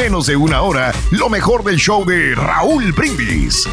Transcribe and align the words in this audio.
menos 0.00 0.26
de 0.28 0.34
una 0.34 0.62
hora 0.62 0.94
lo 1.10 1.28
mejor 1.28 1.62
del 1.62 1.76
show 1.76 2.06
de 2.06 2.34
Raúl 2.34 2.90
Brindis. 2.92 3.68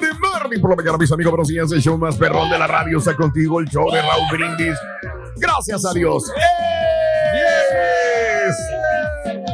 Good 0.00 0.18
morning 0.18 0.60
por 0.62 0.70
la 0.70 0.76
mañana, 0.76 0.96
mis 0.96 1.12
amigos. 1.12 1.30
Buenos 1.30 1.48
días. 1.48 1.70
El 1.72 1.82
show 1.82 1.98
más 1.98 2.16
perrón 2.16 2.48
de 2.48 2.58
la 2.58 2.66
radio 2.66 2.96
está 2.96 3.14
contigo, 3.14 3.60
el 3.60 3.68
show 3.68 3.90
de 3.92 4.00
Raúl 4.00 4.24
Brindis. 4.30 4.78
Gracias 5.36 5.84
a 5.84 5.92
Dios. 5.92 6.32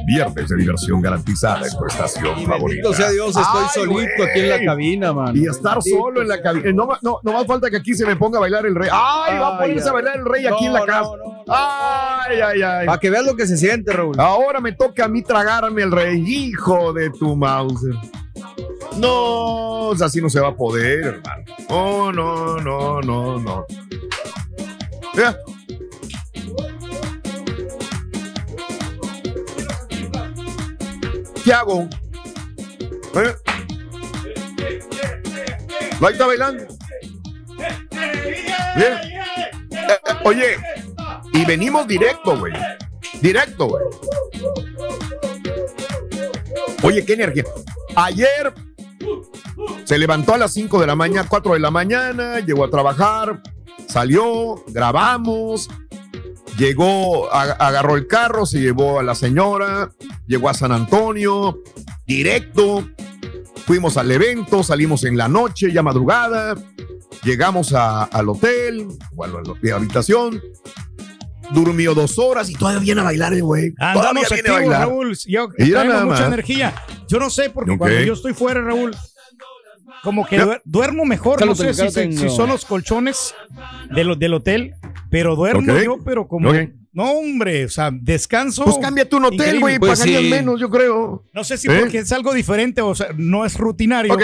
Viernes 0.08 0.48
de 0.48 0.56
diversión 0.56 1.02
garantizada 1.02 1.66
en 1.66 1.76
tu 1.76 1.84
estación 1.86 2.44
favorita. 2.46 2.92
Sea 2.94 3.10
Dios, 3.10 3.28
estoy 3.36 3.44
Ay, 3.62 3.68
solito 3.74 3.92
güey. 4.16 4.30
aquí 4.30 4.40
en 4.40 4.48
la 4.48 4.64
cabina, 4.64 5.12
man. 5.12 5.36
Y 5.36 5.46
estar 5.46 5.82
solo 5.82 6.22
en 6.22 6.28
la 6.28 6.40
cabina. 6.40 6.72
No, 6.72 6.88
no, 7.02 7.18
no 7.22 7.32
más 7.32 7.46
falta 7.46 7.68
que 7.70 7.76
aquí 7.76 7.94
se 7.94 8.06
me 8.06 8.16
ponga 8.16 8.38
a 8.38 8.40
bailar 8.40 8.64
el 8.64 8.74
rey. 8.74 8.88
¡Ay! 8.90 9.38
va 9.38 9.48
a 9.48 9.52
Ay, 9.60 9.68
ponerse 9.68 9.88
a 9.88 9.92
bailar 9.92 10.16
el 10.16 10.24
rey 10.24 10.46
aquí 10.46 10.64
en 10.66 10.72
la 10.72 10.80
No, 10.80 10.86
casa. 10.86 11.00
no, 11.02 11.16
no, 11.16 11.44
no. 11.46 11.54
¡Ay, 11.54 12.40
ay, 12.40 12.62
ay! 12.62 12.86
Para 12.86 12.98
que 12.98 13.10
veas 13.10 13.24
lo 13.26 13.36
que 13.36 13.46
se 13.46 13.56
siente, 13.58 13.92
Raúl. 13.92 14.18
Ahora 14.18 14.60
me 14.60 14.72
toca 14.72 15.04
a 15.04 15.08
mí 15.08 15.22
tragarme 15.22 15.82
el 15.82 15.92
rey, 15.92 16.22
hijo 16.26 16.92
de 16.94 17.10
tu 17.10 17.36
Mauser. 17.36 17.94
No, 18.96 19.88
o 19.90 19.96
sea, 19.96 20.06
así 20.06 20.20
no 20.20 20.28
se 20.30 20.40
va 20.40 20.48
a 20.48 20.56
poder, 20.56 21.04
hermano. 21.04 21.44
Oh, 21.68 22.10
no, 22.12 22.56
no, 22.58 23.00
no, 23.02 23.38
no. 23.38 23.66
Mira. 25.14 25.36
¿Qué 31.48 31.54
hago? 31.54 31.88
¿Eh? 33.14 33.34
Ahí 35.98 36.12
está 36.12 36.26
bailando. 36.26 36.66
Bien. 38.76 38.92
Eh, 38.92 39.60
eh, 39.70 40.14
oye, 40.24 40.58
y 41.32 41.46
venimos 41.46 41.88
directo, 41.88 42.38
güey. 42.38 42.52
Directo, 43.22 43.66
güey. 43.66 43.82
Oye, 46.82 47.02
qué 47.06 47.14
energía. 47.14 47.44
Ayer 47.96 48.52
se 49.84 49.96
levantó 49.96 50.34
a 50.34 50.36
las 50.36 50.52
5 50.52 50.82
de 50.82 50.86
la 50.86 50.96
mañana, 50.96 51.26
4 51.30 51.54
de 51.54 51.60
la 51.60 51.70
mañana, 51.70 52.40
llegó 52.40 52.66
a 52.66 52.68
trabajar, 52.68 53.42
salió, 53.88 54.62
grabamos, 54.66 55.70
llegó, 56.58 57.32
agarró 57.32 57.96
el 57.96 58.06
carro, 58.06 58.44
se 58.44 58.60
llevó 58.60 58.98
a 59.00 59.02
la 59.02 59.14
señora, 59.14 59.90
llegó 60.26 60.48
a 60.50 60.54
San 60.54 60.72
Antonio, 60.72 61.62
directo. 62.06 62.86
Fuimos 63.66 63.96
al 63.96 64.10
evento, 64.10 64.62
salimos 64.62 65.04
en 65.04 65.16
la 65.16 65.28
noche, 65.28 65.72
ya 65.72 65.82
madrugada, 65.82 66.54
llegamos 67.22 67.72
a- 67.74 68.04
al 68.04 68.28
hotel, 68.30 68.88
o 69.14 69.24
a 69.24 69.28
la, 69.28 69.74
habitación, 69.76 70.40
durmió 71.52 71.94
dos 71.94 72.18
horas 72.18 72.48
y 72.50 72.54
todavía 72.54 72.80
viene 72.80 73.00
a 73.02 73.04
bailar 73.04 73.32
el 73.34 73.42
güey. 73.42 73.74
Andamos 73.78 74.30
activos. 74.32 74.66
Raúl. 74.68 75.16
Yo 75.26 75.48
nada 75.84 76.04
mucha 76.04 76.26
energía. 76.26 76.74
Yo 77.08 77.18
no 77.18 77.30
sé, 77.30 77.50
porque 77.50 77.72
Ok. 77.72 77.78
cuando 77.78 78.00
yo 78.00 78.12
estoy 78.14 78.34
fuera, 78.34 78.60
Raúl, 78.62 78.94
como 80.02 80.26
que 80.26 80.40
duermo 80.64 81.04
mejor. 81.04 81.44
No 81.44 81.54
sé 81.54 81.74
si, 81.74 81.90
si 81.90 82.24
no. 82.24 82.30
son 82.30 82.48
los 82.50 82.64
colchones 82.64 83.34
de 83.94 84.04
lo- 84.04 84.16
del 84.16 84.34
hotel, 84.34 84.74
pero 85.10 85.36
duermo 85.36 85.72
Ok. 85.72 85.82
yo, 85.84 85.98
pero 86.04 86.28
como. 86.28 86.50
Ok. 86.50 86.56
No, 86.92 87.12
hombre, 87.12 87.64
o 87.66 87.68
sea, 87.68 87.90
descanso. 87.92 88.64
Pues 88.64 88.78
cámbiate 88.78 89.14
un 89.14 89.26
hotel, 89.26 89.60
güey, 89.60 89.78
Pues 89.78 89.92
pagarías 89.98 90.22
sí. 90.22 90.30
menos, 90.30 90.58
yo 90.60 90.68
creo. 90.70 91.22
No 91.32 91.44
sé 91.44 91.56
si 91.58 91.68
¿Eh? 91.70 91.76
porque 91.80 91.98
es 91.98 92.10
algo 92.12 92.32
diferente, 92.34 92.80
o 92.80 92.94
sea, 92.94 93.08
no 93.16 93.44
es 93.44 93.56
rutinario. 93.56 94.12
Ok. 94.14 94.22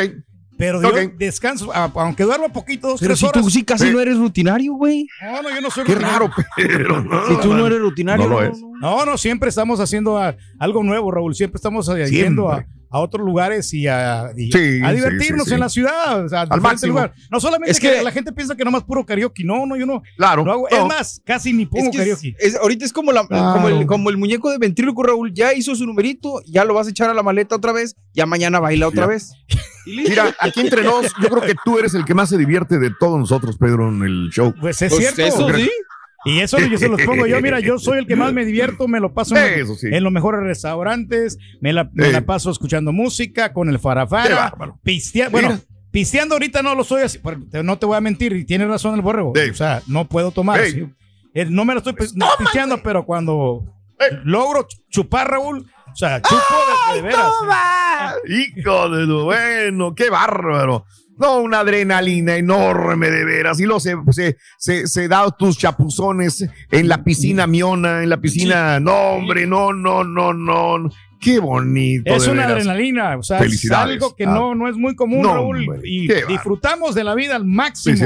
Pero 0.57 0.81
yo 0.81 0.89
Ok. 0.89 1.15
descanso, 1.19 1.73
a- 1.75 1.91
aunque 1.97 2.23
duermo 2.23 2.49
poquito, 2.53 2.87
dos, 2.89 3.01
Pero 3.01 3.11
tres 3.11 3.19
si 3.19 3.27
horas. 3.27 3.43
tú 3.43 3.51
sí 3.51 3.65
casi 3.65 3.91
no 3.91 3.99
eres 4.01 4.17
rutinario, 4.17 4.75
güey. 4.75 5.07
No, 5.21 5.43
no, 5.43 5.51
yo 5.51 5.61
no 5.61 5.69
soy 5.71 5.85
Qué 5.85 5.95
rutinario. 5.95 6.19
raro, 6.29 6.33
pero 6.57 7.03
no. 7.05 7.27
Si 7.27 7.37
tú 7.41 7.55
no 7.55 7.67
eres 7.67 7.81
rutinario. 7.81 8.29
No 8.29 8.41
lo 8.41 8.43
es. 8.45 8.59
No, 8.81 9.05
no, 9.05 9.19
siempre 9.19 9.49
estamos 9.49 9.81
haciendo 9.81 10.17
ah, 10.17 10.37
algo 10.61 10.83
nuevo, 10.85 11.11
Raúl. 11.11 11.35
Siempre 11.35 11.57
estamos 11.57 11.89
yendo 12.09 12.51
a. 12.53 12.65
a 12.95 13.01
otros 13.01 13.27
lugares 13.27 13.75
y 13.75 13.89
a, 13.89 14.31
y 14.37 14.53
Sí, 14.53 14.81
a 14.85 14.91
sí, 14.91 14.95
divertirnos 14.95 15.45
sí, 15.45 15.49
sí. 15.51 15.55
en 15.55 15.61
la 15.61 15.69
ciudad. 15.69 16.25
o 16.25 16.29
sea, 16.29 16.43
a 16.43 16.45
diferentes 16.45 16.63
máximo. 16.63 16.93
lugares. 16.93 17.17
No 17.29 17.41
solamente 17.41 17.73
Es 17.73 17.81
que, 17.81 17.91
que- 17.93 18.03
la 18.03 18.13
gente 18.13 18.33
piensa 18.33 18.55
que 18.55 18.65
nomás 18.65 18.85
puro 18.85 19.05
karaoke. 19.05 19.43
No, 19.43 19.67
no, 19.67 19.77
yo 19.77 19.85
no. 19.85 20.03
Claro. 20.17 20.45
no 20.45 20.53
hago- 20.53 20.69
no. 20.71 20.77
Es 20.77 20.85
más, 20.87 21.21
casi 21.25 21.53
ni 21.53 21.67
pongo 21.67 21.87
Es 21.87 21.91
que 21.91 21.99
karaoke. 21.99 22.37
es- 22.39 22.55
ahorita 22.55 22.85
es 22.85 22.93
como, 22.93 23.11
la, 23.11 23.27
Claro. 23.27 23.53
como, 23.55 23.69
el, 23.69 23.87
como 23.87 24.11
el 24.11 24.17
muñeco 24.17 24.49
de 24.51 24.59
ventríloco, 24.59 25.03
Raúl. 25.03 25.35
Ya 25.35 25.53
hizo 25.55 25.75
su 25.75 25.85
numerito, 25.87 26.41
ya 26.47 26.65
lo 26.65 26.73
vas 26.75 26.87
a 26.87 26.91
echar 26.91 27.11
a 27.11 27.15
la 27.15 27.23
maleta 27.25 27.57
otra 27.57 27.73
vez, 27.73 27.97
ya 28.15 28.27
mañana 28.27 28.61
baila 28.61 28.87
otra 28.87 29.03
Ya. 29.03 29.07
vez. 29.09 29.33
Mira, 29.87 30.35
aquí 30.41 30.61
entre 30.61 30.83
nos, 30.85 31.13
yo 31.21 31.29
creo 31.29 31.43
que 31.43 31.55
tú 31.65 31.79
eres 31.79 31.95
el 31.95 32.05
que 32.05 32.15
más 32.15 32.29
se 32.29 32.39
divierte 32.39 32.79
de 32.79 32.91
todos 32.99 33.19
nosotros, 33.19 33.57
Pedro, 33.59 33.89
en 33.89 34.03
el 34.03 34.31
show. 34.31 34.55
Pues 34.61 34.81
es 34.83 34.93
Pues 34.95 35.13
cierto. 35.15 35.23
eso 35.23 35.53
sí. 35.57 35.69
Y 36.25 36.41
eso 36.41 36.59
yo 36.59 36.79
se 36.79 36.89
los 36.89 37.01
pongo 37.03 37.27
yo. 37.27 37.41
Mira, 37.41 37.61
yo 37.61 37.79
soy 37.79 37.99
el 37.99 38.07
que 38.07 38.17
más 38.17 38.33
me 38.33 38.45
divierto, 38.45 38.89
me 38.89 38.99
lo 39.01 39.13
paso 39.13 39.37
en, 39.37 39.61
Eso 39.61 39.75
sí. 39.75 39.89
en 39.91 40.03
los 40.03 40.13
mejores 40.13 40.41
restaurantes, 40.43 41.39
me 41.61 41.73
la, 41.73 41.91
me 41.93 42.07
Sí. 42.07 42.13
la 42.13 42.21
paso 42.23 42.51
escuchando 42.51 42.93
música 42.93 43.53
con 43.53 43.69
el 43.69 43.79
farafara, 43.79 44.35
bárbaro. 44.37 44.79
pistea- 44.83 45.29
bueno, 45.31 45.49
Mira. 45.51 45.61
pisteando 45.91 46.35
ahorita 46.37 46.63
no 46.63 46.75
lo 46.75 46.83
soy 46.85 47.03
así, 47.03 47.19
no 47.63 47.79
te 47.79 47.87
voy 47.87 47.97
a 47.97 48.01
mentir, 48.01 48.33
y 48.35 48.45
tienes 48.45 48.69
razón 48.69 48.95
el 48.95 49.03
borrego. 49.03 49.33
Sí. 49.35 49.51
O 49.51 49.55
sea, 49.55 49.83
no 49.87 50.07
puedo 50.09 50.31
tomar. 50.31 50.65
Sí. 50.65 50.73
sí. 50.73 50.87
Eh, 51.35 51.47
No 51.51 51.65
me 51.65 51.75
lo 51.75 51.79
estoy 51.79 51.95
no, 52.15 52.27
pisteando, 52.39 52.83
pero 52.83 53.05
cuando 53.05 53.65
Ey. 53.99 54.19
logro 54.25 54.67
ch- 54.69 54.81
chupar, 54.89 55.29
Raúl, 55.31 55.67
o 55.93 55.97
sea, 55.97 56.23
chupo 56.23 56.37
de, 56.91 56.97
de 56.97 57.03
veras. 57.03 57.31
Hijo 58.29 58.89
de 58.91 59.07
lo 59.07 59.25
bueno, 59.25 59.95
qué 59.95 60.11
bárbaro. 60.11 60.85
No, 61.17 61.39
una 61.39 61.61
adrenalina 61.61 62.37
enorme 62.37 63.11
de 63.11 63.25
veras. 63.25 63.61
Y 63.61 63.67
lo 63.67 63.79
se, 63.79 63.95
se, 64.11 64.37
se, 64.59 64.87
se 64.87 65.09
da 65.09 65.31
tus 65.31 65.57
chapuzones 65.59 66.45
en 66.71 66.89
la 66.89 67.05
piscina 67.05 67.47
miona, 67.47 68.03
en 68.03 68.09
la 68.11 68.17
piscina. 68.21 68.81
No, 68.81 68.95
hombre, 69.13 69.47
no, 69.47 69.73
no, 69.73 70.03
no, 70.05 70.33
no. 70.35 70.91
Qué 71.21 71.39
bonito. 71.39 72.13
Es 72.15 72.25
de 72.25 72.33
una 72.33 72.47
veras. 72.47 72.63
adrenalina, 72.63 73.17
o 73.17 73.23
sea, 73.23 73.39
es 73.39 73.71
algo 73.71 74.15
que 74.17 74.25
Ah. 74.25 74.31
no, 74.35 74.55
no 74.55 74.69
es 74.69 74.77
muy 74.77 74.95
común, 74.97 75.23
No, 75.23 75.35
Raúl, 75.35 75.61
hombre, 75.69 75.81
y 75.89 76.09
disfrutamos 76.29 76.95
de 76.95 77.05
la 77.05 77.15
vida 77.15 77.37
al 77.37 77.45
máximo. 77.47 77.95
O 77.95 77.99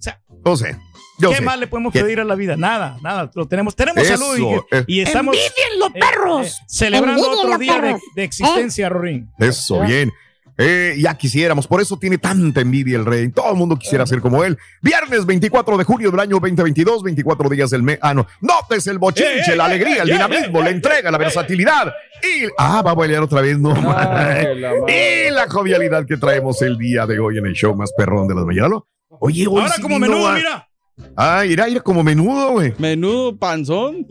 sea, 0.00 0.16
Yo 0.44 0.56
sé. 0.56 0.76
Yo 1.20 1.30
¿Qué 1.30 1.36
sé. 1.38 1.42
más 1.42 1.58
le 1.58 1.66
podemos 1.66 1.92
¿Qué? 1.92 2.00
pedir 2.00 2.20
a 2.20 2.24
la 2.24 2.36
vida? 2.36 2.56
Nada, 2.56 2.96
nada. 3.02 3.28
Lo 3.34 3.48
tenemos, 3.48 3.74
tenemos 3.74 4.04
Eso, 4.04 4.16
salud 4.16 4.38
y, 4.70 4.76
eh. 4.76 4.84
y 4.86 5.00
estamos 5.00 5.34
¡Envidienlo, 5.36 5.86
eh, 5.88 6.00
perros! 6.00 6.46
eh, 6.46 6.64
celebrando 6.68 7.28
otro 7.32 7.58
día 7.58 7.80
de, 7.80 7.96
de 8.14 8.22
existencia, 8.22 8.88
Rorín. 8.88 9.28
Eso, 9.40 9.80
bien. 9.80 10.12
Eh, 10.60 10.96
ya 10.98 11.14
quisiéramos, 11.16 11.68
por 11.68 11.80
eso 11.80 11.96
tiene 11.98 12.18
tanta 12.18 12.60
envidia 12.60 12.96
el 12.98 13.06
rey. 13.06 13.28
Todo 13.28 13.52
el 13.52 13.56
mundo 13.56 13.78
quisiera 13.78 14.04
ser 14.06 14.20
como 14.20 14.42
él. 14.42 14.58
Viernes 14.82 15.24
24 15.24 15.76
de 15.78 15.84
julio 15.84 16.10
del 16.10 16.18
año 16.18 16.40
2022, 16.40 17.04
24 17.04 17.48
días 17.48 17.70
del 17.70 17.84
mes. 17.84 17.98
Ah, 18.02 18.12
no. 18.12 18.26
Notes 18.40 18.88
el 18.88 18.98
bochinche, 18.98 19.28
Eh, 19.38 19.52
eh, 19.52 19.56
la 19.56 19.64
eh, 19.64 19.66
alegría, 19.66 20.02
el 20.02 20.08
dinamismo, 20.08 20.60
la 20.60 20.70
entrega, 20.70 21.10
la 21.12 21.18
versatilidad. 21.18 21.92
Y, 22.22 22.48
ah, 22.58 22.82
va 22.82 22.90
a 22.90 22.94
bailar 22.94 23.22
otra 23.22 23.40
vez, 23.40 23.56
no. 23.58 23.72
Ay, 23.72 24.58
la 24.58 24.72
y 24.90 25.30
la 25.30 25.48
jovialidad 25.48 26.04
que 26.06 26.16
traemos 26.16 26.60
el 26.62 26.76
día 26.76 27.06
de 27.06 27.20
hoy 27.20 27.38
en 27.38 27.46
el 27.46 27.52
show 27.54 27.76
más 27.76 27.92
perrón 27.96 28.26
de 28.26 28.34
las 28.34 28.44
mañanas. 28.44 28.80
Oye, 29.20 29.46
hoy 29.46 29.62
Ahora 29.62 29.74
sí 29.74 29.80
como 29.82 29.98
menudo, 30.00 30.26
a- 30.26 30.34
mira. 30.34 30.68
Ah, 31.16 31.42
mira, 31.46 31.66
mira, 31.66 31.80
como 31.80 32.02
menudo, 32.02 32.50
güey. 32.50 32.74
Menudo 32.78 33.36
panzón. 33.36 34.04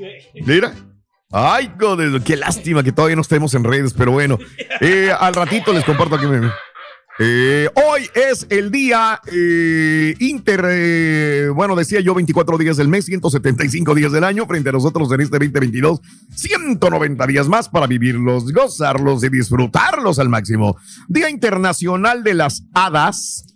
Mira. 0.46 0.74
Ay, 1.32 1.72
joder, 1.78 2.22
qué 2.22 2.38
lástima 2.38 2.84
que 2.84 2.94
todavía 2.94 3.18
no 3.18 3.22
estemos 3.22 3.54
en 3.54 3.64
redes, 3.64 3.94
pero 3.94 4.12
bueno. 4.14 4.38
Eh, 4.80 5.12
al 5.18 5.34
ratito 5.34 5.74
les 5.74 5.84
comparto 5.84 6.16
aquí. 6.16 6.26
Eh, 7.20 7.68
hoy 7.74 8.08
es 8.14 8.46
el 8.50 8.72
día 8.72 9.20
eh, 9.26 10.14
inter, 10.20 11.52
bueno, 11.52 11.76
decía 11.76 12.00
yo 12.00 12.14
24 12.14 12.58
días 12.60 12.78
del 12.78 12.88
mes, 12.88 13.06
175 13.06 13.96
días 13.96 14.12
del 14.12 14.24
año, 14.24 14.46
frente 14.46 14.70
a 14.70 14.72
nosotros 14.72 15.12
en 15.12 15.22
este 15.22 15.40
2022, 15.40 16.00
190 16.36 17.28
días 17.28 17.48
más 17.50 17.68
para 17.68 17.88
vivirlos, 17.88 18.54
gozarlos 18.54 19.24
y 19.24 19.30
disfrutarlos 19.30 20.20
al 20.20 20.30
máximo. 20.30 20.78
Día 21.10 21.30
Internacional 21.30 22.24
de 22.24 22.36
las 22.36 22.64
Hadas. 22.74 23.48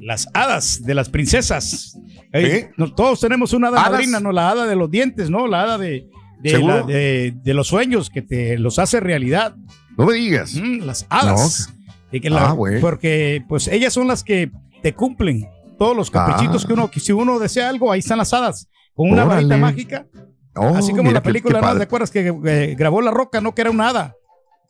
Las 0.00 0.26
hadas 0.34 0.82
de 0.82 0.94
las 0.94 1.08
princesas. 1.08 1.96
¿Eh? 2.32 2.70
no, 2.76 2.92
todos 2.92 3.20
tenemos 3.20 3.52
una 3.52 3.68
hada 3.68 3.88
madrina, 3.88 4.18
¿no? 4.18 4.32
La 4.32 4.50
hada 4.50 4.66
de 4.66 4.74
los 4.74 4.90
dientes, 4.90 5.30
¿no? 5.30 5.46
La 5.46 5.62
hada 5.62 5.78
de, 5.78 6.08
de, 6.42 6.50
¿Seguro? 6.50 6.80
la- 6.80 6.86
de- 6.86 7.34
de 7.42 7.54
los 7.54 7.68
sueños 7.68 8.10
que 8.10 8.22
te 8.22 8.58
los 8.58 8.78
hace 8.78 9.00
realidad. 9.00 9.54
No 9.96 10.06
me 10.06 10.14
digas. 10.14 10.54
Mm, 10.54 10.80
las 10.84 11.06
hadas. 11.08 11.72
Y 12.10 12.20
que 12.20 12.28
la- 12.30 12.50
Ah. 12.50 12.56
Porque 12.80 13.42
pues 13.48 13.68
ellas 13.68 13.92
son 13.92 14.08
las 14.08 14.22
que 14.24 14.50
te 14.82 14.94
cumplen 14.94 15.48
todos 15.78 15.96
los 15.96 16.10
caprichitos 16.10 16.64
Ah. 16.64 16.66
que 16.66 16.72
uno, 16.74 16.90
que 16.90 17.00
si 17.00 17.12
uno 17.12 17.38
desea 17.38 17.68
algo, 17.68 17.90
ahí 17.92 18.00
están 18.00 18.18
las 18.18 18.32
hadas, 18.34 18.68
con 18.94 19.10
una 19.10 19.24
Órale. 19.24 19.46
varita 19.46 19.56
mágica. 19.56 20.06
Oh, 20.54 20.66
así 20.76 20.92
como 20.92 21.04
la 21.10 21.20
qué- 21.20 21.22
qué 21.22 21.28
película, 21.32 21.58
¿no? 21.60 21.62
padre. 21.66 21.78
¿te 21.78 21.84
acuerdas 21.84 22.10
que 22.10 22.34
eh, 22.44 22.74
grabó 22.78 23.00
La 23.00 23.10
Roca, 23.10 23.40
no? 23.40 23.54
Que 23.54 23.62
era 23.62 23.70
una 23.70 23.88
hada. 23.88 24.14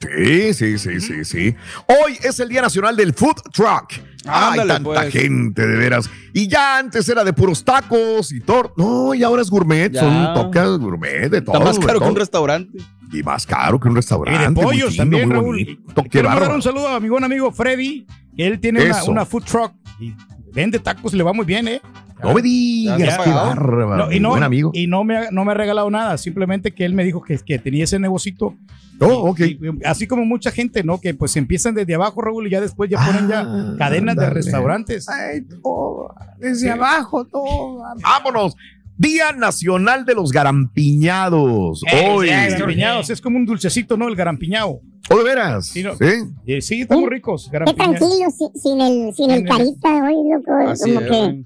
Sí, 0.03 0.55
sí, 0.55 0.79
sí, 0.79 1.01
sí, 1.01 1.25
sí. 1.25 1.55
Hoy 1.87 2.19
es 2.23 2.41
el 2.41 2.49
Día 2.49 2.63
Nacional 2.63 2.97
del 2.97 3.15
Food 3.15 3.43
Truck. 3.53 3.93
Ay, 4.25 4.61
Ándale, 4.61 4.75
tanta 4.75 5.01
pues. 5.03 5.13
gente, 5.13 5.67
de 5.67 5.77
veras. 5.77 6.11
Y 6.33 6.49
ya 6.49 6.79
antes 6.79 7.09
era 7.09 7.25
de 7.25 7.33
puros 7.33 7.65
tacos 7.65 8.33
y 8.33 8.41
tortas. 8.41 8.77
No, 8.77 9.15
y 9.15 9.23
ahora 9.23 9.43
es 9.43 9.51
gourmet. 9.51 9.93
Ya. 9.93 10.01
Son 10.01 10.35
tocas 10.35 10.79
gourmet 10.79 11.29
de 11.29 11.41
todo. 11.41 11.55
Está 11.55 11.65
más 11.65 11.79
caro 11.79 12.01
que 12.01 12.09
un 12.09 12.17
restaurante. 12.17 12.79
Y 13.13 13.23
más 13.23 13.47
caro 13.47 13.79
que 13.79 13.89
un 13.89 13.97
restaurante. 13.97 14.41
Y 14.41 14.45
de 14.45 14.51
muy 14.51 14.65
pollos 14.65 14.93
fino, 14.93 15.03
también, 15.03 15.31
Raúl. 15.31 15.79
Quiero 16.11 16.29
mandar 16.31 16.55
un 16.55 16.63
saludo 16.63 16.89
a 16.89 17.01
mi 17.01 17.09
buen 17.09 17.25
amigo 17.25 17.53
Freddy, 17.53 18.07
él 18.37 18.59
tiene 18.61 18.91
una, 19.07 19.27
food 19.27 19.45
truck 19.45 19.73
y 20.01 20.15
vende 20.53 20.79
tacos, 20.79 21.13
le 21.13 21.23
va 21.23 21.33
muy 21.33 21.45
bien, 21.45 21.69
¿eh? 21.69 21.83
No 22.23 22.35
me 22.35 22.43
digas, 22.43 23.19
qué 23.25 23.31
bárbaro. 23.31 24.07
No, 24.07 24.13
y 24.13 24.21
no, 24.21 24.31
Buen 24.31 24.43
amigo. 24.43 24.71
y 24.75 24.87
no 24.87 25.05
me, 25.05 25.17
ha, 25.17 25.31
no 25.31 25.45
me 25.45 25.53
ha 25.53 25.55
regalado 25.55 25.91
nada, 25.91 26.17
simplemente 26.19 26.73
que 26.73 26.85
él 26.85 26.95
me 26.95 27.05
dijo 27.05 27.23
que, 27.23 27.39
que 27.39 27.59
tenía 27.59 27.85
ese 27.85 27.99
negocito. 27.99 28.55
Oh, 29.01 29.31
ok. 29.31 29.41
Y- 29.41 29.45
y 29.55 29.85
así 29.85 30.07
como 30.07 30.25
mucha 30.25 30.51
gente, 30.53 30.85
¿no? 30.85 31.01
Que 31.01 31.13
pues 31.15 31.37
empiezan 31.37 31.75
desde 31.75 31.95
abajo, 31.95 32.21
Raúl, 32.23 32.47
y 32.47 32.51
ya 32.51 32.61
después 32.61 32.89
ya 32.91 33.05
ponen 33.05 33.29
ya 33.29 33.41
Ah, 33.41 33.75
cadenas 33.79 34.15
de 34.17 34.23
ándale. 34.25 34.35
restaurantes. 34.35 35.09
Ay, 35.09 35.43
todo, 35.63 36.15
desde 36.39 36.71
abajo, 36.71 37.25
todo. 37.25 37.83
Vámonos. 38.03 38.55
Día 38.97 39.33
Nacional 39.33 40.05
de 40.05 40.15
los 40.15 40.31
Garampiñados. 40.31 41.83
Hoy. 42.13 42.29
Eh, 42.29 42.49
garampiñados, 42.51 43.11
es 43.11 43.21
como 43.21 43.37
un 43.39 43.47
dulcecito, 43.47 43.97
¿no? 43.97 44.07
El 44.09 44.15
garampiñado. 44.17 44.81
¿O 45.11 45.17
de 45.17 45.25
veras? 45.25 45.67
Sí, 45.67 45.83
no. 45.83 45.95
¿Sí? 45.97 46.05
Eh, 46.47 46.61
sí, 46.61 46.83
están 46.83 47.01
muy 47.01 47.11
ricos. 47.11 47.49
Qué 47.51 47.59
tranquilo, 47.75 48.31
si- 48.31 48.61
sin 48.61 48.81
el, 48.81 49.13
sin 49.15 49.31
el 49.31 49.39
Sin 49.39 49.47
el- 49.47 49.49
carita, 49.49 49.89
hoy, 50.05 50.15
loco. 50.31 50.71
Así 50.71 50.93
como, 50.95 51.01
es, 51.01 51.11
que. 51.11 51.43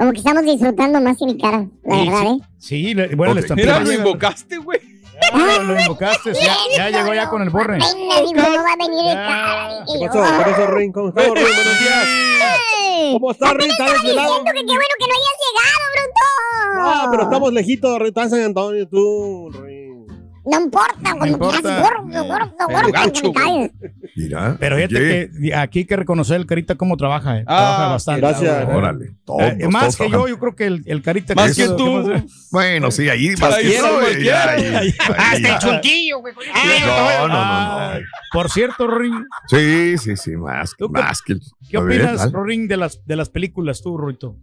Como 0.00 0.12
que 0.12 0.18
estamos 0.18 0.42
disfrutando 0.44 1.00
más 1.00 1.18
sin 1.18 1.28
el 1.28 1.38
cara, 1.38 1.66
la 1.84 1.94
Sí, 1.94 2.08
verdad, 2.08 2.20
sí. 2.22 2.26
¿eh? 2.28 2.46
Sí, 2.58 2.94
le- 2.94 3.14
bueno, 3.14 3.32
Ok. 3.32 3.34
le 3.36 3.40
están 3.42 3.56
Mira, 3.56 3.80
lo 3.80 3.92
invocaste, 3.92 4.56
güey. 4.56 4.80
Ah, 5.32 5.58
lo 5.62 5.78
invocaste, 5.78 6.32
ya, 6.32 6.56
ya 6.76 6.88
llegó 6.90 7.12
ya 7.14 7.28
con 7.28 7.42
el 7.42 7.50
borre. 7.50 7.74
Venga, 7.74 8.16
digo, 8.20 8.32
no 8.32 8.62
va 8.62 8.72
a 8.72 8.76
venir 8.76 9.06
el 9.10 9.14
cara. 9.14 9.84
¿Qué 9.86 10.06
pasó? 10.06 10.22
¿Qué 10.22 10.50
pasó, 10.50 10.66
Rin? 10.68 10.92
¿Cómo 10.92 11.08
estás, 11.10 11.24
Rin? 11.26 11.34
Buenos 11.34 11.80
días. 11.80 12.06
¿Cómo 13.12 13.30
estás, 13.30 13.52
Rin? 13.54 13.70
¿Estás 13.70 13.92
desvelado? 13.92 14.28
diciendo 14.28 14.50
que 14.54 14.60
qué 14.60 14.72
bueno 14.72 14.94
que 14.98 15.06
no 15.06 15.12
hayas 15.12 15.36
llegado, 15.44 15.84
bruto. 15.94 16.82
Ah, 16.82 17.08
pero 17.10 17.22
estamos 17.24 17.52
lejitos, 17.52 17.98
Rin. 17.98 18.08
Estás 18.08 18.24
en 18.24 18.30
San 18.30 18.40
Antonio, 18.40 18.88
tú, 18.88 19.50
Rin. 19.62 19.79
No 20.50 20.60
importa, 20.60 20.94
cuando 21.02 21.26
importa. 21.26 21.60
quieras, 21.60 21.82
gordo, 21.82 22.24
gordo, 22.24 22.54
Pero 22.66 22.80
gordo, 22.80 23.12
que. 23.12 23.70
Mira. 24.16 24.56
Pero 24.58 24.76
fíjate 24.76 24.94
que 25.40 25.54
aquí 25.54 25.78
hay 25.80 25.84
que 25.84 25.96
reconocer 25.96 26.36
el 26.36 26.46
Carita 26.46 26.74
cómo 26.74 26.96
trabaja. 26.96 27.38
eh. 27.38 27.44
Ah, 27.46 27.56
trabaja 27.56 27.86
bastante. 27.88 28.20
gracias. 28.20 28.68
Órale. 28.68 29.10
Todos, 29.24 29.42
Eh, 29.42 29.68
más 29.68 29.82
todos 29.82 29.96
que 29.96 30.02
yo, 30.04 30.08
trabajando. 30.10 30.28
yo 30.28 30.38
creo 30.38 30.56
que 30.56 30.66
el, 30.66 30.82
el 30.86 31.02
Carita. 31.02 31.34
Más 31.34 31.54
que 31.56 31.62
eso, 31.62 31.76
tú. 31.76 32.12
Bueno, 32.50 32.90
sí, 32.90 33.08
ahí 33.08 33.34
más 33.40 33.56
que 33.56 33.72
yo, 33.76 33.98
ahí, 34.00 34.28
ahí, 34.28 34.94
ahí, 35.16 35.44
ahí. 35.44 35.58
chuntillo, 35.60 36.18
güey. 36.20 36.34
No, 36.34 36.42
no, 37.20 37.28
no, 37.28 37.34
Ah, 37.36 37.94
no. 37.94 38.00
Por 38.32 38.50
cierto, 38.50 38.86
Rin, 38.88 39.24
Sí, 39.48 39.96
sí, 39.98 40.16
sí, 40.16 40.36
más, 40.36 40.74
¿Tú 40.76 40.90
qué- 40.92 41.00
más 41.00 41.22
que. 41.22 41.36
¿qué 41.70 41.78
opinas, 41.78 42.18
dale. 42.32 42.44
Rin, 42.44 42.66
de 42.68 42.76
las, 42.76 43.04
de 43.04 43.16
las 43.16 43.28
películas 43.28 43.80
tú, 43.82 43.96
Ruito? 43.96 44.36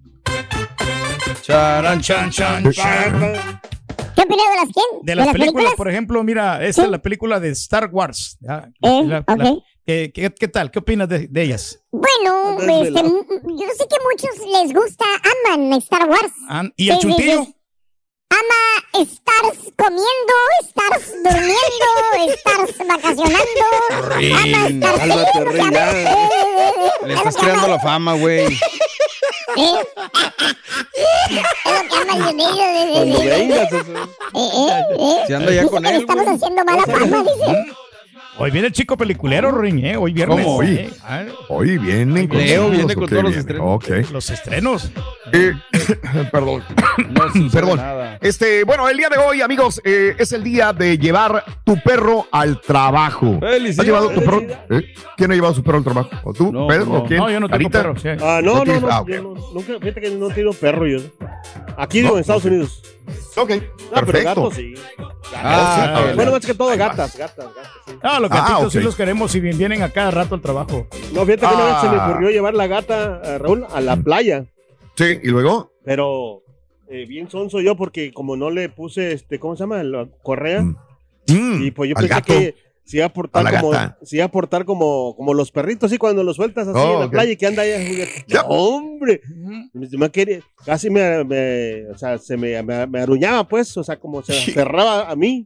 Charan, 1.41 2.01
chan, 2.01 2.29
chan. 2.29 2.63
¿Qué 4.17 4.23
opinas 4.23 4.45
de 4.49 4.55
las 4.55 4.73
quién? 4.73 5.01
De 5.03 5.15
las 5.15 5.27
películas, 5.29 5.73
por 5.77 5.87
ejemplo, 5.89 6.23
mira, 6.23 6.65
esta 6.65 6.81
Sí. 6.81 6.85
es 6.87 6.91
la 6.91 7.01
película 7.01 7.39
de 7.39 7.49
Star 7.49 7.89
Wars. 7.91 8.37
¿ya? 8.41 8.67
Eh, 8.81 9.01
La- 9.05 9.19
ok. 9.19 9.37
la- 9.37 9.55
¿qué, 9.85 10.11
qué, 10.11 10.33
qué 10.33 10.47
tal? 10.47 10.71
¿Qué 10.71 10.79
opinas 10.79 11.07
de, 11.07 11.27
de 11.27 11.41
ellas? 11.43 11.79
Bueno, 11.91 12.57
este, 12.59 13.03
yo 13.03 13.67
sé 13.77 13.85
que 13.87 13.97
muchos 14.09 14.61
les 14.63 14.73
gusta, 14.73 15.05
aman 15.45 15.71
Star 15.73 16.09
Wars. 16.09 16.33
¿Y 16.75 16.89
el 16.89 16.99
sí. 16.99 17.53
Ama 18.29 19.03
estar 19.03 19.43
comiendo, 19.77 20.33
estar 20.63 20.99
durmiendo, 21.23 22.27
estar 22.33 22.87
vacacionando. 22.87 23.65
Ama 24.43 24.67
estar 24.67 24.97
cálmate, 24.97 25.45
Rin, 25.45 25.71
ya. 25.71 25.93
Le 27.05 27.13
estás 27.13 27.37
creando 27.37 27.67
la 27.67 27.79
fama, 27.79 28.13
güey. 28.15 28.47
eh. 29.55 29.75
Es 31.65 33.07
lo 33.07 33.19
que 33.19 33.35
eh, 33.35 33.69
eh, 34.35 34.81
eh. 34.99 35.23
Si 35.27 35.33
anda 35.33 35.51
ya 35.51 35.67
con 35.67 35.85
él, 35.85 35.95
estamos 36.01 36.27
haciendo 36.27 36.63
mala 36.65 36.83
fama, 36.85 37.23
dice. 37.23 37.65
Hoy 38.39 38.51
viene 38.51 38.67
el 38.67 38.73
chico 38.73 38.95
peliculero, 38.95 39.51
Rin, 39.51 39.83
¿eh? 39.83 39.97
Hoy 39.97 40.13
viernes. 40.13 40.45
¿Cómo? 40.45 40.57
Hoy. 40.57 40.67
¿eh? 40.75 40.89
Hoy 41.49 41.77
vienen 41.79 42.27
con 42.27 42.37
Leo 42.37 42.61
todos, 42.65 42.71
viene 42.77 42.93
con 42.95 43.07
todos 43.07 43.23
los 43.23 43.31
viene, 43.33 43.39
estrenos. 43.39 44.11
Los 44.11 44.29
estrenos. 44.29 44.91
Eh, 45.33 45.53
perdón. 46.31 46.63
No 47.09 47.49
Perdón. 47.51 47.77
nada. 47.77 48.17
Este, 48.21 48.63
bueno, 48.63 48.87
el 48.89 48.97
día 48.97 49.09
de 49.09 49.17
hoy, 49.17 49.41
amigos, 49.41 49.81
eh, 49.83 50.15
es 50.17 50.31
el 50.33 50.43
día 50.43 50.73
de 50.73 50.97
llevar 50.97 51.43
tu 51.63 51.79
perro 51.81 52.27
al 52.31 52.59
trabajo. 52.61 53.39
¿Has 53.43 53.77
llevado 53.85 54.09
tu 54.09 54.19
perro? 54.21 54.41
¿Eh? 54.69 54.93
¿Quién 55.15 55.31
ha 55.31 55.35
llevado 55.35 55.53
su 55.53 55.63
perro 55.63 55.77
al 55.79 55.83
trabajo? 55.83 56.09
¿O 56.23 56.33
tú, 56.33 56.51
No, 56.51 56.67
Pedro? 56.67 56.85
no. 56.85 56.97
¿O 56.99 57.05
quién? 57.05 57.19
No, 57.19 57.29
yo 57.31 57.39
no 57.39 57.47
tengo 57.49 57.69
¿Carita? 57.69 57.81
perro. 57.81 57.97
sí. 57.97 58.09
Ah, 58.21 58.39
¿No 58.43 58.63
no, 58.65 58.79
no. 58.79 58.87
Ah, 58.89 59.03
yo 59.07 59.21
nunca, 59.53 59.73
fíjate 59.79 60.01
que 60.01 60.09
no 60.11 60.29
he 60.29 60.33
tenido 60.33 60.53
perro 60.53 60.85
yo. 60.87 60.99
Aquí 61.77 62.01
No, 62.01 62.09
no, 62.09 62.13
en 62.15 62.21
Estados. 62.21 62.45
Unidos. 62.45 62.81
Ok, 63.35 63.49
No, 63.49 63.57
pero 63.91 64.05
perfecto. 64.05 64.23
gatos 64.25 64.53
sí. 64.55 64.73
Ah, 65.35 65.93
Ah, 65.95 66.11
bueno, 66.15 66.31
más 66.31 66.45
que 66.45 66.53
todo 66.53 66.69
gatas, 66.77 67.15
gatas, 67.17 67.45
gatas. 67.55 67.71
sí. 67.85 67.93
Ah, 68.01 68.19
los 68.19 68.31
Ah, 68.31 68.35
gatitos 68.49 68.71
sí 68.73 68.77
ok. 68.79 68.83
los 68.85 68.95
queremos 68.95 69.35
y 69.35 69.39
bien- 69.39 69.57
vienen 69.57 69.83
a 69.83 69.89
cada 69.89 70.11
rato 70.11 70.35
al 70.35 70.41
trabajo. 70.41 70.87
No, 71.13 71.25
fíjate 71.25 71.47
que 71.47 71.53
una 71.53 71.65
vez 71.65 71.81
se 71.81 71.89
me 71.89 71.97
Ah. 71.97 72.09
ocurrió 72.09 72.29
llevar 72.29 72.53
la 72.53 72.67
gata, 72.67 73.21
eh, 73.23 73.37
Raúl, 73.37 73.65
a 73.71 73.81
la 73.81 73.95
playa. 73.97 74.45
Sí, 74.95 75.19
y 75.23 75.27
luego. 75.27 75.71
Pero 75.85 76.41
eh, 76.89 77.05
bien 77.05 77.29
sonso 77.29 77.59
yo 77.59 77.75
porque 77.75 78.11
como 78.13 78.35
no 78.37 78.49
le 78.49 78.69
puse, 78.69 79.11
este, 79.11 79.39
¿cómo 79.39 79.55
se 79.55 79.63
llama? 79.63 79.83
La 79.83 80.07
correa. 80.23 80.61
Mm. 80.61 80.75
Mm, 81.29 81.63
Y 81.65 81.71
pues 81.71 81.89
yo 81.89 81.95
al 81.97 82.07
pensé 82.07 82.15
gato. 82.15 82.33
que 82.33 82.55
se 82.87 82.97
iba 82.97 83.05
a 83.05 83.09
A 83.09 83.13
portar 83.13 83.43
la 83.43 83.59
como, 83.59 83.71
gata. 83.71 83.97
se 84.01 84.15
iba 84.15 84.25
a 84.25 84.31
portar 84.31 84.63
como, 84.65 85.13
como 85.15 85.33
los 85.33 85.51
perritos, 85.51 85.91
así 85.91 85.97
cuando 85.97 86.23
los 86.23 86.37
sueltas 86.37 86.67
así 86.69 86.79
Oh, 86.81 86.93
en 86.93 86.99
la 87.01 87.05
ok. 87.07 87.11
playa 87.11 87.31
y 87.31 87.35
que 87.35 87.45
anda 87.47 87.63
juguete. 87.63 88.25
No, 88.33 88.41
hombre, 88.47 89.21
me 89.73 90.09
quería- 90.09 90.39
casi 90.65 90.89
me, 90.89 91.23
me- 91.25 91.85
o 91.91 91.97
sea, 91.97 92.17
se 92.17 92.37
me, 92.37 92.63
me, 92.63 92.87
me 92.87 93.01
aruñaba 93.01 93.47
pues, 93.47 93.75
o 93.77 93.83
sea, 93.83 93.99
como 93.99 94.23
se 94.23 94.33
Sí. 94.33 94.51
aferraba 94.51 95.09
a 95.09 95.15
mí 95.15 95.45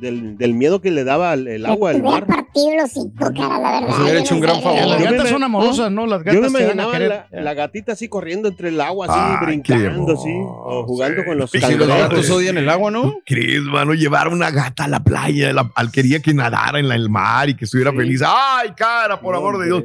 del, 0.00 0.36
del 0.38 0.54
miedo 0.54 0.80
que 0.80 0.90
le 0.90 1.04
daba 1.04 1.34
el, 1.34 1.46
el 1.48 1.66
agua, 1.66 1.90
Te 1.92 1.96
el 1.98 2.02
hubiera 2.02 2.26
mar. 2.26 2.26
partido 2.26 2.84
hocico, 2.84 3.32
cara, 3.34 3.58
la 3.58 3.70
verdad. 3.72 3.88
Nos 3.88 3.98
hubiera 4.00 4.18
yo 4.18 4.24
hecho 4.24 4.34
un 4.34 4.40
gran 4.40 4.62
favor. 4.62 4.78
Las 4.80 4.88
Yo 4.88 4.96
me 4.98 5.04
gatas 5.04 5.24
me- 5.24 5.30
son 5.30 5.42
amorosas, 5.44 5.92
¿no? 5.92 6.06
Las 6.06 6.24
Yo 6.24 6.32
me 6.32 6.40
gatas 6.40 6.52
dan 6.52 6.60
a 6.60 6.82
imaginaba 6.84 6.98
la, 7.30 7.40
la 7.42 7.54
gatita 7.54 7.92
así 7.92 8.08
corriendo 8.08 8.48
entre 8.48 8.68
el 8.70 8.80
agua, 8.80 9.06
así 9.08 9.18
Ay, 9.18 9.46
brincando, 9.46 10.12
así, 10.14 10.30
o 10.34 10.84
jugando 10.86 11.24
con 11.24 11.38
los 11.38 11.50
Si 11.50 11.58
los 11.60 11.68
cangrejos. 11.70 11.98
gatos 11.98 12.30
odian 12.30 12.58
el 12.58 12.68
agua, 12.68 12.90
¿no? 12.90 13.16
¿Crees, 13.26 13.62
mano? 13.62 13.94
Llevar 13.94 14.28
una 14.28 14.50
gata 14.50 14.84
a 14.84 14.88
la 14.88 15.00
playa. 15.04 15.52
La, 15.52 15.70
al 15.74 15.90
quería 15.92 16.20
que 16.20 16.32
nadara 16.34 16.78
en 16.78 16.88
la- 16.88 16.94
el 16.96 17.08
mar 17.10 17.48
y 17.48 17.54
que 17.54 17.64
estuviera 17.66 17.90
Sí. 17.90 17.96
feliz. 17.96 18.22
¡Ay, 18.26 18.70
cara, 18.76 19.20
por 19.20 19.32
No, 19.34 19.38
amor 19.40 19.58
de. 19.58 19.66
Dios! 19.66 19.84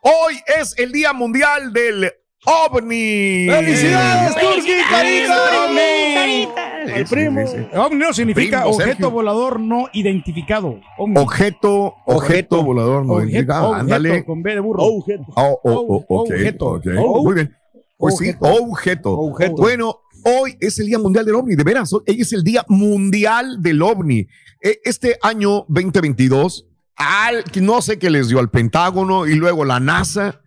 Hoy 0.00 0.34
es 0.60 0.74
el 0.78 0.90
Día 0.92 1.12
Mundial 1.12 1.72
del 1.72 2.10
OVNI. 2.44 3.46
¡Felicidades, 3.50 4.34
Turki, 4.36 4.70
Sí, 4.70 6.48
Al 6.92 7.06
sí, 7.06 7.14
primo. 7.14 7.40
OVNI 7.74 7.96
no 7.98 8.12
significa 8.12 8.58
Primo, 8.60 8.74
objeto 8.76 8.90
Sergio. 8.92 9.10
volador 9.10 9.58
no 9.60 9.88
identificado. 9.92 10.78
OVNI. 10.98 11.18
Objeto, 11.18 11.94
objeto 12.06 12.62
volador 12.62 13.04
no 13.04 13.14
Objeto, 13.14 13.28
identificado. 13.30 13.68
objeto, 13.70 13.80
Ándale. 13.80 14.24
con 14.24 14.42
B 14.42 14.54
de 14.54 14.60
burro. 14.60 14.82
Oh. 14.84 15.04
Oh, 15.34 15.60
oh, 15.64 15.72
oh, 15.88 15.96
ok, 16.08 16.30
Objeto. 16.30 16.66
ok. 16.66 16.86
Oh. 16.98 17.24
Muy 17.24 17.34
bien. 17.34 17.56
Pues 17.98 18.16
sí, 18.18 18.32
Objeto. 18.38 19.12
objeto. 19.18 19.56
Bueno, 19.56 20.00
hoy 20.24 20.56
es 20.60 20.78
el 20.78 20.86
Día 20.86 20.98
Mundial 20.98 21.24
del 21.24 21.34
OVNI, 21.34 21.56
de 21.56 21.64
veras. 21.64 21.92
Hoy 21.92 22.02
es 22.06 22.32
el 22.32 22.44
Día 22.44 22.64
Mundial 22.68 23.60
del 23.62 23.82
OVNI. 23.82 24.26
E- 24.62 24.80
Este 24.84 25.18
año 25.22 25.64
2022, 25.68 26.66
al, 26.96 27.42
no 27.62 27.82
sé 27.82 27.98
qué 27.98 28.10
les 28.10 28.28
dio 28.28 28.38
al 28.38 28.50
Pentágono 28.50 29.26
y 29.26 29.34
luego 29.34 29.64
la 29.64 29.80
NASA, 29.80 30.42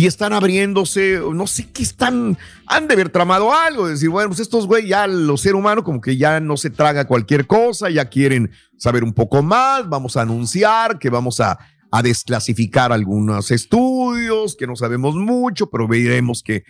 y 0.00 0.06
están 0.06 0.32
abriéndose, 0.32 1.20
no 1.34 1.46
sé 1.46 1.70
qué 1.70 1.82
están, 1.82 2.38
han 2.66 2.88
de 2.88 2.94
haber 2.94 3.10
tramado 3.10 3.52
algo, 3.52 3.86
decir, 3.86 4.08
bueno, 4.08 4.30
pues 4.30 4.40
estos 4.40 4.66
güey 4.66 4.88
ya 4.88 5.06
los 5.06 5.42
seres 5.42 5.58
humanos 5.58 5.84
como 5.84 6.00
que 6.00 6.16
ya 6.16 6.40
no 6.40 6.56
se 6.56 6.70
traga 6.70 7.06
cualquier 7.06 7.46
cosa, 7.46 7.90
ya 7.90 8.06
quieren 8.06 8.50
saber 8.78 9.04
un 9.04 9.12
poco 9.12 9.42
más, 9.42 9.86
vamos 9.90 10.16
a 10.16 10.22
anunciar 10.22 10.98
que 10.98 11.10
vamos 11.10 11.38
a, 11.40 11.58
a 11.90 12.02
desclasificar 12.02 12.94
algunos 12.94 13.50
estudios, 13.50 14.56
que 14.56 14.66
no 14.66 14.74
sabemos 14.74 15.16
mucho, 15.16 15.68
pero 15.68 15.86
veremos 15.86 16.42
que 16.42 16.64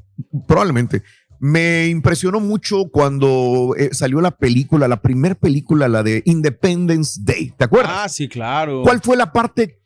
Probablemente. 0.46 1.02
Me 1.40 1.88
impresionó 1.88 2.40
mucho 2.40 2.88
cuando 2.90 3.74
eh, 3.78 3.90
salió 3.92 4.20
la 4.20 4.30
película, 4.36 4.86
la 4.88 5.00
primera 5.02 5.34
película, 5.34 5.88
la 5.88 6.02
de 6.02 6.22
Independence 6.26 7.20
Day. 7.22 7.52
¿Te 7.56 7.64
acuerdas? 7.64 7.92
Ah, 7.94 8.08
sí, 8.08 8.28
claro. 8.28 8.82
¿Cuál 8.82 9.00
fue 9.02 9.16
la 9.16 9.32
parte 9.32 9.80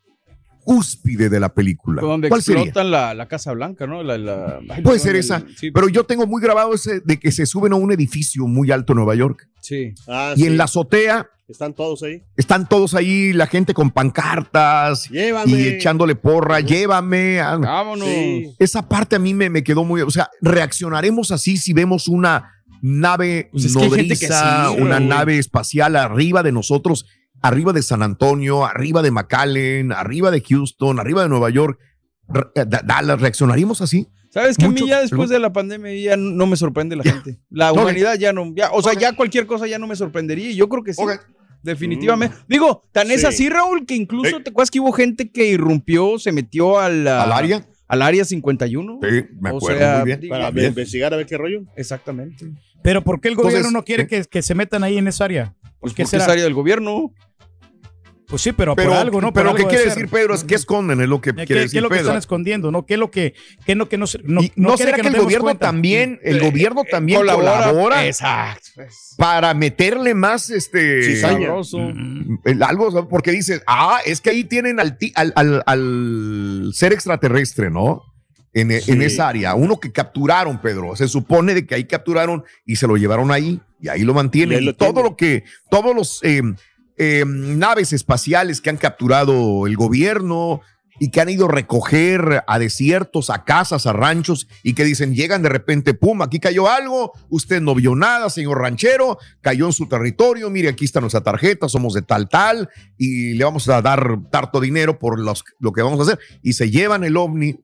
cúspide 0.65 1.29
de 1.29 1.41
la 1.41 1.53
película? 1.53 2.03
Donde 2.03 2.29
¿Cuál 2.29 2.43
sería? 2.43 2.63
explotan 2.63 2.91
la, 2.91 3.15
la 3.15 3.27
Casa 3.27 3.53
Blanca, 3.53 3.87
¿no? 3.87 4.03
La, 4.03 4.19
la- 4.19 4.61
ay, 4.69 4.83
Puede 4.83 4.99
ser 5.01 5.15
el- 5.15 5.21
esa, 5.21 5.43
sí, 5.57 5.71
pero 5.73 5.89
yo 5.89 6.05
tengo 6.05 6.27
muy 6.27 6.41
grabado 6.43 6.75
ese 6.75 7.01
de 7.01 7.19
que 7.19 7.33
se 7.33 7.47
suben 7.47 7.73
a 7.73 7.77
un 7.77 7.91
edificio 7.93 8.47
muy 8.47 8.71
alto 8.71 8.93
en 8.93 8.97
Nueva 8.99 9.15
York 9.15 9.49
sí. 9.61 9.95
Ah, 10.07 10.35
y 10.37 10.41
sí. 10.43 10.47
en 10.47 10.57
la 10.57 10.65
azotea 10.65 11.29
Están 11.50 11.75
todos 11.75 12.02
ahí. 12.02 12.23
están 12.37 12.69
todos 12.69 12.95
ahí, 12.95 13.33
la 13.33 13.47
gente 13.47 13.75
con 13.75 13.90
pancartas 13.90 15.09
Llévame. 15.11 15.52
y 15.52 15.66
echándole 15.69 16.14
porra, 16.14 16.61
llévame. 16.61 17.38
Vámonos. 17.40 18.07
Sí. 18.09 18.54
Esa 18.59 18.88
parte 18.88 19.16
a 19.16 19.19
mí 19.19 19.35
me, 19.35 19.50
me 19.50 19.64
quedó 19.64 19.85
muy, 19.85 20.00
o 20.02 20.11
sea, 20.11 20.28
reaccionaremos 20.40 21.30
así 21.33 21.57
si 21.57 21.73
vemos 21.73 22.09
una 22.09 22.52
nave 22.83 23.49
Pues 23.52 23.64
es 23.66 23.76
que 23.76 23.83
hay 23.83 23.90
gente 23.90 24.16
que 24.16 24.28
nodriza, 24.28 24.69
sí, 24.75 24.80
una 24.80 24.97
güey. 24.97 25.09
nave 25.09 25.38
espacial 25.38 25.97
arriba 25.97 26.42
de 26.42 26.52
nosotros, 26.52 27.04
arriba 27.42 27.73
de 27.73 27.83
San 27.83 28.02
Antonio, 28.02 28.64
arriba 28.64 29.02
de 29.02 29.11
McAllen, 29.11 29.92
arriba 29.92 30.30
de 30.30 30.40
Houston, 30.42 30.99
arriba 31.00 31.23
de 31.23 31.28
Nueva 31.28 31.50
York. 31.50 31.78
Re- 32.28 32.47
eh, 32.54 32.64
Da- 32.66 32.83
Dallas, 32.85 33.21
¿reaccionaríamos 33.21 33.80
así? 33.80 34.07
¿Sabes 34.33 34.57
que 34.57 34.64
a 34.64 34.69
Mucho- 34.69 34.85
mí 34.85 34.90
ya 34.90 35.00
después 35.00 35.28
de 35.28 35.40
la 35.40 35.52
pandemia 35.52 35.92
ya 35.97 36.16
no 36.16 36.47
me 36.47 36.57
sorprende 36.57 36.95
la 36.95 37.02
gente? 37.02 37.40
La 37.50 37.73
humanidad 37.73 38.16
ya 38.16 38.33
no, 38.33 38.52
ya, 38.54 38.71
o 38.71 38.80
sea, 38.80 38.92
ya 38.95 39.16
cualquier 39.16 39.45
cosa 39.47 39.66
ya 39.66 39.78
no 39.80 39.88
me 39.88 39.97
sorprendería 39.97 40.50
y 40.50 40.54
yo 40.54 40.69
creo 40.69 40.85
que 40.85 40.95
sí. 40.95 41.02
Definitivamente. 41.62 42.37
Digo, 42.49 42.85
tan 42.93 43.11
es 43.11 43.21
Sí. 43.23 43.26
así, 43.26 43.49
Raúl, 43.49 43.85
que 43.87 43.95
incluso 43.95 44.37
Sí. 44.38 44.43
te 44.43 44.50
acuerdas 44.50 44.71
que 44.71 44.81
hubo 44.81 44.93
gente 44.93 45.31
que 45.31 45.47
irrumpió, 45.47 46.19
se 46.19 46.33
metió 46.33 46.79
a 46.79 46.88
la- 46.88 47.23
¿Al 47.25 47.33
área? 47.33 47.67
al 47.88 48.02
área 48.02 48.25
51. 48.25 48.99
Sí, 49.02 49.25
me 49.40 49.50
O 49.50 49.57
acuerdo 49.57 49.79
sea, 49.79 49.97
muy 49.99 50.07
bien. 50.07 50.21
digo, 50.21 50.35
Para 50.35 50.50
Bien. 50.50 50.69
investigar 50.69 51.12
a 51.12 51.17
ver 51.17 51.26
qué 51.26 51.37
rollo. 51.37 51.62
Exactamente. 51.76 52.47
Pero 52.83 53.02
¿por 53.02 53.21
qué 53.21 53.29
el 53.29 53.33
Entonces, 53.33 53.52
gobierno 53.61 53.79
no 53.79 53.85
quiere 53.85 54.05
¿eh? 54.05 54.07
que, 54.07 54.25
que 54.25 54.43
se 54.43 54.55
metan 54.55 54.85
ahí 54.85 54.97
en 54.97 55.09
esa 55.09 55.25
área? 55.25 55.55
Pues 55.81 55.93
¿Qué 55.95 56.05
porque 56.05 56.17
es 56.17 56.23
área 56.29 56.45
del 56.45 56.55
gobierno. 56.55 57.12
Pues 58.31 58.43
sí, 58.43 58.53
pero, 58.53 58.77
Pero, 58.77 58.91
por 58.91 58.99
algo, 58.99 59.21
¿no? 59.21 59.33
Pero 59.33 59.51
algo 59.51 59.57
¿qué 59.57 59.65
de 59.65 59.69
quiere 59.69 59.85
decir 59.87 60.09
Pedro? 60.09 60.35
Es 60.35 60.45
que 60.45 60.55
esconden, 60.55 61.01
es 61.01 61.09
lo 61.09 61.21
que 61.21 61.31
¿Qué, 61.31 61.47
quiere 61.47 61.47
qué 61.47 61.61
decir 61.63 61.79
es 61.79 61.83
lo 61.83 61.89
que 61.89 61.97
Pedro. 61.97 62.07
están 62.11 62.19
escondiendo? 62.19 62.71
¿no? 62.71 62.87
¿Qué 62.87 62.95
es 62.95 63.01
lo 63.01 63.11
que, 63.11 63.35
qué 63.67 63.73
es 63.73 63.77
lo 63.79 63.89
que 63.89 63.99
no, 63.99 64.07
se- 64.07 64.21
no, 64.23 64.41
Y 64.41 64.53
¿No, 64.55 64.77
será 64.77 64.93
que, 64.97 65.09
el 65.09 65.17
gobierno 65.17 65.47
cuenta? 65.47 65.67
también, 65.67 66.21
el 66.23 66.37
Eh, 66.37 66.41
gobierno 66.41 66.85
también 66.89 67.21
colabora, 67.27 68.07
Exacto. 68.07 68.69
pues, 68.77 69.15
para 69.19 69.53
meterle 69.55 70.15
más 70.15 70.49
este 70.49 71.21
sabroso. 71.21 71.79
Mm. 71.81 72.39
el- 72.45 72.63
algo 72.63 73.09
porque 73.09 73.33
dices, 73.33 73.63
ah, 73.67 73.99
es 74.07 74.21
que 74.21 74.31
ahí 74.31 74.45
tienen 74.45 74.79
al, 74.79 74.97
ti- 74.97 75.13
al, 75.17 75.33
al- 75.35 75.63
al 75.67 76.71
ser 76.73 76.93
extraterrestre, 76.93 77.69
¿no? 77.69 78.03
En, 78.53 78.71
Sí. 78.81 78.93
en 78.93 79.03
esa 79.03 79.29
área, 79.29 79.55
uno 79.55 79.79
que 79.79 79.93
capturaron, 79.93 80.61
Pedro. 80.61 80.95
Se 80.97 81.07
supone 81.09 81.55
de 81.55 81.67
que 81.67 81.75
ahí 81.77 81.85
capturaron 81.85 82.45
y 82.67 82.77
se 82.77 82.87
lo 82.89 82.97
llevaron 82.97 83.31
ahí 83.31 83.61
y 83.81 83.89
ahí 83.89 84.03
lo 84.03 84.13
mantienen. 84.15 84.63
Y, 84.63 84.67
lo 84.67 84.75
todo 84.77 85.03
lo 85.05 85.17
que, 85.17 85.45
todos 85.71 85.95
los 85.95 86.19
eh, 86.25 86.43
eh, 87.00 87.25
naves 87.26 87.92
espaciales 87.95 88.61
que 88.61 88.69
han 88.71 88.76
capturado 88.76 89.66
el 89.66 89.75
gobierno 89.76 90.61
y 91.02 91.11
que 91.11 91.23
han 91.23 91.30
ido 91.30 91.47
a 91.47 91.50
recoger 91.50 92.45
a 92.47 92.59
desiertos, 92.59 93.30
a 93.30 93.45
casas, 93.45 93.87
a 93.87 93.95
ranchos 93.95 94.47
y 94.62 94.75
que 94.75 94.85
dicen, 94.85 95.14
llegan 95.14 95.40
de 95.42 95.49
repente, 95.49 95.95
pum, 95.95 96.21
aquí 96.21 96.38
cayó 96.40 96.69
algo, 96.69 97.12
usted 97.30 97.62
no 97.62 97.75
vio 97.75 97.97
nada, 97.97 98.28
señor 98.28 98.59
ranchero, 98.61 99.16
cayó 99.40 99.64
en 99.64 99.73
su 99.73 99.88
territorio, 99.88 100.50
mire, 100.50 100.69
aquí 100.69 100.85
está 100.85 101.00
nuestra 101.00 101.23
tarjeta, 101.23 101.71
somos 101.71 101.95
de 101.95 102.02
tal, 102.02 102.28
tal, 102.28 102.69
y 102.99 103.33
le 103.33 103.45
vamos 103.45 103.66
a 103.71 103.80
dar 103.80 104.19
tarto 104.30 104.61
dinero 104.61 104.99
por 104.99 105.19
los- 105.19 105.42
lo 105.59 105.73
que 105.73 105.80
vamos 105.80 106.00
a 106.00 106.02
hacer. 106.02 106.19
Y 106.42 106.52
se 106.52 106.71
llevan 106.71 107.02
el 107.02 107.16
ovni 107.16 107.59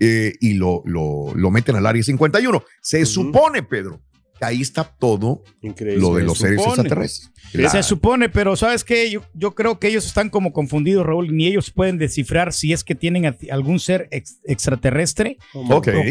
eh, 0.00 0.32
y 0.40 0.54
lo, 0.54 0.82
lo, 0.84 1.32
lo 1.36 1.50
meten 1.52 1.76
al 1.76 1.86
área 1.86 2.02
51. 2.02 2.60
Se 2.82 3.06
supone, 3.06 3.62
Pedro, 3.62 4.00
ahí 4.40 4.60
está 4.60 4.84
todo 4.84 5.42
Increíble. 5.62 6.00
lo 6.00 6.14
de 6.14 6.20
se 6.22 6.26
los 6.26 6.38
seres 6.38 6.56
supone. 6.58 6.72
extraterrestres. 6.82 7.30
Se 7.70 7.82
supone, 7.84 8.28
pero 8.28 8.56
¿sabes 8.56 8.82
qué? 8.84 9.08
Yo, 9.10 9.22
yo 9.34 9.54
creo 9.54 9.78
que 9.78 9.88
ellos 9.88 10.06
están 10.06 10.28
como 10.30 10.52
confundidos, 10.52 11.06
Raúl, 11.06 11.34
ni 11.36 11.46
ellos 11.46 11.70
pueden 11.70 11.98
descifrar 11.98 12.52
si 12.52 12.72
es 12.72 12.82
que 12.84 12.94
tienen 12.94 13.36
algún 13.50 13.78
ser 13.78 14.08
ex- 14.10 14.40
extraterrestre 14.44 15.38
o, 15.54 15.60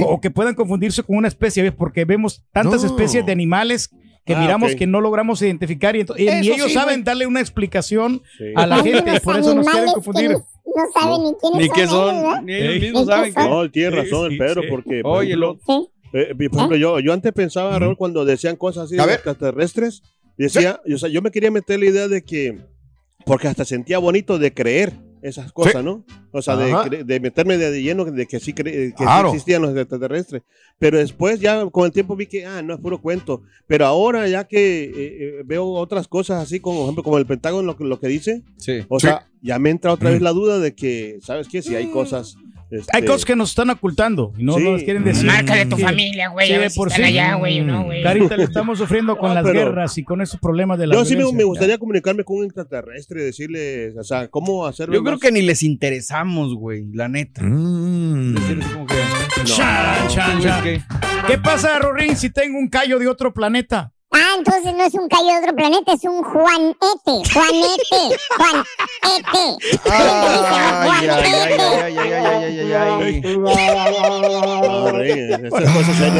o 0.06 0.22
que 0.22 0.32
puedan 0.32 0.56
confundirse 0.56 1.04
con 1.04 1.18
una 1.18 1.28
especie, 1.28 1.64
¿ves? 1.64 1.74
porque 1.78 2.06
vemos 2.06 2.44
tantas 2.54 2.82
No. 2.84 2.88
especies 2.90 3.26
de 3.26 3.32
animales 3.32 3.90
que 4.26 4.36
Ah, 4.36 4.40
miramos 4.40 4.74
que 4.76 4.88
no 4.88 5.02
logramos 5.02 5.42
identificar 5.42 5.98
y, 5.98 6.04
ento- 6.06 6.16
y 6.18 6.30
ellos 6.30 6.68
sí, 6.68 6.74
saben 6.74 6.96
güey. 7.00 7.04
darle 7.04 7.28
una 7.28 7.42
explicación 7.42 8.22
Sí. 8.38 8.46
a 8.56 8.66
la 8.66 8.82
gente 8.82 9.14
y 9.16 9.20
por 9.20 9.38
eso 9.38 9.54
nos 9.54 9.68
quieren 9.68 9.92
confundir. 9.92 10.30
que 10.30 10.34
No 10.36 11.02
saben 11.02 11.24
ni 11.24 11.34
quiénes 11.42 11.60
Ni 11.62 11.70
qué 11.76 11.88
son. 11.88 12.16
son, 12.16 12.16
ellos, 12.26 12.44
ni 12.46 12.54
ellos 12.54 12.82
mismos 12.82 13.02
¿En 13.02 13.08
qué 13.10 13.14
saben 13.14 13.34
que. 13.34 13.42
son? 13.42 13.50
No, 13.50 13.70
tiene 13.72 13.90
razón 13.92 14.28
Sí, 14.30 14.34
el 14.34 14.38
Pedro, 14.40 14.62
sí. 14.62 14.68
porque. 14.72 15.02
por 15.02 15.18
Oye, 15.18 15.36
lo- 15.36 15.60
Sí. 15.68 15.88
Eh, 16.14 16.34
por 16.36 16.58
ejemplo, 16.60 16.78
yo, 16.78 17.00
yo 17.00 17.12
antes 17.14 17.32
pensaba, 17.34 17.78
Raúl, 17.80 17.98
cuando 17.98 18.24
decían 18.26 18.56
cosas 18.56 18.86
así 18.86 18.96
de 18.96 19.04
extraterrestres, 19.14 20.04
decía, 20.38 20.80
o 20.94 20.98
sea, 20.98 21.10
yo 21.10 21.22
me 21.22 21.32
quería 21.32 21.52
meter 21.52 21.80
la 21.80 21.86
idea 21.88 22.08
de 22.08 22.24
que, 22.24 22.60
porque 23.26 23.48
hasta 23.48 23.66
sentía 23.66 23.98
bonito 24.00 24.38
de 24.38 24.54
creer 24.54 24.94
esas 25.24 25.54
cosas, 25.54 25.74
Sí. 25.78 25.84
¿no? 25.84 26.06
O 26.34 26.42
sea, 26.42 26.58
de, 26.58 27.04
de 27.06 27.20
meterme 27.22 27.58
de 27.58 27.82
lleno 27.82 28.04
de 28.04 28.26
que 28.28 28.40
sí, 28.42 28.52
que 28.52 28.88
sí 28.90 28.94
Claro. 28.94 29.30
existían 29.30 29.62
los 29.62 29.76
extraterrestres. 29.76 30.42
Pero 30.80 30.98
después 30.98 31.40
ya 31.40 31.66
con 31.68 31.86
el 31.86 31.94
tiempo 31.94 32.16
vi 32.18 32.26
que, 32.26 32.46
ah, 32.46 32.62
no 32.62 32.74
es 32.74 32.80
puro 32.82 33.02
cuento. 33.02 33.42
Pero 33.66 33.86
ahora 33.86 34.28
ya 34.28 34.44
que 34.44 34.84
eh, 34.84 34.92
eh, 34.96 35.42
veo 35.46 35.66
otras 35.66 36.10
cosas 36.10 36.44
así, 36.44 36.60
como 36.60 36.80
por 36.80 36.84
ejemplo, 36.88 37.04
como 37.04 37.18
el 37.20 37.26
Pentágono, 37.26 37.64
lo, 37.66 37.78
que- 37.78 37.86
lo 37.86 38.00
que 38.02 38.08
dice, 38.10 38.42
Sí. 38.58 38.82
o 38.90 39.00
Sí. 39.00 39.08
sea, 39.08 39.30
ya 39.42 39.58
me 39.60 39.70
entra 39.70 39.94
otra 39.94 40.10
vez 40.10 40.20
Mm. 40.20 40.24
la 40.26 40.32
duda 40.34 40.60
de 40.60 40.76
que, 40.76 41.20
¿sabes 41.22 41.48
qué? 41.48 41.62
Si 41.62 41.74
hay 41.74 41.88
cosas... 41.88 42.36
Hay 42.74 43.00
este, 43.00 43.06
cosas 43.06 43.26
que 43.26 43.36
nos 43.36 43.50
están 43.50 43.70
ocultando 43.70 44.34
y 44.38 44.44
no 44.44 44.54
Sí. 44.56 44.64
nos 44.64 44.84
quieren 44.84 45.04
decir. 45.04 45.26
Márcale 45.26 45.62
a 45.62 45.70
tu 45.70 45.78
familia, 45.78 46.30
güey. 46.30 46.48
Sí, 46.48 46.54
a 46.54 46.56
de 46.56 46.62
ver 46.62 46.72
si 46.72 46.78
por 46.78 46.88
están 46.90 47.06
sí. 47.06 47.12
allá, 47.12 47.36
güey, 47.36 47.62
no, 47.62 47.84
güey. 47.86 48.06
Ahorita 48.06 48.38
le 48.38 48.44
estamos 48.44 48.78
sufriendo 48.78 49.18
con 49.18 49.30
No, 49.34 49.36
las 49.36 49.44
pero- 49.44 49.60
guerras 49.60 49.98
y 49.98 50.04
con 50.04 50.22
esos 50.22 50.40
problemas 50.40 50.78
de 50.80 50.88
la 50.88 50.96
Yo 50.96 51.06
sí 51.06 51.16
me, 51.16 51.32
me 51.32 51.44
gustaría 51.44 51.78
comunicarme 51.78 52.24
con 52.24 52.38
un 52.38 52.46
extraterrestre 52.46 53.22
y 53.22 53.26
decirle, 53.26 53.94
o 54.00 54.04
sea, 54.04 54.28
cómo 54.28 54.66
hacerlo. 54.66 54.94
Yo 54.96 55.02
creo 55.02 55.14
más- 55.14 55.22
que 55.22 55.32
ni 55.32 55.42
les 55.42 55.64
interesamos, 55.64 56.56
güey, 56.56 56.86
la 56.94 57.08
neta. 57.08 57.42
Mm. 57.44 58.34
Decirles 58.36 58.68
como 58.68 58.86
que, 58.88 58.96
Chan, 59.44 60.08
chan, 60.08 60.10
¿sabes 60.42 60.44
chan. 60.44 60.64
qué? 60.64 60.82
¿Qué 61.28 61.38
pasa, 61.38 61.80
Rorín, 61.80 62.18
si 62.18 62.30
tengo 62.30 62.58
un 62.60 62.68
callo 62.68 63.00
de 63.00 63.08
otro 63.08 63.34
planeta? 63.34 63.93
Ah, 64.14 64.36
entonces 64.38 64.74
no 64.76 64.84
es 64.84 64.94
un 64.94 65.08
Cayo 65.10 65.26
de 65.26 65.40
otro 65.40 65.56
planeta, 65.56 65.94
es 65.94 66.04
un 66.04 66.22
Juanete. 66.24 67.32
Juanete. 67.34 68.18
Juanete. 68.38 69.58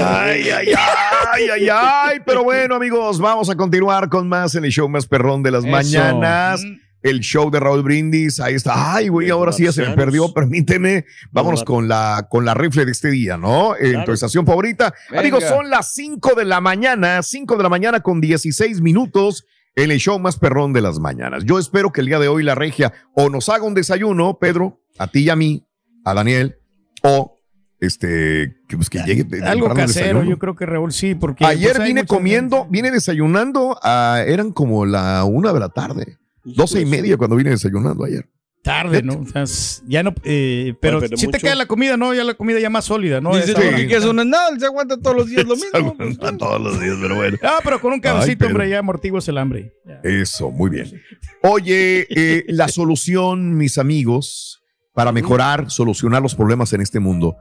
Ay, 0.06 0.50
ay, 0.50 1.50
ay, 1.52 1.70
ay, 1.72 2.20
Pero 2.26 2.44
bueno, 2.44 2.76
amigos, 2.76 3.20
vamos 3.20 3.50
a 3.50 3.56
continuar 3.56 4.10
con 4.10 4.28
más 4.28 4.56
en 4.56 4.66
el 4.66 4.72
show 4.72 4.90
más 4.90 5.06
perrón 5.06 5.44
de 5.44 5.52
las 5.52 5.64
mañanas. 5.64 6.64
El 7.04 7.20
show 7.20 7.52
de 7.52 7.60
Raúl 7.60 7.84
Brindis. 7.84 8.40
Ahí 8.40 8.56
está. 8.56 8.96
Ay, 8.96 9.10
güey, 9.10 9.30
ahora 9.30 9.52
sí 9.52 9.66
ya 9.66 9.72
se 9.72 9.86
me 9.88 9.94
perdió. 9.96 10.34
Permíteme. 10.34 11.06
Vámonos 11.32 11.64
con 11.64 11.88
la, 11.88 12.28
con 12.30 12.46
la 12.46 12.54
rifle 12.54 12.86
de 12.86 12.92
este 12.94 13.12
día, 13.12 13.38
¿no? 13.38 13.76
En 13.76 13.92
Claro. 13.92 14.06
tu 14.06 14.12
estación 14.14 14.46
favorita. 14.46 14.94
Venga. 15.10 15.20
Amigos, 15.22 15.44
son 15.44 15.70
las 15.70 15.94
5 15.94 16.34
de 16.36 16.46
la 16.46 16.62
mañana. 16.62 17.22
5 17.22 17.58
de 17.58 17.64
la 17.64 17.70
mañana 17.70 18.00
con 18.00 18.22
16 18.22 18.82
minutos. 18.82 19.46
En 19.76 19.92
el 19.92 19.98
show 20.00 20.18
más 20.20 20.38
perrón 20.38 20.72
de 20.72 20.82
las 20.82 21.00
mañanas. 21.00 21.44
Yo 21.46 21.58
espero 21.60 21.92
que 21.92 22.02
el 22.02 22.08
día 22.08 22.20
de 22.20 22.28
hoy 22.28 22.44
la 22.44 22.54
regia 22.56 22.94
o 23.16 23.30
nos 23.30 23.50
haga 23.50 23.64
un 23.66 23.74
desayuno, 23.74 24.38
Pedro, 24.40 24.80
a 25.00 25.08
ti 25.08 25.22
y 25.22 25.30
a 25.32 25.36
mí, 25.36 25.66
a 26.06 26.14
Daniel, 26.14 26.58
o 27.02 27.40
este, 27.80 28.62
que, 28.68 28.76
pues, 28.78 28.90
que 28.90 29.00
llegue. 29.00 29.26
Algo 29.44 29.74
casero, 29.74 30.24
yo 30.24 30.38
creo 30.40 30.56
que 30.56 30.66
Raúl 30.66 30.94
sí, 30.94 31.16
porque... 31.16 31.44
Ayer 31.46 31.74
pues, 31.76 31.88
vine 31.88 32.06
comiendo, 32.06 32.58
gente- 32.58 32.70
vine 32.72 32.92
desayunando, 32.92 33.78
ah, 33.84 34.22
eran 34.26 34.52
como 34.52 34.86
la 34.86 35.24
una 35.26 35.52
de 35.52 35.60
la 35.60 35.70
tarde, 35.70 36.18
doce 36.44 36.82
y 36.82 36.86
media 36.86 37.18
cuando 37.18 37.36
vine 37.36 37.52
desayunando 37.52 38.04
ayer. 38.04 38.30
Tarde, 38.64 39.04
¿no? 39.04 39.16
O 39.16 39.26
sea, 39.26 39.44
ya 39.88 40.04
no, 40.04 40.16
eh, 40.24 40.74
pero 40.80 41.00
Bueno, 41.00 41.10
pero 41.10 41.18
si 41.18 41.28
te 41.28 41.38
queda 41.40 41.54
la 41.54 41.66
comida, 41.66 41.98
¿no? 41.98 42.14
Ya 42.14 42.24
la 42.24 42.34
comida 42.34 42.62
ya 42.62 42.70
más 42.70 42.86
sólida, 42.86 43.20
¿no? 43.20 43.36
Dice. 43.36 43.54
Chucky 43.54 43.88
que 43.88 43.98
eso 43.98 44.14
no 44.14 44.22
es 44.22 44.28
nada, 44.30 44.58
se 44.58 44.66
aguanta 44.66 44.98
todos 44.98 45.18
los 45.18 45.28
días 45.28 45.46
lo 45.46 45.56
mismo. 45.98 45.98
A 46.22 46.38
todos 46.38 46.62
los 46.62 46.80
días, 46.80 46.96
pero 47.02 47.16
bueno. 47.16 47.38
Ah, 47.44 47.60
pero 47.62 47.82
con 47.82 47.92
un 47.92 48.00
cabecito, 48.00 48.48
hombre, 48.48 48.70
ya 48.70 48.80
amortiguas 48.80 49.28
el 49.28 49.38
hambre. 49.38 49.74
Ya. 49.86 50.00
Eso, 50.04 50.50
muy 50.50 50.70
bien. 50.70 51.02
Oye, 51.42 52.08
eh, 52.10 52.46
la 52.48 52.70
solución, 52.70 53.58
mis 53.58 53.78
amigos, 53.78 54.64
para 54.94 55.12
mejorar, 55.12 55.70
solucionar 55.70 56.22
los 56.22 56.34
problemas 56.34 56.72
en 56.72 56.80
este 56.80 57.02
mundo, 57.02 57.36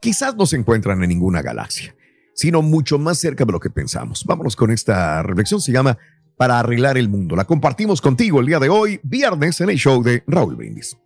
quizás 0.00 0.34
no 0.34 0.46
se 0.46 0.56
encuentran 0.56 1.02
en 1.02 1.10
ninguna 1.10 1.42
galaxia, 1.42 1.94
sino 2.34 2.62
mucho 2.62 2.98
más 2.98 3.18
cerca 3.18 3.44
de 3.44 3.52
lo 3.52 3.60
que 3.60 3.68
pensamos. 3.68 4.24
Vámonos 4.24 4.56
con 4.56 4.70
esta 4.70 5.22
reflexión, 5.22 5.60
se 5.60 5.72
llama 5.72 5.98
Para 6.36 6.58
arreglar 6.58 6.98
el 6.98 7.08
mundo. 7.08 7.36
La 7.36 7.44
compartimos 7.44 8.00
contigo 8.00 8.40
el 8.40 8.46
día 8.46 8.58
de 8.58 8.68
hoy, 8.68 9.00
viernes, 9.02 9.60
en 9.60 9.70
el 9.70 9.76
show 9.76 10.02
de 10.02 10.24
Raúl 10.26 10.56
Brindis. 10.56 10.96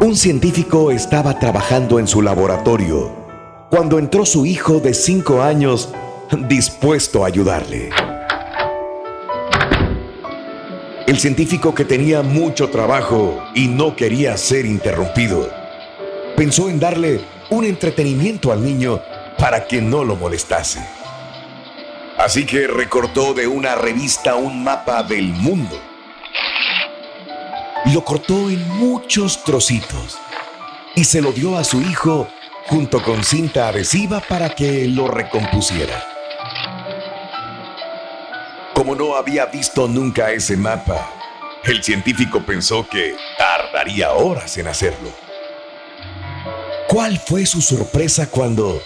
Un 0.00 0.14
científico 0.14 0.90
estaba 0.90 1.38
trabajando 1.38 1.98
en 1.98 2.06
su 2.06 2.22
laboratorio 2.22 3.26
cuando 3.70 3.98
entró 3.98 4.24
su 4.24 4.46
hijo 4.46 4.78
de 4.78 4.94
cinco 4.94 5.42
años 5.42 5.92
dispuesto 6.48 7.24
a 7.24 7.28
ayudarle. 7.28 7.90
El 11.06 11.18
científico 11.18 11.74
que 11.74 11.84
tenía 11.84 12.22
mucho 12.22 12.68
trabajo 12.70 13.42
y 13.54 13.68
no 13.68 13.96
quería 13.96 14.36
ser 14.36 14.66
interrumpido, 14.66 15.48
pensó 16.36 16.68
en 16.68 16.78
darle 16.78 17.20
un 17.50 17.64
entretenimiento 17.64 18.52
al 18.52 18.62
niño 18.62 19.00
para 19.38 19.66
que 19.66 19.80
no 19.80 20.04
lo 20.04 20.16
molestase. 20.16 20.80
Así 22.18 22.46
que 22.46 22.66
recortó 22.66 23.34
de 23.34 23.46
una 23.46 23.74
revista 23.74 24.36
un 24.36 24.62
mapa 24.62 25.02
del 25.02 25.26
mundo 25.26 25.80
lo 27.92 28.04
cortó 28.04 28.50
en 28.50 28.68
muchos 28.78 29.44
trocitos 29.44 30.18
y 30.94 31.04
se 31.04 31.20
lo 31.20 31.32
dio 31.32 31.56
a 31.56 31.64
su 31.64 31.80
hijo 31.80 32.28
junto 32.66 33.02
con 33.02 33.22
cinta 33.22 33.68
adhesiva 33.68 34.20
para 34.20 34.50
que 34.50 34.88
lo 34.88 35.06
recompusiera. 35.06 36.02
Como 38.74 38.94
no 38.96 39.16
había 39.16 39.46
visto 39.46 39.86
nunca 39.86 40.32
ese 40.32 40.56
mapa, 40.56 41.10
el 41.64 41.82
científico 41.82 42.42
pensó 42.44 42.88
que 42.88 43.16
tardaría 43.38 44.12
horas 44.12 44.56
en 44.58 44.66
hacerlo. 44.66 45.25
¿Cuál 46.88 47.18
fue 47.18 47.44
su 47.46 47.60
sorpresa 47.60 48.30
cuando, 48.30 48.80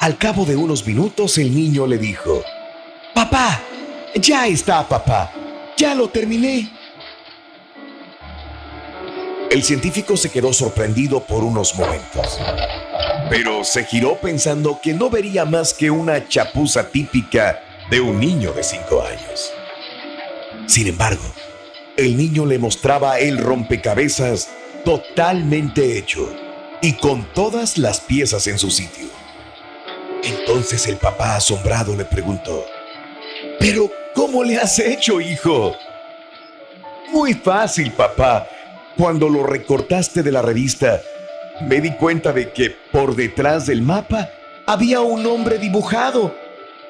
al 0.00 0.18
cabo 0.18 0.44
de 0.44 0.56
unos 0.56 0.86
minutos, 0.86 1.38
el 1.38 1.54
niño 1.54 1.86
le 1.86 1.96
dijo, 1.96 2.42
Papá, 3.14 3.62
ya 4.14 4.46
está, 4.46 4.86
papá, 4.86 5.32
ya 5.76 5.94
lo 5.94 6.10
terminé. 6.10 6.70
El 9.50 9.62
científico 9.62 10.18
se 10.18 10.30
quedó 10.30 10.52
sorprendido 10.52 11.20
por 11.20 11.42
unos 11.42 11.74
momentos, 11.76 12.38
pero 13.30 13.64
se 13.64 13.84
giró 13.84 14.16
pensando 14.20 14.78
que 14.82 14.92
no 14.92 15.08
vería 15.08 15.46
más 15.46 15.72
que 15.72 15.90
una 15.90 16.28
chapuza 16.28 16.90
típica 16.90 17.62
de 17.90 18.02
un 18.02 18.20
niño 18.20 18.52
de 18.52 18.62
cinco 18.62 19.02
años. 19.02 19.50
Sin 20.66 20.88
embargo, 20.88 21.24
el 21.96 22.18
niño 22.18 22.44
le 22.44 22.58
mostraba 22.58 23.18
el 23.18 23.38
rompecabezas 23.38 24.50
totalmente 24.84 25.96
hecho 25.96 26.45
y 26.80 26.94
con 26.94 27.24
todas 27.32 27.78
las 27.78 28.00
piezas 28.00 28.46
en 28.46 28.58
su 28.58 28.70
sitio. 28.70 29.06
Entonces 30.22 30.86
el 30.86 30.96
papá 30.96 31.36
asombrado 31.36 31.96
le 31.96 32.04
preguntó, 32.04 32.64
¿pero 33.58 33.90
cómo 34.14 34.42
le 34.42 34.56
has 34.56 34.78
hecho, 34.78 35.20
hijo? 35.20 35.76
Muy 37.12 37.34
fácil, 37.34 37.92
papá. 37.92 38.48
Cuando 38.96 39.28
lo 39.28 39.44
recortaste 39.46 40.22
de 40.22 40.32
la 40.32 40.42
revista, 40.42 41.00
me 41.62 41.80
di 41.80 41.92
cuenta 41.92 42.32
de 42.32 42.52
que 42.52 42.70
por 42.92 43.14
detrás 43.14 43.66
del 43.66 43.82
mapa 43.82 44.30
había 44.66 45.00
un 45.00 45.24
hombre 45.26 45.58
dibujado. 45.58 46.34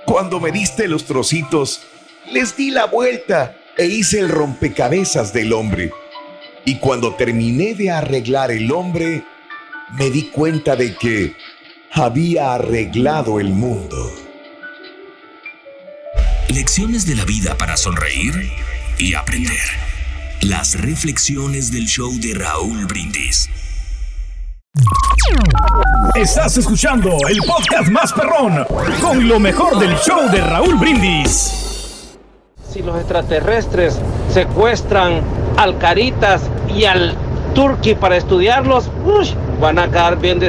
Cuando 0.07 0.41
me 0.41 0.53
diste 0.53 0.89
los 0.89 1.05
trocitos, 1.05 1.83
les 2.31 2.57
di 2.57 2.71
la 2.71 2.87
vuelta 2.87 3.57
e 3.77 3.87
hice 3.87 4.21
el 4.21 4.29
rompecabezas 4.29 5.33
del 5.33 5.53
hombre. 5.53 5.93
Y 6.65 6.79
cuando 6.79 7.15
terminé 7.15 7.75
de 7.75 7.91
arreglar 7.91 8.51
el 8.51 8.73
hombre, 8.73 9.25
me 9.93 10.11
di 10.11 10.31
cuenta 10.31 10.77
de 10.77 10.97
que 10.97 11.37
había 11.93 12.55
arreglado 12.55 13.39
el 13.41 13.51
mundo. 13.51 14.11
Lecciones 16.49 17.07
de 17.07 17.15
la 17.15 17.25
vida 17.25 17.57
para 17.57 17.77
sonreír 17.77 18.51
y 18.99 19.15
aprender. 19.15 19.57
Las 20.43 20.81
reflexiones 20.81 21.73
del 21.73 21.87
show 21.87 22.13
de 22.21 22.35
Raúl 22.35 22.87
Brindis. 22.87 23.49
Estás 26.15 26.59
escuchando 26.59 27.17
el 27.29 27.39
podcast 27.39 27.89
más 27.89 28.13
perrón 28.13 28.67
con 29.01 29.27
lo 29.27 29.41
mejor 29.41 29.79
del 29.79 29.97
show 29.97 30.29
de 30.31 30.41
Raúl 30.41 30.77
Brindis. 30.77 32.19
si 32.71 32.83
los 32.83 32.97
extraterrestres 32.97 33.99
secuestran 34.33 35.23
al 35.57 35.79
Caritas 35.79 36.43
y 36.75 36.85
al 36.85 37.17
Turqui 37.55 37.95
para 37.95 38.19
estudiarlos, 38.19 38.91
uy, 39.07 39.35
van 39.61 39.79
a 39.79 39.89
quedar 39.89 40.17
bien 40.17 40.41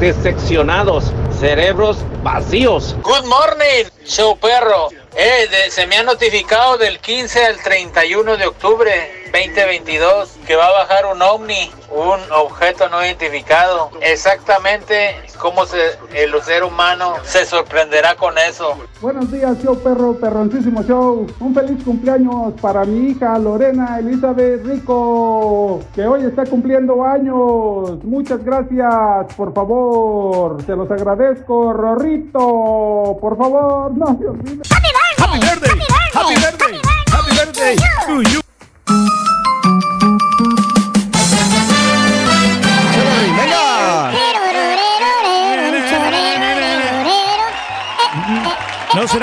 diseccionados, 0.00 1.12
cerebros 1.38 1.98
vacíos. 2.22 2.96
Good 3.02 3.24
morning, 3.24 3.84
show 4.04 4.38
perro. 4.38 4.88
Eh, 5.16 5.48
se 5.70 5.86
me 5.86 5.96
ha 5.96 6.02
notificado 6.02 6.78
del 6.78 6.98
15 6.98 7.44
al 7.44 7.62
31 7.62 8.36
de 8.36 8.46
octubre 8.46 9.19
2022 9.32 10.38
que 10.46 10.56
va 10.56 10.66
a 10.66 10.72
bajar 10.72 11.06
un 11.06 11.22
ovni, 11.22 11.70
un 11.90 12.20
objeto 12.32 12.88
no 12.88 13.04
identificado. 13.04 13.90
Exactamente 14.00 15.16
cómo 15.38 15.64
se, 15.66 15.78
el 16.12 16.40
ser 16.42 16.64
humano 16.64 17.14
se 17.22 17.44
sorprenderá 17.46 18.16
con 18.16 18.36
eso. 18.38 18.76
Buenos 19.00 19.30
días, 19.30 19.56
show 19.62 19.78
perro, 19.78 20.14
perroncísimo 20.18 20.82
show. 20.82 21.26
Un 21.40 21.54
feliz 21.54 21.82
cumpleaños 21.84 22.54
para 22.60 22.84
mi 22.84 23.10
hija 23.10 23.38
Lorena 23.38 23.98
Elizabeth 23.98 24.64
Rico, 24.64 25.80
que 25.94 26.06
hoy 26.06 26.24
está 26.24 26.44
cumpliendo 26.44 27.04
años. 27.04 28.02
Muchas 28.04 28.44
gracias, 28.44 29.34
por 29.36 29.54
favor. 29.54 30.62
Se 30.64 30.74
los 30.74 30.90
agradezco, 30.90 31.72
Rorrito. 31.72 33.16
Por 33.20 33.36
favor, 33.36 33.92
no 33.92 34.18
se 34.18 34.28
olviden. 34.28 34.62
Happy 34.70 35.38
birthday, 35.38 35.80
happy 36.12 36.34
birthday, 36.34 36.80
happy 37.12 37.36
birthday 37.36 37.76
to 38.06 38.22
you. 38.30 38.40
¡Venga! 38.40 38.49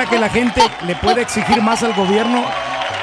Será 0.08 0.10
que 0.10 0.20
la 0.20 0.30
gente 0.30 0.62
le 0.86 0.96
puede 0.96 1.22
exigir 1.22 1.62
más 1.62 1.84
al 1.84 1.94
gobierno 1.94 2.44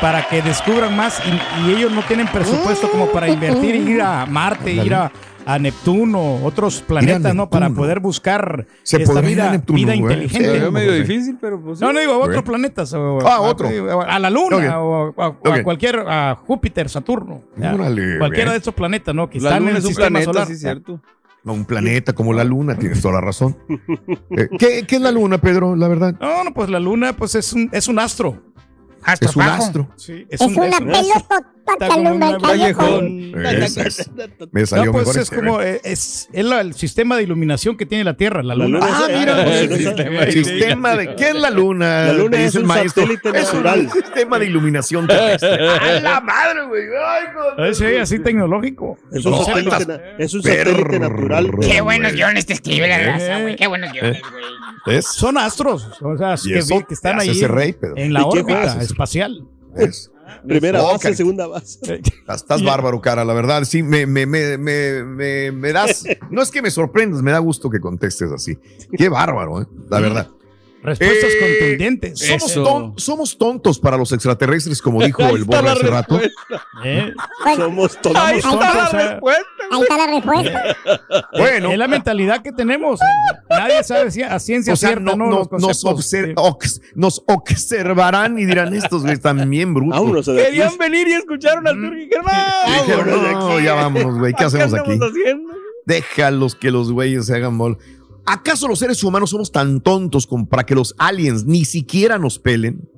para 0.00 0.26
que 0.28 0.42
descubran 0.42 0.96
más 0.96 1.20
y, 1.26 1.66
y 1.68 1.72
ellos 1.74 1.92
no 1.92 2.02
tienen 2.02 2.26
presupuesto 2.28 2.90
como 2.90 3.06
para 3.08 3.28
invertir 3.28 3.74
ir 3.76 4.02
a 4.02 4.26
Marte, 4.26 4.72
ir 4.72 4.92
a, 4.94 5.10
a 5.46 5.58
Neptuno, 5.58 6.44
otros 6.44 6.82
planetas, 6.82 7.34
¿no? 7.34 7.48
Para 7.48 7.70
poder 7.70 8.00
buscar 8.00 8.66
Se 8.82 9.02
esta 9.02 9.20
vida, 9.20 9.50
Neptuno, 9.50 9.76
vida 9.78 9.94
inteligente. 9.94 10.46
Se 10.46 10.58
ve 10.58 10.66
Sí, 10.66 10.70
medio 10.72 10.92
difícil, 10.92 11.38
pero 11.40 11.60
pues. 11.60 11.78
sí. 11.78 11.84
No, 11.84 11.92
no 11.92 12.00
digo 12.00 12.12
a 12.14 12.18
otros 12.18 12.42
planetas. 12.42 12.92
o- 12.94 13.18
Ah, 13.26 13.36
a- 13.36 13.40
otro. 13.40 13.68
A 14.06 14.18
la 14.18 14.30
Luna 14.30 14.80
o 14.80 15.14
a, 15.22 15.62
cualquier, 15.62 16.00
a 16.00 16.34
Júpiter, 16.46 16.88
Saturno. 16.88 17.42
Órale, 17.58 18.18
Cualquiera 18.18 18.50
de 18.52 18.58
estos 18.58 18.74
planetas, 18.74 19.14
¿no? 19.14 19.28
Que 19.30 19.38
La 19.40 19.50
están 19.50 19.60
luna 19.60 19.70
en 19.70 19.76
el 19.76 19.80
es 19.80 19.84
un 19.84 19.88
sistema 19.90 20.08
planeta, 20.08 20.32
solar. 20.32 20.46
sí, 20.48 20.56
cierto. 20.56 21.00
Un 21.44 21.64
planeta 21.66 22.12
como 22.14 22.32
la 22.32 22.42
luna, 22.44 22.76
tienes 22.78 23.02
toda 23.02 23.14
la 23.14 23.20
razón. 23.20 23.56
Eh, 24.30 24.48
¿qué, 24.58 24.84
qué 24.86 24.96
es 24.96 25.02
la 25.02 25.10
luna, 25.10 25.38
Pedro? 25.38 25.76
La 25.76 25.88
verdad, 25.88 26.16
No, 26.20 26.42
no, 26.44 26.54
pues 26.54 26.70
la 26.70 26.80
luna 26.80 27.14
pues 27.14 27.34
es 27.34 27.52
un, 27.52 27.68
es 27.72 27.86
un 27.88 27.98
astro. 27.98 28.42
Es 29.20 29.36
un 29.36 29.42
astro. 29.42 29.88
Sí, 29.96 30.26
Es 30.30 30.40
una 30.40 30.78
pelota 30.78 31.44
alumbra 31.80 32.28
el 32.30 32.34
una 32.36 32.38
callejón. 32.48 33.32
Esa 33.62 33.82
es. 33.86 34.10
Me 34.52 34.66
salió 34.66 34.86
No, 34.86 34.92
pues 34.92 35.06
mejor 35.06 35.20
es 35.22 35.28
ese, 35.28 35.36
como, 35.36 35.60
¿eh? 35.62 35.74
eh, 35.76 35.80
es, 35.84 36.28
es 36.32 36.44
la- 36.44 36.60
el 36.60 36.74
sistema 36.74 37.16
de 37.16 37.22
iluminación 37.22 37.76
que 37.76 37.86
tiene 37.86 38.04
la 38.04 38.16
Tierra, 38.16 38.42
la 38.42 38.54
La 38.54 38.64
luna. 38.66 38.78
luna 38.80 38.90
Ah, 38.92 39.06
es- 39.10 39.18
mira, 39.18 39.58
el 39.60 39.76
sistema, 39.78 40.20
el 40.22 40.32
sistema 40.32 40.96
de 40.96 41.14
¿qué 41.16 41.28
es 41.30 41.34
la 41.34 41.50
luna? 41.50 42.04
La 42.06 42.12
luna 42.12 42.40
es 42.42 42.54
el 42.54 42.62
un 42.62 42.68
maestro. 42.68 43.02
satélite 43.04 43.28
Es 43.30 43.52
un 43.52 43.62
natural. 43.62 43.90
sistema 43.90 44.38
de 44.38 44.46
iluminación 44.46 45.06
terrestre. 45.06 45.68
¡A 45.80 46.00
la 46.00 46.20
madre, 46.20 46.66
güey! 46.66 46.82
¡Ay, 47.58 47.74
Sí, 47.74 47.84
así 47.96 48.18
tecnológico. 48.18 48.98
Es 49.10 49.24
un 49.24 49.32
No, 49.32 49.44
satélite, 49.44 49.76
estás 49.76 49.88
na- 49.88 50.00
es 50.18 50.34
un 50.34 50.42
satélite 50.42 50.98
natural. 50.98 51.50
Qué 51.62 51.80
buenos 51.80 52.12
güey. 52.12 52.16
guiones 52.22 52.46
te 52.46 52.52
escribe 52.52 52.88
la 52.88 53.00
Eh. 53.00 53.06
raza, 53.06 53.40
güey. 53.40 53.56
Qué 53.56 53.66
buenos 53.66 53.90
guiones, 53.92 54.20
güey. 54.30 54.44
¿Es? 54.98 55.06
Son 55.06 55.38
astros, 55.38 55.88
o 56.02 56.16
sea, 56.18 56.34
que, 56.36 56.58
están 56.92 57.18
ahí 57.18 57.30
en 57.96 58.12
la 58.12 58.20
¿Y 58.20 58.22
qué 58.24 58.40
órbita? 58.40 58.78
Espacial. 58.94 59.46
Es. 59.76 60.10
Primera 60.46 60.80
base, 60.82 61.14
segunda 61.14 61.46
base. 61.46 62.00
Estás, 62.02 62.36
estás 62.42 62.62
bárbaro, 62.64 63.00
cara, 63.00 63.24
la 63.24 63.34
verdad. 63.34 63.64
Sí, 63.64 63.82
me, 63.82 64.06
me, 64.06 64.24
me, 64.26 64.56
me, 64.56 65.02
me, 65.04 65.52
me 65.52 65.72
das. 65.72 66.04
No 66.30 66.40
es 66.42 66.50
que 66.50 66.62
me 66.62 66.70
sorprendas, 66.70 67.22
me 67.22 67.30
da 67.30 67.38
gusto 67.38 67.68
que 67.68 67.78
contestes 67.80 68.30
así. 68.32 68.58
Qué 68.96 69.08
bárbaro, 69.08 69.62
¿eh? 69.62 69.66
La 69.90 70.00
verdad. 70.00 70.28
Respuestas 70.82 71.30
Eh, 71.32 71.58
contundentes. 71.58 72.18
Somos, 72.20 72.54
ton- 72.54 72.92
somos 72.98 73.38
tontos 73.38 73.78
para 73.78 73.96
los 73.96 74.12
extraterrestres, 74.12 74.82
como 74.82 75.02
dijo 75.04 75.22
el 75.22 75.46
la 75.48 75.72
hace 75.72 75.86
rato. 75.86 76.20
¿Eh? 76.84 77.12
Somos 77.56 77.98
todos. 78.02 78.16
Ahí 78.16 78.38
está 78.38 78.50
tontos, 78.50 78.92
la 78.92 79.02
¿eh? 79.02 79.08
respuesta. 79.12 79.53
Ahí 79.76 79.82
está 79.82 79.96
la 79.98 80.06
respuesta. 80.06 80.62
Bueno, 81.38 81.70
Es 81.72 81.78
la 81.78 81.88
mentalidad 81.88 82.42
que 82.42 82.52
tenemos. 82.52 83.00
Nadie 83.50 83.82
sabe 83.84 84.10
si- 84.10 84.22
a 84.22 84.38
ciencia 84.38 84.72
o 84.72 84.76
sea, 84.76 84.90
cierta, 84.90 85.04
no- 85.04 85.16
¿no? 85.16 85.26
no- 85.30 85.48
Los 85.50 85.60
nos, 85.60 85.84
ox- 86.36 86.80
observarán 87.26 88.38
y 88.38 88.44
dirán 88.46 88.72
estos 88.74 89.02
güeyes 89.02 89.18
están 89.18 89.48
bien 89.50 89.74
brutos. 89.74 90.28
Aquí. 90.28 90.36
Querían 90.38 90.76
venir 90.78 91.08
y 91.08 91.12
escucharon 91.14 91.66
al 91.66 91.74
Turki. 91.74 92.08
Germán. 92.10 92.34
Y 92.68 92.72
dijeron, 92.80 93.32
no, 93.32 93.60
ya 93.60 93.74
vámonos, 93.74 94.18
güey, 94.18 94.32
¿qué 94.32 94.38
¿Qué 94.38 94.44
hacemos 94.44 94.74
aquí? 94.74 94.92
haciendo? 94.92 95.52
Déjalos 95.86 96.54
que 96.54 96.70
los 96.70 96.92
güeyes 96.92 97.26
se 97.26 97.34
hagan 97.34 97.58
bol. 97.58 97.78
¿Acaso 98.26 98.68
los 98.68 98.78
seres 98.78 99.02
humanos 99.04 99.30
somos 99.30 99.52
tan 99.52 99.80
tontos 99.80 100.26
como 100.26 100.48
para 100.48 100.64
que 100.64 100.74
los 100.74 100.94
aliens 100.98 101.44
ni 101.44 101.64
siquiera 101.64 102.18
nos 102.18 102.38
pelen? 102.38 102.88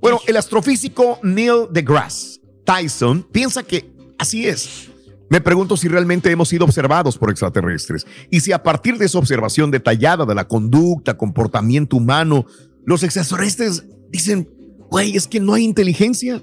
Bueno, 0.00 0.20
el 0.26 0.36
astrofísico 0.36 1.18
Neil 1.22 1.66
deGrasse 1.70 2.40
Tyson 2.64 3.22
piensa 3.30 3.62
que 3.62 3.90
así 4.18 4.46
es. 4.46 4.90
Me 5.30 5.40
pregunto 5.40 5.76
si 5.76 5.88
realmente 5.88 6.30
hemos 6.30 6.48
sido 6.48 6.64
observados 6.64 7.18
por 7.18 7.30
extraterrestres 7.30 8.06
y 8.30 8.40
si 8.40 8.52
a 8.52 8.62
partir 8.62 8.98
de 8.98 9.06
esa 9.06 9.18
observación 9.18 9.70
detallada 9.70 10.26
de 10.26 10.34
la 10.34 10.46
conducta, 10.46 11.16
comportamiento 11.16 11.96
humano, 11.96 12.46
los 12.84 13.02
extraterrestres 13.02 13.84
dicen, 14.10 14.48
güey, 14.90 15.16
es 15.16 15.26
que 15.26 15.40
no 15.40 15.54
hay 15.54 15.64
inteligencia, 15.64 16.42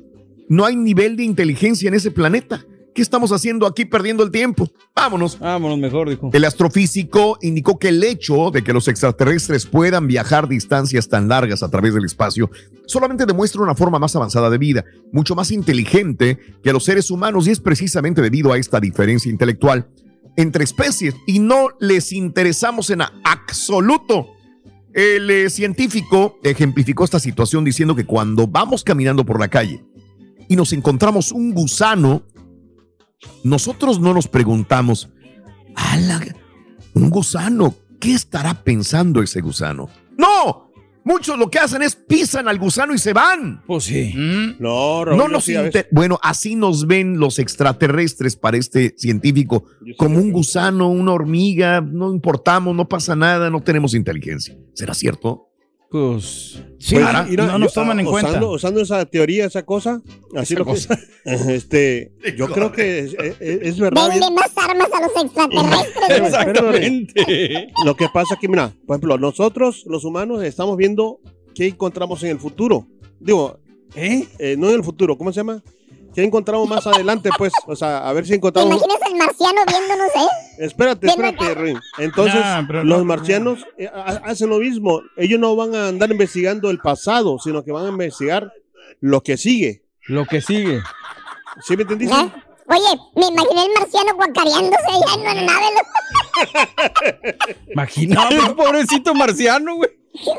no 0.50 0.66
hay 0.66 0.76
nivel 0.76 1.16
de 1.16 1.24
inteligencia 1.24 1.88
en 1.88 1.94
ese 1.94 2.12
planeta. 2.12 2.66
¿Qué 2.94 3.02
estamos 3.02 3.32
haciendo 3.32 3.66
aquí 3.66 3.86
perdiendo 3.86 4.24
el 4.24 4.32
tiempo? 4.32 4.70
Vámonos. 4.94 5.40
Vámonos 5.40 5.78
mejor, 5.78 6.10
dijo. 6.10 6.30
El 6.34 6.44
astrofísico 6.44 7.38
indicó 7.42 7.80
que 7.80 7.88
el 7.88 8.04
hecho 8.04 8.52
de 8.52 8.64
que 8.64 8.74
los 8.74 8.90
extraterrestres 8.90 9.66
puedan 9.66 10.08
viajar 10.08 10.50
distancias 10.50 11.08
tan 11.08 11.30
largas 11.30 11.64
a 11.64 11.70
través 11.70 11.94
del 11.94 12.04
espacio 12.04 12.50
solamente 12.86 13.26
demuestra 13.26 13.62
una 13.62 13.76
forma 13.76 13.98
más 13.98 14.16
avanzada 14.18 14.50
de 14.50 14.58
vida, 14.58 14.84
mucho 15.14 15.36
más 15.36 15.52
inteligente 15.52 16.38
que 16.62 16.74
los 16.74 16.84
seres 16.84 17.10
humanos 17.12 17.48
y 17.48 17.52
es 17.52 17.62
precisamente 17.62 18.22
debido 18.22 18.52
a 18.52 18.58
esta 18.58 18.82
diferencia 18.82 19.32
intelectual 19.32 19.88
entre 20.36 20.64
especies 20.64 21.16
y 21.26 21.40
no 21.40 21.70
les 21.80 22.12
interesamos 22.12 22.90
en 22.90 23.02
absoluto. 23.24 24.28
El 24.94 25.30
eh, 25.30 25.50
científico 25.50 26.40
ejemplificó 26.44 27.06
esta 27.06 27.20
situación 27.20 27.64
diciendo 27.64 27.96
que 27.96 28.06
cuando 28.06 28.48
vamos 28.48 28.84
caminando 28.84 29.26
por 29.26 29.40
la 29.40 29.48
calle 29.48 29.86
y 30.50 30.58
nos 30.58 30.74
encontramos 30.74 31.32
un 31.32 31.54
gusano, 31.54 32.24
nosotros 33.44 34.00
no 34.00 34.14
nos 34.14 34.28
preguntamos, 34.28 35.10
"Ala, 35.76 36.22
un 36.94 37.10
gusano, 37.10 37.76
¿qué 38.00 38.14
estará 38.14 38.54
pensando 38.54 39.22
ese 39.22 39.42
gusano? 39.42 39.90
No, 40.18 40.72
muchos 41.04 41.38
lo 41.38 41.50
que 41.50 41.60
hacen 41.60 41.82
es 41.82 41.96
pisan 41.96 42.48
al 42.48 42.60
gusano 42.60 42.94
y 42.94 42.98
se 42.98 43.14
van. 43.14 43.64
Pues 43.66 43.86
sí. 43.86 44.14
No, 44.60 45.06
Raúl, 45.06 45.18
No 45.18 45.28
nos 45.28 45.46
sí, 45.46 45.56
bueno, 45.92 46.20
así 46.22 46.56
nos 46.56 46.86
ven 46.88 47.20
los 47.20 47.40
extraterrestres 47.40 48.36
para 48.36 48.58
este 48.58 48.94
científico, 48.98 49.66
como 49.98 50.20
un 50.20 50.32
gusano, 50.32 50.90
una 50.90 51.14
hormiga, 51.14 51.82
no 51.82 52.12
importamos, 52.14 52.76
no 52.76 52.88
pasa 52.88 53.16
nada, 53.16 53.50
no 53.50 53.62
tenemos 53.62 53.94
inteligencia. 53.94 54.56
¿Será 54.74 54.94
cierto? 54.94 55.51
Pues. 55.92 56.64
Sí, 56.80 56.96
y 56.96 57.36
no, 57.36 57.46
no 57.48 57.60
nos 57.60 57.74
yo, 57.74 57.82
toman 57.82 58.00
en 58.00 58.08
usando, 58.08 58.30
cuenta. 58.30 58.48
Usando 58.48 58.82
esa 58.82 59.06
teoría, 59.06 59.46
esa 59.46 59.64
cosa, 59.66 60.02
así 60.36 60.56
lo 60.56 60.66
que 60.66 60.72
este, 61.26 62.14
yo 62.38 62.48
creo 62.48 62.72
que 62.72 63.00
es, 63.00 63.14
es- 63.14 63.36
es 63.42 63.78
verdad. 63.80 64.10
Denle 64.10 64.32
más 64.32 64.52
armas 64.58 64.88
a 64.94 65.02
los 65.02 65.24
extraterrestres. 65.26 66.10
Exactamente. 66.28 67.68
Lo 67.86 67.96
que 67.96 68.08
pasa 68.14 68.38
que, 68.40 68.48
mira, 68.48 68.74
por 68.88 68.96
ejemplo, 68.96 69.18
nosotros, 69.18 69.84
los 69.86 70.06
humanos, 70.06 70.42
estamos 70.44 70.78
viendo 70.78 71.20
qué 71.54 71.68
encontramos 71.68 72.24
en 72.24 72.30
el 72.30 72.40
futuro. 72.40 72.88
Digo, 73.20 73.60
¿Eh? 73.94 74.26
eh, 74.40 74.56
no 74.58 74.70
en 74.70 74.76
el 74.76 74.84
futuro, 74.86 75.18
¿cómo 75.18 75.34
se 75.34 75.42
llama? 75.42 75.62
¿Qué 76.14 76.24
encontramos 76.24 76.68
más 76.68 76.86
adelante, 76.88 77.30
pues? 77.38 77.54
O 77.68 77.76
sea, 77.76 78.08
a 78.08 78.14
ver 78.14 78.26
si 78.26 78.32
¿Te 78.32 78.36
encontramos... 78.38 78.76
imaginas 78.76 79.02
al 79.06 79.16
marciano 79.16 79.62
viéndonos, 79.68 80.08
eh? 80.16 80.28
Espérate, 80.60 81.08
espérate, 81.08 81.54
Ruin. 81.56 81.80
Entonces, 82.00 82.40
Nah, 82.42 82.62
los 82.84 83.00
no, 83.00 83.06
marcianos 83.06 83.66
eh, 83.78 83.88
ha- 83.94 84.22
hacen 84.26 84.50
lo 84.50 84.58
mismo. 84.60 85.02
Ellos 85.16 85.40
no 85.40 85.56
van 85.56 85.74
a 85.74 85.88
andar 85.88 86.12
investigando 86.12 86.70
el 86.70 86.80
pasado, 86.80 87.38
sino 87.40 87.64
que 87.64 87.72
van 87.72 87.86
a 87.86 87.90
investigar 87.90 88.52
lo 89.00 89.22
que 89.22 89.38
sigue. 89.38 89.84
Lo 90.08 90.26
que 90.26 90.42
sigue. 90.42 90.82
¿Sí 91.62 91.76
me 91.78 91.84
entendiste? 91.84 92.16
¿Eh? 92.16 92.32
Oye, 92.68 93.00
me 93.16 93.28
imaginé 93.28 93.66
el 93.66 93.72
marciano 93.80 94.16
guacareándose 94.16 94.86
allá 94.88 95.14
en 95.16 95.20
una 95.22 95.34
nave. 95.34 95.66
Imagínate, 97.72 98.36
pobrecito 98.56 99.14
marciano, 99.14 99.76
güey. 99.76 99.90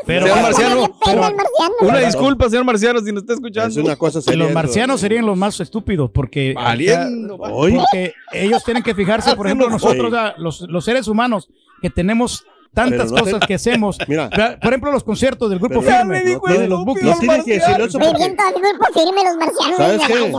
Pero, 0.06 0.26
Señor 0.26 0.34
¿Cómo 0.34 0.42
marciano, 0.42 0.88
pero-? 1.04 1.88
Una 1.88 1.98
disculpa, 2.00 2.48
señor 2.50 2.64
marciano, 2.64 3.00
si 3.00 3.10
nos 3.12 3.22
está 3.22 3.32
Es 3.32 3.38
escuchando. 3.38 3.80
una 3.80 3.96
cosa 3.96 4.20
seria. 4.20 4.44
los 4.44 4.52
marcianos 4.52 5.00
serían 5.00 5.24
los 5.26 5.36
más 5.36 5.58
estúpidos 5.60 6.10
porque, 6.12 6.52
Valiendo. 6.54 7.38
Porque 7.38 8.12
ellos 8.32 8.62
tienen 8.64 8.82
que 8.82 8.94
fijarse, 8.94 9.34
por 9.34 9.46
ejemplo, 9.46 9.70
nosotros, 9.70 10.12
los, 10.38 10.60
los 10.62 10.84
seres 10.84 11.08
humanos, 11.08 11.48
que 11.80 11.88
tenemos 11.90 12.44
tantas 12.74 13.10
no 13.12 13.18
cosas 13.20 13.40
te- 13.40 13.46
que 13.46 13.54
hacemos. 13.54 13.96
Mira. 14.08 14.28
Por 14.30 14.68
ejemplo, 14.72 14.92
los 14.92 15.04
conciertos 15.04 15.48
del 15.50 15.58
grupo 15.58 15.80
Pero- 15.80 15.96
firme, 15.96 16.20
de 16.22 16.68
los 16.68 16.84
no 16.86 16.94
tienes 16.94 17.44
que 17.44 17.54
decirlo 17.54 17.84
eso 17.86 17.98
Muy 17.98 18.08
porque... 18.08 18.24
bien, 18.24 18.36
todo 18.36 18.48
el 18.48 18.54
grupo 18.62 18.86
firme, 19.00 19.24
los 19.24 19.36
marcianos. 19.36 19.76
¿Sabes 19.76 20.00
Ay, 20.04 20.12
qué? 20.12 20.32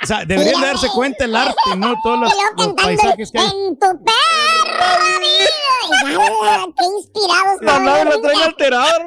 O 0.00 0.06
sea, 0.06 0.24
deberían 0.24 0.60
de 0.60 0.66
darse 0.68 0.88
cuenta 0.94 1.24
el 1.24 1.34
arte, 1.34 1.76
¿no? 1.76 1.94
Todos 2.02 2.20
los, 2.20 2.32
los 2.56 2.74
paisajes 2.74 3.32
que 3.32 3.38
hay. 3.38 3.46
en 3.46 3.78
tu 3.78 4.04
perra 4.04 5.18
vida. 5.20 6.66
Qué 6.78 6.84
inspirados. 6.84 7.60
La 7.62 7.78
nave 7.80 8.04
la 8.04 8.20
traen 8.20 8.42
alterada, 8.42 8.98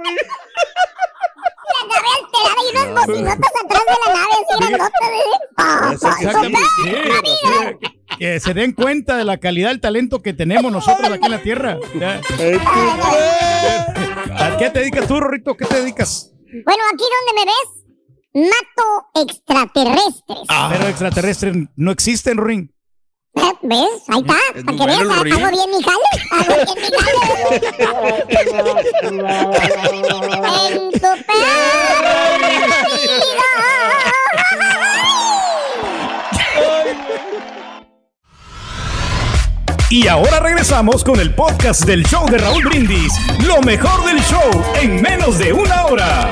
nave 1.88 2.10
alterada 2.19 2.56
y 2.62 2.75
unas 2.75 3.08
bocinotas 3.08 3.51
atrás 3.63 3.84
de 3.88 3.95
la 4.06 4.13
nave, 4.13 4.34
así 4.34 4.54
grandotas. 4.60 5.10
¿eh? 5.10 5.23
Ah, 5.58 5.91
que. 5.91 5.97
Sí, 5.97 6.27
sí, 6.84 6.91
que, 7.23 8.17
que 8.17 8.39
se 8.39 8.54
den 8.54 8.73
cuenta 8.73 9.15
de 9.15 9.23
la 9.23 9.38
calidad 9.38 9.69
del 9.69 9.80
talento 9.80 10.21
que 10.21 10.34
tenemos 10.34 10.71
nosotros 10.71 11.10
aquí 11.10 11.25
en 11.25 11.32
la 11.32 11.41
Tierra. 11.41 11.77
Eh, 12.39 12.60
¿A 14.38 14.58
qué 14.58 14.69
te 14.69 14.80
dedicas 14.80 15.08
tú, 15.08 15.19
Rorrito? 15.19 15.56
¿Qué 15.56 15.65
te 15.65 15.75
dedicas? 15.80 16.32
Bueno, 16.65 16.84
aquí 16.93 17.04
donde 17.04 17.34
me 17.39 17.45
ves, 17.45 17.80
mato 18.33 19.09
extraterrestres. 19.15 20.47
Pero 20.47 20.87
extraterrestres 20.87 21.55
no 21.75 21.91
existen, 21.91 22.37
Ring. 22.37 22.69
¿Ves? 23.61 23.87
Ahí 24.07 24.19
está. 24.19 24.35
Es 24.55 24.63
Para 24.63 24.77
que 24.77 24.85
veas, 24.85 25.01
hago 25.01 25.23
bien 25.23 25.69
mi 25.71 25.83
jale. 25.83 26.05
Hago 26.31 26.55
bien 26.55 26.77
mi 26.81 26.89
jale. 26.97 28.21
en 30.71 30.91
tu. 30.91 31.07
Y 39.91 40.07
ahora 40.07 40.39
regresamos 40.39 41.03
con 41.03 41.19
el 41.19 41.35
podcast 41.35 41.83
del 41.83 42.05
show 42.05 42.25
de 42.29 42.37
Raúl 42.37 42.63
Brindis. 42.63 43.13
Lo 43.45 43.61
mejor 43.61 44.05
del 44.05 44.21
show 44.21 44.49
en 44.81 45.01
menos 45.01 45.37
de 45.37 45.51
una 45.51 45.85
hora. 45.85 46.29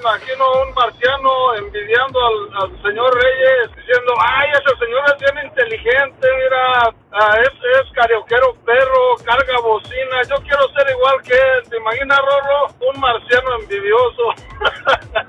Imagino 0.00 0.62
un 0.62 0.74
marciano 0.74 1.54
envidiando 1.56 2.18
al, 2.26 2.82
señor 2.82 3.14
Reyes, 3.14 3.76
diciendo, 3.76 4.12
ay, 4.20 4.50
ese 4.50 4.76
señor 4.78 5.02
es 5.06 5.18
bien 5.18 5.46
inteligente, 5.46 6.28
mira, 6.36 6.94
ah, 7.12 7.36
es, 7.42 7.48
es 7.48 7.92
carioquero 7.92 8.54
perro, 8.64 9.16
carga 9.24 9.60
bocina, 9.60 10.22
yo 10.28 10.36
quiero 10.42 10.68
ser 10.70 10.90
igual 10.90 11.22
que 11.22 11.34
él. 11.34 11.70
¿Te 11.70 11.76
imaginas, 11.76 12.18
Rorro? 12.18 12.66
Un 12.92 13.00
marciano 13.00 13.54
envidioso. 13.60 14.34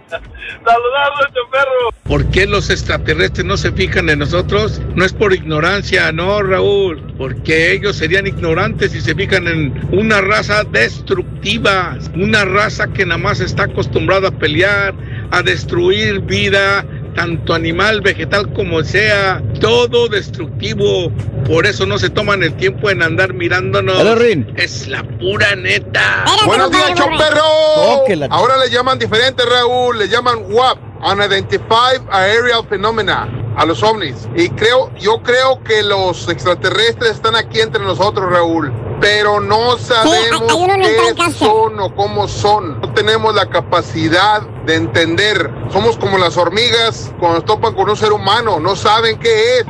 Saludados, 0.65 1.19
este 1.27 1.39
perro. 1.51 1.98
¿Por 2.09 2.25
qué 2.31 2.47
los 2.47 2.71
extraterrestres 2.71 3.45
no 3.45 3.55
se 3.55 3.71
fijan 3.71 4.09
en 4.09 4.17
nosotros? 4.17 4.81
No 4.95 5.05
es 5.05 5.13
por 5.13 5.31
ignorancia, 5.31 6.11
no, 6.11 6.41
Raúl, 6.41 7.13
porque 7.19 7.71
ellos 7.71 7.97
serían 7.97 8.25
ignorantes 8.25 8.93
si 8.93 8.99
se 8.99 9.13
fijan 9.13 9.47
en 9.47 9.87
una 9.91 10.19
raza 10.19 10.63
destructiva, 10.63 11.99
una 12.15 12.45
raza 12.45 12.87
que 12.87 13.05
nada 13.05 13.19
más 13.19 13.41
está 13.41 13.65
acostumbrada 13.65 14.29
a 14.29 14.31
pelear, 14.31 14.95
a 15.29 15.43
destruir 15.43 16.21
vida, 16.21 16.83
tanto 17.13 17.53
animal, 17.53 18.01
vegetal 18.01 18.51
como 18.53 18.83
sea, 18.83 19.43
todo 19.59 20.07
destructivo. 20.07 21.11
Por 21.45 21.67
eso 21.67 21.85
no 21.85 21.99
se 21.99 22.09
toman 22.09 22.41
el 22.41 22.55
tiempo 22.55 22.89
en 22.89 23.03
andar 23.03 23.33
mirándonos. 23.33 23.97
Hola, 23.97 24.15
Rin. 24.15 24.51
Es 24.55 24.87
la 24.87 25.03
pura 25.03 25.55
neta. 25.55 26.25
Buenos 26.45 26.71
días, 26.71 26.95
choperro. 26.95 28.31
Ahora 28.31 28.57
le 28.57 28.71
llaman 28.71 28.97
diferente, 28.97 29.43
Raúl. 29.45 29.99
Le 29.99 30.07
llaman 30.07 30.39
WAP, 30.49 30.77
Unidentified 31.01 32.01
Aerial 32.12 32.65
Phenomena, 32.67 33.27
a 33.55 33.65
los 33.65 33.81
ovnis. 33.83 34.27
Y 34.35 34.49
creo, 34.49 34.91
yo 34.95 35.21
creo 35.23 35.63
que 35.63 35.83
los 35.83 36.27
extraterrestres 36.29 37.12
están 37.12 37.35
aquí 37.35 37.62
entre 37.62 37.83
nosotros, 37.83 38.31
Raúl. 38.31 38.73
Pero 38.99 39.39
no 39.39 39.77
sabemos 39.77 40.53
el 40.85 41.15
qué 41.15 41.31
son 41.31 41.79
o 41.79 41.95
cómo 41.95 42.27
son. 42.27 42.81
No 42.81 42.93
tenemos 42.93 43.33
la 43.33 43.45
capacidad 43.45 44.41
de 44.65 44.75
entender. 44.75 45.49
Somos 45.71 45.97
como 45.97 46.17
las 46.17 46.35
hormigas 46.35 47.09
cuando 47.17 47.41
topan 47.41 47.73
con 47.75 47.89
un 47.89 47.95
ser 47.95 48.12
humano. 48.12 48.59
No 48.59 48.75
saben 48.75 49.17
qué 49.19 49.59
es. 49.59 49.65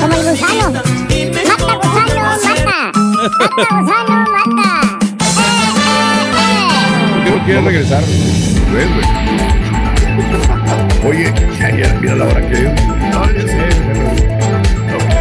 Como 0.00 0.16
el 0.16 0.30
gusano. 0.30 0.72
Mata 0.72 1.78
Mata, 3.38 3.76
gusano, 3.80 4.26
mata. 4.44 4.98
¿Por 7.14 7.24
qué 7.24 7.30
no 7.30 7.44
quieres 7.44 7.64
regresar? 7.64 8.02
Güey. 8.72 9.69
Oye, 11.06 11.32
ya, 11.58 11.76
ya, 11.76 11.98
mira 12.00 12.14
la 12.16 12.24
hora 12.26 12.48
que 12.48 12.54
es. 12.54 12.62
No, 12.62 13.32
yo 13.32 13.40
sé, 13.40 13.68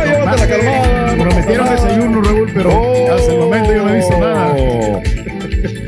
Llévate 0.05 0.37
la 0.37 0.47
calmada. 0.47 1.15
Prometieron 1.17 1.69
desayuno, 1.69 2.21
Raúl, 2.21 2.51
pero 2.53 3.15
hasta 3.15 3.31
el 3.31 3.39
momento 3.39 3.73
yo 3.73 3.85
no 3.85 3.89
he 3.89 3.95
visto 3.95 4.19
nada. 4.19 4.55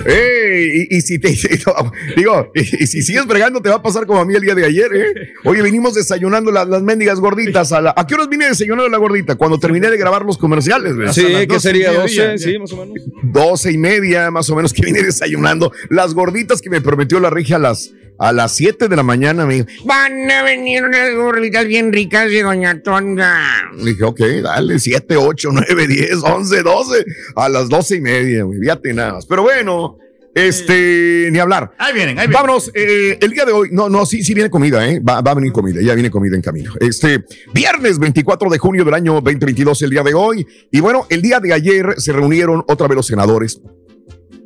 ¡Ey! 0.05 0.87
Y, 0.89 0.97
y 0.97 1.01
si 1.01 1.19
te 1.19 1.29
no, 1.65 1.91
digo, 2.15 2.51
y, 2.55 2.61
y 2.61 2.87
si 2.87 3.01
sigues 3.01 3.25
bregando, 3.25 3.61
te 3.61 3.69
va 3.69 3.75
a 3.75 3.81
pasar 3.81 4.05
como 4.05 4.19
a 4.19 4.25
mí 4.25 4.33
el 4.35 4.41
día 4.41 4.55
de 4.55 4.65
ayer, 4.65 4.93
¿eh? 4.93 5.33
Oye, 5.43 5.61
venimos 5.61 5.93
desayunando 5.93 6.51
las, 6.51 6.67
las 6.67 6.81
mendigas 6.81 7.19
gorditas. 7.19 7.71
A, 7.71 7.81
la, 7.81 7.93
¿A 7.95 8.07
qué 8.07 8.15
horas 8.15 8.29
vine 8.29 8.47
desayunando 8.47 8.89
la 8.89 8.97
gordita? 8.97 9.35
Cuando 9.35 9.59
terminé 9.59 9.89
de 9.89 9.97
grabar 9.97 10.23
los 10.25 10.37
comerciales, 10.37 10.95
¿verdad? 10.95 11.13
Sí, 11.13 11.25
que 11.25 11.45
12 11.47 11.59
sería 11.59 11.93
y 11.93 11.97
media, 11.97 12.01
12, 12.01 12.15
ya. 12.15 12.37
sí, 12.37 12.59
más 12.59 12.71
o 12.73 12.85
menos. 12.85 13.03
12 13.23 13.71
y 13.71 13.77
media, 13.77 14.31
más 14.31 14.49
o 14.49 14.55
menos, 14.55 14.73
que 14.73 14.85
vine 14.85 15.03
desayunando. 15.03 15.71
Las 15.89 16.13
gorditas 16.13 16.61
que 16.61 16.69
me 16.69 16.81
prometió 16.81 17.19
la 17.19 17.29
regia 17.29 17.57
a 17.57 17.59
las, 17.59 17.91
a 18.21 18.31
las 18.31 18.55
7 18.55 18.87
de 18.87 18.95
la 18.95 19.03
mañana. 19.03 19.45
Me 19.45 19.55
dijo, 19.55 19.67
Van 19.83 20.29
a 20.29 20.43
venir 20.43 20.83
unas 20.83 21.13
gorditas 21.15 21.65
bien 21.65 21.91
ricas 21.91 22.29
de 22.29 22.43
Doña 22.43 22.81
Tonda. 22.81 23.41
Le 23.75 23.91
dije, 23.91 24.03
ok, 24.03 24.19
dale, 24.43 24.79
7, 24.79 25.17
8, 25.17 25.49
9, 25.51 25.87
10, 25.87 26.23
11, 26.23 26.61
12, 26.61 27.05
a 27.35 27.49
las 27.49 27.67
12 27.67 27.95
y 27.95 28.01
media, 28.01 28.43
güey, 28.43 28.59
fíjate 28.59 28.93
nada 28.93 29.13
más. 29.13 29.25
Pero 29.25 29.41
bueno, 29.41 29.97
este, 30.35 31.29
ni 31.31 31.39
hablar. 31.39 31.71
Ahí 31.79 31.95
vienen, 31.95 32.19
ahí 32.19 32.27
vienen. 32.27 32.33
Vámonos, 32.33 32.71
eh, 32.75 33.17
el 33.19 33.31
día 33.31 33.43
de 33.43 33.53
hoy, 33.53 33.69
no, 33.71 33.89
no, 33.89 34.05
sí, 34.05 34.21
sí 34.23 34.35
viene 34.35 34.51
comida, 34.51 34.87
¿eh? 34.87 34.99
Va, 34.99 35.21
va 35.21 35.31
a 35.31 35.35
venir 35.35 35.51
comida, 35.51 35.81
ya 35.81 35.95
viene 35.95 36.11
comida 36.11 36.35
en 36.35 36.43
camino. 36.43 36.73
Este, 36.79 37.25
viernes 37.55 37.97
24 37.97 38.51
de 38.51 38.57
junio 38.59 38.85
del 38.85 38.93
año 38.93 39.13
2022, 39.15 39.81
el 39.81 39.89
día 39.89 40.03
de 40.03 40.13
hoy. 40.13 40.45
Y 40.71 40.79
bueno, 40.79 41.07
el 41.09 41.23
día 41.23 41.39
de 41.39 41.53
ayer 41.53 41.95
se 41.97 42.13
reunieron 42.13 42.63
otra 42.67 42.87
vez 42.87 42.97
los 42.97 43.07
senadores. 43.07 43.59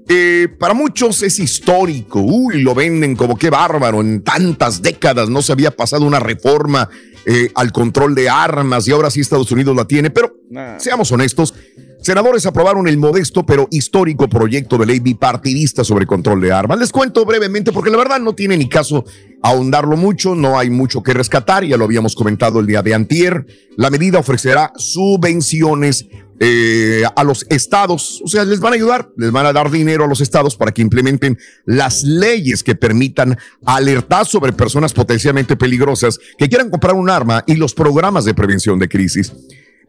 Eh, 0.07 0.49
para 0.59 0.75
muchos 0.75 1.23
es 1.23 1.39
histórico, 1.39 2.19
uy, 2.19 2.61
lo 2.61 2.75
venden 2.75 3.15
como 3.15 3.37
qué 3.37 3.49
bárbaro, 3.49 4.01
en 4.01 4.21
tantas 4.21 4.81
décadas 4.83 5.29
no 5.29 5.41
se 5.41 5.51
había 5.51 5.71
pasado 5.71 6.05
una 6.05 6.19
reforma 6.19 6.87
eh, 7.25 7.49
al 7.55 7.71
control 7.71 8.13
de 8.13 8.29
armas 8.29 8.87
y 8.87 8.91
ahora 8.91 9.09
sí 9.09 9.21
Estados 9.21 9.51
Unidos 9.51 9.75
la 9.75 9.85
tiene, 9.85 10.11
pero 10.11 10.31
seamos 10.77 11.11
honestos, 11.11 11.55
senadores 12.03 12.45
aprobaron 12.45 12.87
el 12.87 12.99
modesto 12.99 13.47
pero 13.47 13.67
histórico 13.71 14.29
proyecto 14.29 14.77
de 14.77 14.85
ley 14.85 14.99
bipartidista 14.99 15.83
sobre 15.83 16.05
control 16.05 16.39
de 16.39 16.51
armas. 16.51 16.77
Les 16.77 16.91
cuento 16.91 17.25
brevemente 17.25 17.71
porque 17.71 17.89
la 17.89 17.97
verdad 17.97 18.19
no 18.19 18.35
tiene 18.35 18.57
ni 18.57 18.69
caso 18.69 19.05
ahondarlo 19.41 19.97
mucho, 19.97 20.35
no 20.35 20.59
hay 20.59 20.69
mucho 20.69 21.01
que 21.01 21.15
rescatar, 21.15 21.63
ya 21.65 21.77
lo 21.77 21.85
habíamos 21.85 22.13
comentado 22.13 22.59
el 22.59 22.67
día 22.67 22.83
de 22.83 22.93
antier. 22.93 23.47
La 23.75 23.89
medida 23.89 24.19
ofrecerá 24.19 24.71
subvenciones 24.75 26.05
eh, 26.39 27.03
a 27.15 27.23
los 27.23 27.45
estados, 27.49 28.21
o 28.23 28.27
sea, 28.27 28.43
les 28.43 28.59
van 28.59 28.73
a 28.73 28.75
ayudar, 28.75 29.09
les 29.15 29.31
van 29.31 29.45
a 29.45 29.53
dar 29.53 29.71
dinero 29.71 30.03
a 30.03 30.07
los 30.07 30.19
estados 30.19 30.55
para 30.55 30.73
que 30.73 30.81
implementen 30.81 31.37
las 31.65 32.03
leyes 32.03 32.61
que 32.63 32.75
permitan 32.75 33.37
alertar 33.65 34.25
sobre 34.25 34.51
personas 34.51 34.93
potencialmente 34.93 35.55
peligrosas 35.55 36.19
que 36.37 36.49
quieran 36.49 36.69
comprar 36.69 36.95
un 36.95 37.09
arma 37.09 37.43
y 37.47 37.55
los 37.55 37.73
programas 37.73 38.25
de 38.25 38.33
prevención 38.33 38.79
de 38.79 38.89
crisis. 38.89 39.31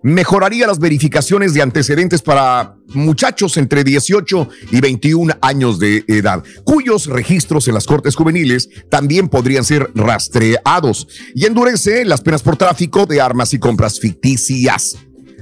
Mejoraría 0.02 0.68
las 0.68 0.78
verificaciones 0.78 1.52
de 1.52 1.62
antecedentes 1.62 2.22
para 2.22 2.76
muchachos 2.94 3.56
entre 3.56 3.82
18 3.82 4.48
y 4.70 4.80
21 4.80 5.34
años 5.40 5.80
de 5.80 6.04
edad, 6.06 6.44
cuyos 6.64 7.06
registros 7.06 7.66
en 7.66 7.74
las 7.74 7.86
cortes 7.86 8.14
juveniles 8.14 8.68
también 8.88 9.28
podrían 9.28 9.64
ser 9.64 9.90
rastreados 9.96 11.08
y 11.34 11.46
endurece 11.46 12.04
las 12.04 12.20
penas 12.20 12.42
por 12.42 12.56
tráfico 12.56 13.06
de 13.06 13.20
armas 13.20 13.52
y 13.52 13.58
compras 13.58 13.98
ficticias. 13.98 14.96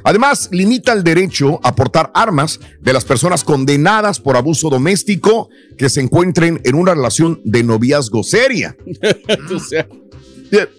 Además, 0.05 0.49
limita 0.53 0.93
el 0.93 1.03
derecho 1.03 1.59
a 1.63 1.75
portar 1.75 2.11
armas 2.15 2.61
de 2.81 2.93
las 2.93 3.05
personas 3.05 3.43
condenadas 3.43 4.21
por 4.21 4.37
abuso 4.37 4.69
doméstico 4.71 5.49
que 5.79 5.89
se 5.89 6.01
encuentren 6.03 6.61
en 6.65 6.75
una 6.77 6.95
relación 6.95 7.41
de 7.45 7.65
noviazgo 7.65 8.23
seria. 8.23 8.77
o 9.55 9.59
sea, 9.59 9.89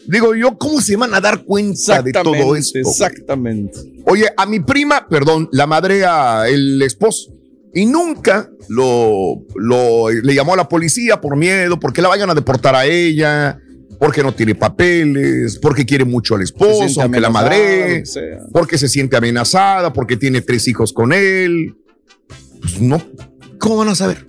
Digo 0.08 0.34
yo, 0.36 0.58
¿cómo 0.58 0.80
se 0.80 0.96
van 0.96 1.14
a 1.14 1.20
dar 1.20 1.44
cuenta 1.44 2.02
de 2.02 2.14
todo 2.14 2.56
esto? 2.56 2.80
Exactamente. 2.80 3.78
Oye, 4.06 4.26
a 4.38 4.46
mi 4.46 4.62
prima, 4.62 5.06
perdón, 5.10 5.50
la 5.52 5.68
madre 5.68 6.06
a 6.06 6.48
el 6.48 6.82
esposo. 6.82 7.34
Y 7.74 7.86
nunca 7.86 8.50
lo, 8.70 9.42
lo- 9.56 10.10
le 10.10 10.34
llamó 10.34 10.54
a 10.54 10.58
la 10.58 10.70
policía 10.70 11.20
por 11.20 11.36
miedo, 11.36 11.78
porque 11.78 12.02
la 12.02 12.08
vayan 12.08 12.30
a 12.30 12.34
deportar 12.36 12.74
a 12.74 12.86
ella, 12.86 13.60
porque 14.00 14.24
no 14.24 14.34
tiene 14.34 14.56
papeles, 14.56 15.58
porque 15.60 15.86
quiere 15.86 16.06
mucho 16.06 16.36
al 16.36 16.42
esposo, 16.42 17.02
aunque 17.02 17.20
la 17.20 17.30
madre, 17.30 18.04
que 18.04 18.38
porque 18.52 18.78
se 18.78 18.88
siente 18.88 19.18
amenazada, 19.18 19.92
porque 19.94 20.18
tiene 20.18 20.42
tres 20.42 20.68
hijos 20.68 20.94
con 20.94 21.14
él. 21.14 21.76
Pues 22.62 22.82
no, 22.82 23.02
¿cómo 23.60 23.78
van 23.78 23.90
a 23.90 23.96
saber? 23.96 24.26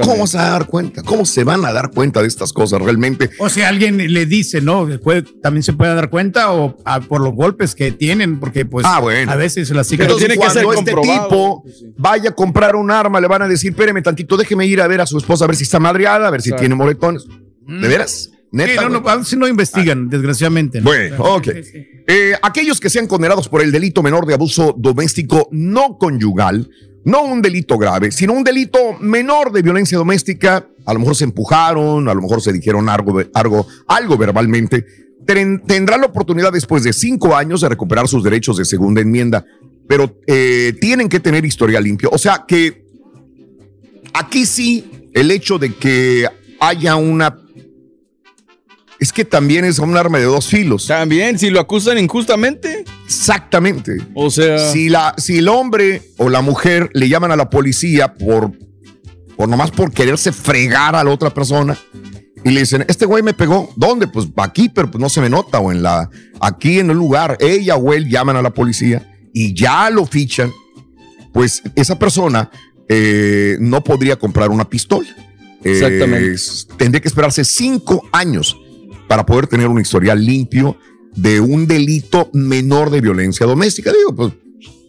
¿Cómo 0.00 0.28
se 0.28 0.36
van 0.36 0.46
a 0.46 0.50
dar 0.50 0.66
cuenta? 0.66 1.02
¿Cómo 1.02 1.24
se 1.24 1.42
van 1.42 1.64
a 1.64 1.72
dar 1.72 1.90
cuenta 1.90 2.22
de 2.22 2.28
estas 2.28 2.52
cosas 2.52 2.80
realmente? 2.80 3.30
O 3.40 3.48
sea, 3.48 3.68
alguien 3.68 3.96
le 4.12 4.24
dice, 4.24 4.60
¿no? 4.60 4.86
Después 4.86 5.24
también 5.42 5.64
se 5.64 5.72
puede 5.72 5.92
dar 5.92 6.08
cuenta 6.08 6.52
o 6.52 6.76
ah, 6.84 7.00
por 7.00 7.20
los 7.20 7.34
golpes 7.34 7.74
que 7.74 7.90
tienen, 7.90 8.38
porque 8.38 8.64
pues 8.64 8.86
Ah, 8.88 9.00
bueno. 9.00 9.30
a 9.32 9.34
veces 9.34 9.68
las 9.70 9.88
chicas 9.88 10.06
Entonces, 10.06 10.36
cuando 10.36 10.72
este 10.72 10.92
tipo 10.94 11.64
vaya 11.96 12.30
a 12.30 12.34
comprar 12.34 12.76
un 12.76 12.92
arma, 12.92 13.20
le 13.20 13.26
van 13.26 13.42
a 13.42 13.48
decir, 13.48 13.72
espéreme 13.72 14.02
tantito, 14.02 14.36
déjeme 14.36 14.66
ir 14.66 14.80
a 14.80 14.86
ver 14.86 15.00
a 15.00 15.06
su 15.06 15.18
esposa, 15.18 15.44
a 15.44 15.48
ver 15.48 15.56
si 15.56 15.64
está 15.64 15.80
madreada, 15.80 16.28
a 16.28 16.30
ver 16.30 16.42
si 16.42 16.50
Exacto. 16.50 16.60
tiene 16.62 16.74
moretones. 16.76 17.24
¿De 17.66 17.88
veras? 17.88 18.30
Neta, 18.56 18.82
Sí, 18.82 18.88
no, 18.88 19.00
no, 19.00 19.08
a 19.08 19.16
veces 19.16 19.38
no 19.38 19.46
investigan, 19.46 20.08
desgraciadamente. 20.08 20.80
¿no? 20.80 20.84
Bueno, 20.90 21.16
ok. 21.18 21.48
Eh, 22.08 22.32
aquellos 22.42 22.80
que 22.80 22.88
sean 22.90 23.06
condenados 23.06 23.48
por 23.48 23.60
el 23.62 23.70
delito 23.72 24.02
menor 24.02 24.26
de 24.26 24.34
abuso 24.34 24.74
doméstico 24.78 25.48
no 25.52 25.98
conyugal, 25.98 26.68
no 27.04 27.22
un 27.22 27.42
delito 27.42 27.78
grave, 27.78 28.10
sino 28.10 28.32
un 28.32 28.42
delito 28.44 28.78
menor 29.00 29.52
de 29.52 29.62
violencia 29.62 29.96
doméstica, 29.98 30.66
a 30.84 30.92
lo 30.92 31.00
mejor 31.00 31.14
se 31.16 31.24
empujaron, 31.24 32.08
a 32.08 32.14
lo 32.14 32.22
mejor 32.22 32.40
se 32.42 32.52
dijeron 32.52 32.88
algo, 32.88 33.20
algo, 33.34 33.66
algo 33.86 34.16
verbalmente, 34.16 34.84
ten- 35.26 35.62
tendrán 35.66 36.00
la 36.00 36.06
oportunidad 36.06 36.52
después 36.52 36.82
de 36.84 36.92
cinco 36.92 37.36
años 37.36 37.60
de 37.60 37.68
recuperar 37.68 38.08
sus 38.08 38.24
derechos 38.24 38.56
de 38.56 38.64
segunda 38.64 39.00
enmienda, 39.00 39.44
pero 39.88 40.18
eh, 40.26 40.74
tienen 40.80 41.08
que 41.08 41.20
tener 41.20 41.44
historial 41.44 41.84
limpio. 41.84 42.08
O 42.12 42.18
sea 42.18 42.44
que 42.46 42.84
aquí 44.14 44.46
sí, 44.46 45.08
el 45.12 45.30
hecho 45.30 45.58
de 45.58 45.74
que 45.74 46.26
haya 46.60 46.96
una 46.96 47.38
es 48.98 49.12
que 49.12 49.24
también 49.24 49.64
es 49.64 49.78
un 49.78 49.96
arma 49.96 50.18
de 50.18 50.24
dos 50.24 50.46
filos. 50.48 50.86
También, 50.86 51.38
si 51.38 51.50
lo 51.50 51.60
acusan 51.60 51.98
injustamente. 51.98 52.84
Exactamente. 53.04 53.96
O 54.14 54.30
sea. 54.30 54.70
Si, 54.72 54.88
la, 54.88 55.14
si 55.18 55.38
el 55.38 55.48
hombre 55.48 56.02
o 56.16 56.28
la 56.28 56.40
mujer 56.42 56.90
le 56.94 57.08
llaman 57.08 57.30
a 57.32 57.36
la 57.36 57.50
policía 57.50 58.14
por, 58.14 58.52
por 59.36 59.48
nomás 59.48 59.70
por 59.70 59.92
quererse 59.92 60.32
fregar 60.32 60.94
a 60.96 61.04
la 61.04 61.10
otra 61.10 61.30
persona 61.30 61.76
y 62.44 62.50
le 62.50 62.60
dicen, 62.60 62.84
este 62.88 63.06
güey 63.06 63.22
me 63.22 63.34
pegó, 63.34 63.70
¿dónde? 63.76 64.06
Pues 64.06 64.28
aquí, 64.36 64.68
pero 64.68 64.90
pues 64.90 65.00
no 65.00 65.08
se 65.08 65.20
me 65.20 65.28
nota, 65.28 65.58
o 65.58 65.72
en 65.72 65.82
la, 65.82 66.08
aquí 66.40 66.78
en 66.78 66.90
el 66.90 66.96
lugar, 66.96 67.36
ella 67.40 67.74
o 67.76 67.92
él 67.92 68.08
llaman 68.08 68.36
a 68.36 68.42
la 68.42 68.50
policía 68.54 69.12
y 69.34 69.52
ya 69.52 69.90
lo 69.90 70.06
fichan, 70.06 70.52
pues 71.32 71.62
esa 71.74 71.98
persona 71.98 72.50
eh, 72.88 73.56
no 73.60 73.82
podría 73.82 74.16
comprar 74.16 74.50
una 74.50 74.68
pistola. 74.70 75.08
Eh, 75.64 75.72
Exactamente. 75.72 76.34
s- 76.34 76.66
tendría 76.76 77.00
que 77.00 77.08
esperarse 77.08 77.44
cinco 77.44 78.08
años 78.12 78.56
para 79.06 79.26
poder 79.26 79.46
tener 79.46 79.68
un 79.68 79.80
historial 79.80 80.24
limpio 80.24 80.76
de 81.14 81.40
un 81.40 81.66
delito 81.66 82.30
menor 82.32 82.90
de 82.90 83.00
violencia 83.00 83.46
doméstica. 83.46 83.92
Digo, 83.92 84.14
pues 84.14 84.32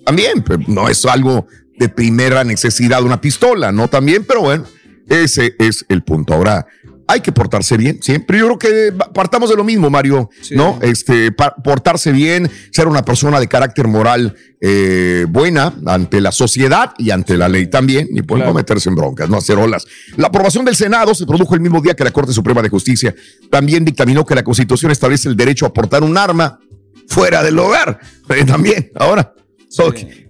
también, 0.05 0.43
no 0.67 0.89
es 0.89 1.05
algo 1.05 1.47
de 1.77 1.89
primera 1.89 2.43
necesidad 2.43 3.03
una 3.03 3.21
pistola, 3.21 3.71
¿no? 3.71 3.87
También, 3.87 4.25
pero 4.25 4.41
bueno, 4.41 4.65
ese 5.07 5.55
es 5.59 5.85
el 5.89 6.03
punto. 6.03 6.33
Ahora, 6.33 6.65
hay 7.07 7.21
que 7.21 7.31
portarse 7.31 7.77
bien 7.77 7.99
siempre. 8.01 8.37
Yo 8.37 8.45
creo 8.45 8.59
que 8.59 8.93
partamos 9.13 9.49
de 9.49 9.55
lo 9.55 9.63
mismo, 9.63 9.89
Mario, 9.89 10.29
¿no? 10.51 10.77
Este, 10.81 11.31
portarse 11.31 12.11
bien, 12.11 12.49
ser 12.71 12.87
una 12.87 13.03
persona 13.03 13.39
de 13.39 13.47
carácter 13.47 13.87
moral 13.87 14.35
eh, 14.59 15.25
buena 15.29 15.73
ante 15.85 16.19
la 16.19 16.31
sociedad 16.31 16.93
y 16.97 17.11
ante 17.11 17.37
la 17.37 17.47
ley 17.47 17.67
también, 17.67 18.09
y 18.11 18.21
pues 18.21 18.43
no 18.43 18.53
meterse 18.53 18.89
en 18.89 18.95
broncas, 18.95 19.29
no 19.29 19.37
hacer 19.37 19.57
olas. 19.57 19.87
La 20.17 20.27
aprobación 20.27 20.65
del 20.65 20.75
Senado 20.75 21.15
se 21.15 21.25
produjo 21.25 21.55
el 21.55 21.61
mismo 21.61 21.81
día 21.81 21.95
que 21.95 22.03
la 22.03 22.11
Corte 22.11 22.33
Suprema 22.33 22.61
de 22.61 22.69
Justicia 22.69 23.15
también 23.49 23.85
dictaminó 23.85 24.25
que 24.25 24.35
la 24.35 24.43
Constitución 24.43 24.91
establece 24.91 25.29
el 25.29 25.37
derecho 25.37 25.65
a 25.65 25.73
portar 25.73 26.03
un 26.03 26.17
arma 26.17 26.59
fuera 27.07 27.41
del 27.41 27.57
hogar. 27.57 27.99
Eh, 28.29 28.43
también, 28.45 28.91
ahora. 28.95 29.33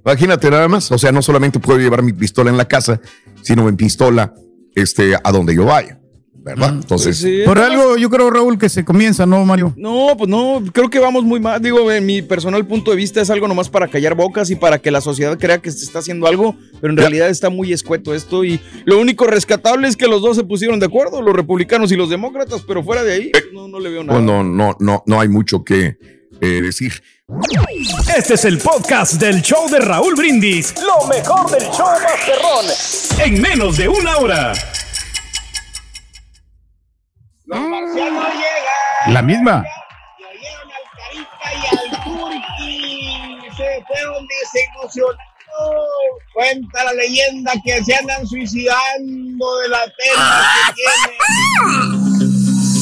Imagínate 0.04 0.50
nada 0.50 0.68
más. 0.68 0.92
O 0.92 0.98
sea, 0.98 1.12
no 1.12 1.22
solamente 1.22 1.60
puedo 1.60 1.80
llevar 1.80 2.04
mi 2.04 2.14
pistola 2.14 2.50
en 2.50 2.58
la 2.58 2.66
casa, 2.66 3.00
sino 3.42 3.64
mi 3.64 3.72
pistola 3.74 4.34
este, 4.76 5.16
a 5.16 5.32
donde 5.32 5.56
yo 5.56 5.66
vaya. 5.66 5.97
¿Verdad? 6.48 6.76
Entonces, 6.76 7.44
Por 7.46 7.60
algo, 7.60 7.98
yo 7.98 8.10
creo, 8.10 8.30
Raúl, 8.30 8.58
que 8.58 8.70
se 8.70 8.86
comienza, 8.86 9.26
¿no, 9.26 9.44
Mario? 9.44 9.74
No, 9.76 10.16
pues 10.18 10.30
no, 10.30 10.64
creo 10.72 10.90
que 10.90 10.98
vamos 10.98 11.26
muy 11.26 11.42
mal. 11.42 11.62
Digo, 11.62 11.92
en 11.92 12.06
mi 12.06 12.22
personal 12.22 12.66
punto 12.66 12.92
de 12.92 12.98
vista 12.98 13.20
es 13.20 13.30
algo 13.30 13.50
nomás 13.50 13.70
para 13.70 13.90
callar 13.90 14.16
bocas 14.16 14.50
y 14.50 14.56
para 14.56 14.80
que 14.80 14.90
la 14.90 15.02
sociedad 15.02 15.38
crea 15.38 15.58
que 15.58 15.70
se 15.72 15.84
está 15.84 16.00
haciendo 16.00 16.26
algo, 16.26 16.56
pero 16.80 16.94
en 16.94 16.98
realidad 16.98 17.30
está 17.30 17.50
muy 17.50 17.74
escueto 17.74 18.16
esto 18.16 18.46
y 18.46 18.62
lo 18.86 18.98
único 18.98 19.28
rescatable 19.28 19.90
es 19.90 19.98
que 19.98 20.08
los 20.08 20.22
dos 20.22 20.38
se 20.38 20.46
pusieron 20.46 20.80
de 20.80 20.86
acuerdo, 20.86 21.22
los 21.22 21.36
republicanos 21.36 21.92
y 21.92 21.98
los 21.98 22.10
demócratas, 22.10 22.62
pero 22.66 22.82
fuera 22.82 23.04
de 23.04 23.12
ahí 23.14 23.32
no, 23.54 23.68
no 23.68 23.82
le 23.82 23.90
veo 23.90 24.04
nada. 24.06 24.18
pues 24.18 24.26
no, 24.26 24.42
no, 24.44 24.78
no, 24.80 25.04
no 25.06 25.20
hay 25.20 25.28
mucho 25.28 25.66
que 25.66 25.98
eh, 26.40 26.62
decir. 26.62 26.94
Este 28.16 28.36
es 28.36 28.46
el 28.46 28.58
podcast 28.58 29.16
del 29.16 29.42
show 29.42 29.70
de 29.70 29.80
Raúl 29.80 30.16
Brindis. 30.16 30.74
Lo 30.82 31.08
mejor 31.08 31.52
del 31.52 31.70
show 31.72 31.88
Masterrón. 32.02 33.26
En 33.26 33.42
menos 33.42 33.76
de 33.76 33.90
una 33.90 34.18
hora. 34.18 34.54
La 39.10 39.22
misma. 39.22 39.64
y 41.14 41.78
al 41.78 42.04
Turqui. 42.04 43.38
Se 43.56 43.84
fueron 43.88 44.28
desilusionados. 44.28 45.18
Cuenta 46.34 46.84
la 46.84 46.94
leyenda 46.94 47.52
que 47.64 47.84
se 47.84 47.96
andan 47.96 48.28
suicidando 48.28 49.58
de 49.60 49.70
la 49.70 49.80
pena 49.98 50.46
que 50.68 50.74
tienen. 50.76 52.08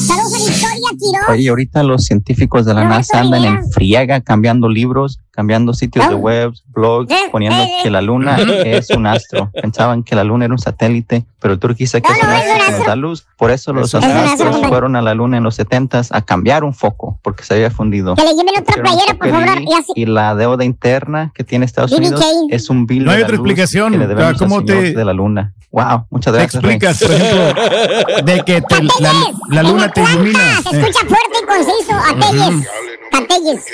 Saludos 0.06 0.34
a 0.34 0.38
Victoria 0.38 0.90
Quiroz. 0.98 1.28
Oye, 1.30 1.48
ahorita 1.48 1.82
los 1.82 2.04
científicos 2.04 2.66
de 2.66 2.74
la 2.74 2.84
NASA 2.84 3.20
andan 3.20 3.44
en 3.44 3.70
friega 3.72 4.20
cambiando 4.20 4.68
libros, 4.68 5.20
cambiando 5.36 5.74
sitios 5.74 6.08
de 6.08 6.14
web, 6.14 6.52
blogs, 6.68 7.12
poniendo 7.30 7.62
que 7.82 7.90
la 7.90 8.00
luna 8.00 8.38
es 8.64 8.88
un 8.90 9.06
astro. 9.06 9.50
Pensaban 9.62 10.02
que 10.02 10.16
la 10.16 10.24
luna 10.24 10.46
era 10.46 10.54
un 10.54 10.58
satélite, 10.58 11.26
pero 11.38 11.54
el 11.54 11.60
turco 11.60 11.76
dice 11.78 12.00
que 12.02 12.10
es 12.10 12.22
un 12.22 12.28
astro 12.30 12.64
que 12.66 12.72
nos 12.72 12.86
da 12.86 12.96
luz. 12.96 13.26
Por 13.36 13.50
eso 13.50 13.72
los 13.74 13.94
astronautas 13.94 14.68
fueron 14.68 14.96
a 14.96 15.02
la 15.02 15.14
luna 15.14 15.36
en 15.36 15.44
los 15.44 15.54
70 15.56 16.02
a 16.10 16.22
cambiar 16.22 16.64
un 16.64 16.72
foco, 16.74 17.20
porque 17.22 17.44
se 17.44 17.54
había 17.54 17.70
fundido. 17.70 18.14
Que 18.16 18.22
le 18.24 18.30
lleven 18.30 18.54
otra 18.58 18.82
playera, 18.82 19.14
por 19.14 19.28
favor. 19.28 19.60
y- 19.60 19.74
así. 19.74 19.92
Y 19.94 20.06
la 20.06 20.34
deuda 20.34 20.64
interna 20.64 21.30
que 21.34 21.44
tiene 21.44 21.66
Estados 21.66 21.92
Unidos 21.92 22.18
King. 22.20 22.48
es 22.50 22.70
un 22.70 22.86
bill 22.86 23.04
No 23.04 23.10
hay 23.10 23.18
de 23.18 23.20
la 23.22 23.26
otra 23.26 23.36
luz 23.36 23.46
explicación. 23.46 23.92
que 23.92 23.98
le 23.98 24.06
debemos 24.06 24.32
Ah, 24.34 24.36
¿cómo 24.38 24.58
al 24.60 24.66
señor 24.66 24.82
te- 24.84 24.94
de 24.94 25.04
la 25.04 25.12
luna. 25.12 25.52
Wow, 25.70 26.06
muchas 26.10 26.32
Te 26.32 26.38
gracias. 26.38 26.62
Rey. 26.62 26.74
explicas, 26.76 27.02
por 27.02 27.12
ejemplo, 27.12 28.22
de 28.24 28.44
que 28.44 28.62
te- 28.62 28.82
la, 29.02 29.12
la 29.50 29.62
luna 29.62 29.90
te 29.90 30.02
ilumina. 30.02 30.38
Ah, 30.40 30.62
se 30.70 30.80
escucha 30.80 31.00
fuerte 31.00 31.36
y 31.42 31.46
conciso. 31.46 31.92
Atelles. 32.08 32.68
Atelles. 33.12 33.64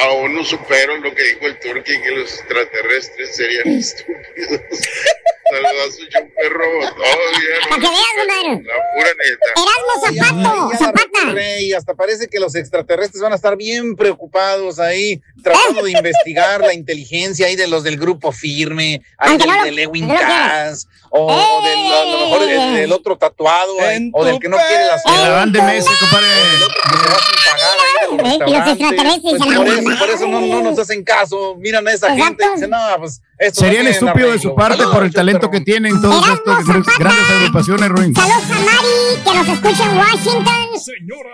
Aún 0.00 0.34
no 0.34 0.44
supero 0.44 0.96
lo 0.98 1.12
que 1.14 1.22
dijo 1.22 1.46
el 1.46 1.58
turqui 1.60 2.00
que 2.02 2.10
los 2.12 2.32
extraterrestres 2.32 3.34
serían 3.36 3.68
estúpidos. 3.78 4.60
Saludos, 5.50 5.98
un 6.20 6.30
perro. 6.34 6.64
Para 7.70 7.80
que 7.80 7.88
veas, 7.88 8.14
compadre. 8.18 8.62
La 8.64 8.74
pura 8.94 9.10
neta. 9.18 9.50
Erasmo 9.56 9.94
Zapato. 10.04 10.70
Ya 10.72 10.78
Zapata. 10.78 11.32
Rey, 11.32 11.72
hasta 11.72 11.94
parece 11.94 12.28
que 12.28 12.38
los 12.38 12.54
extraterrestres 12.54 13.22
van 13.22 13.32
a 13.32 13.36
estar 13.36 13.56
bien 13.56 13.96
preocupados 13.96 14.78
ahí, 14.78 15.22
tratando 15.42 15.82
de 15.84 15.90
investigar 15.98 16.60
la 16.60 16.74
inteligencia 16.74 17.46
ahí 17.46 17.56
de 17.56 17.66
los 17.66 17.82
del 17.82 17.96
grupo 17.96 18.30
firme, 18.30 19.00
ahí 19.16 19.38
del, 19.38 19.46
no 19.48 19.56
lo- 19.56 19.64
de 19.64 19.72
Lewin. 19.72 20.08
Cass, 20.08 20.86
o, 21.10 21.62
del, 21.64 21.78
a 21.94 22.04
lo 22.04 22.18
mejor 22.26 22.40
del, 22.46 22.74
del 22.76 22.92
otro 22.92 23.16
tatuado, 23.16 23.80
ahí, 23.80 24.10
o 24.12 24.24
del 24.26 24.38
que 24.38 24.48
no 24.50 24.58
quiere 24.58 24.84
la 24.84 25.28
van 25.30 25.50
de 25.52 25.58
compadre. 25.60 26.26
Y 28.46 28.50
los 28.52 28.68
extraterrestres 28.68 29.20
Pues 29.22 29.40
dicen, 29.40 29.56
por 29.56 29.68
"Ah, 29.68 29.87
por 29.96 30.08
eso 30.10 30.26
no, 30.28 30.40
no 30.40 30.62
nos 30.62 30.78
hacen 30.78 31.02
caso, 31.04 31.56
miran 31.58 31.86
a 31.86 31.92
esa 31.92 32.14
gente 32.14 32.44
y 32.44 32.54
dicen, 32.54 32.70
no, 32.70 32.78
pues 32.98 33.20
esto 33.38 33.60
Serían 33.60 33.86
estúpidos 33.86 34.32
de 34.32 34.38
su 34.40 34.54
parte 34.54 34.82
por 34.92 35.04
el 35.04 35.12
talento 35.12 35.48
que 35.50 35.60
tienen 35.60 36.00
todos 36.00 36.26
estos 36.28 36.58
gr- 36.64 36.98
grandes 36.98 37.30
agrupaciones, 37.38 37.88
Ruin. 37.88 38.14
Saludos 38.14 38.42
a 38.44 38.54
Mari, 38.54 39.22
que 39.24 39.34
nos 39.38 39.48
escucha 39.56 39.90
en 39.90 39.96
Washington. 39.98 40.54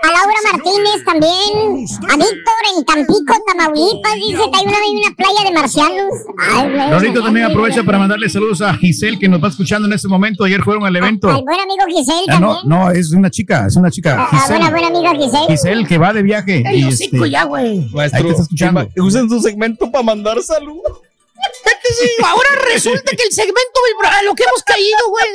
A 0.02 0.06
Laura 0.06 0.34
Martínez 0.52 1.04
también. 1.04 1.86
A 2.10 2.16
Víctor 2.16 2.54
en 2.76 2.84
Tampico, 2.84 3.34
Tamaulipas. 3.46 4.14
Dice 4.14 4.36
que 4.36 4.58
hay 4.58 4.64
una, 4.66 4.76
hay 4.78 4.96
una 5.06 5.14
playa 5.16 5.44
de 5.44 5.52
marcianos. 5.52 6.12
Ay, 6.38 6.70
güey. 6.72 6.90
Lorito 6.90 7.22
también 7.22 7.46
aprovecha 7.46 7.82
para 7.82 7.98
mandarle 7.98 8.28
saludos 8.28 8.60
a 8.62 8.74
Giselle, 8.74 9.18
que 9.18 9.28
nos 9.28 9.42
va 9.42 9.48
escuchando 9.48 9.86
en 9.88 9.94
este 9.94 10.08
momento. 10.08 10.44
Ayer 10.44 10.62
fueron 10.62 10.84
al 10.86 10.96
evento. 10.96 11.28
Al 11.30 11.42
buen 11.42 11.60
amigo 11.60 11.84
Giselle 11.88 12.24
Ah, 12.28 12.40
no, 12.40 12.54
también. 12.62 12.68
no, 12.78 12.90
es 12.90 13.12
una 13.12 13.30
chica, 13.30 13.66
es 13.66 13.76
una 13.76 13.90
chica. 13.90 14.24
A 14.30 14.46
buena, 14.48 14.70
buena 14.70 14.86
amiga 14.88 15.12
Giselle. 15.14 15.46
Giselle, 15.48 15.86
que 15.86 15.98
va 15.98 16.12
de 16.12 16.22
viaje. 16.22 16.62
Y, 16.74 16.88
este, 16.88 17.30
ya, 17.30 17.44
güey. 17.44 17.86
Escuchando. 18.44 18.88
Usen 18.96 19.28
su 19.28 19.40
segmento 19.40 19.90
para 19.90 20.04
mandar 20.04 20.42
salud. 20.42 20.80
Sí, 21.84 22.10
ahora 22.24 22.48
resulta 22.72 23.12
que 23.16 23.22
el 23.22 23.32
segmento, 23.32 23.80
a 24.04 24.22
lo 24.22 24.34
que 24.34 24.44
hemos 24.44 24.62
caído, 24.62 25.08
güey. 25.08 25.26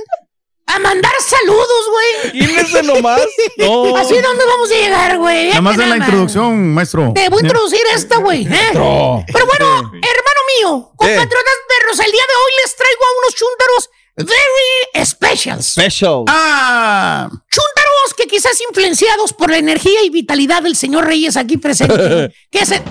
A 0.68 0.78
mandar 0.78 1.12
saludos, 1.20 1.90
güey. 1.90 2.44
Imagínese 2.44 2.84
nomás. 2.84 3.22
No. 3.58 3.96
Así 3.98 4.18
dónde 4.20 4.46
vamos 4.46 4.72
a 4.72 4.74
llegar, 4.74 5.18
güey. 5.18 5.50
Nada 5.50 5.62
más 5.62 5.78
en 5.80 5.90
la 5.90 5.98
introducción, 5.98 6.74
maestro. 6.74 7.12
Te 7.14 7.28
voy 7.30 7.40
a 7.40 7.42
introducir 7.42 7.82
esta, 7.94 8.18
güey. 8.18 8.46
¿eh? 8.46 8.70
Pero 8.72 9.46
bueno, 9.46 9.92
hermano 9.92 10.42
mío, 10.56 10.92
compatriotas 10.96 11.60
perros, 11.68 12.00
el 12.00 12.12
día 12.12 12.22
de 12.22 12.36
hoy 12.36 12.52
les 12.64 12.76
traigo 12.76 13.02
a 13.04 13.18
unos 13.20 13.36
chúntaros 13.36 13.90
very 14.26 15.06
specials. 15.06 15.66
Special. 15.66 16.26
Ah. 16.28 17.30
Chúntaros 17.30 18.14
que 18.18 18.28
quizás 18.28 18.60
influenciados 18.70 19.34
por 19.34 19.50
la 19.50 19.58
energía 19.58 20.04
y 20.04 20.10
vitalidad 20.10 20.64
del 20.64 20.76
señor 20.76 21.06
Reyes 21.06 21.38
aquí 21.38 21.58
presente. 21.58 22.34
¿Qué 22.52 22.60
es? 22.60 22.72
¿Eh? 22.72 22.82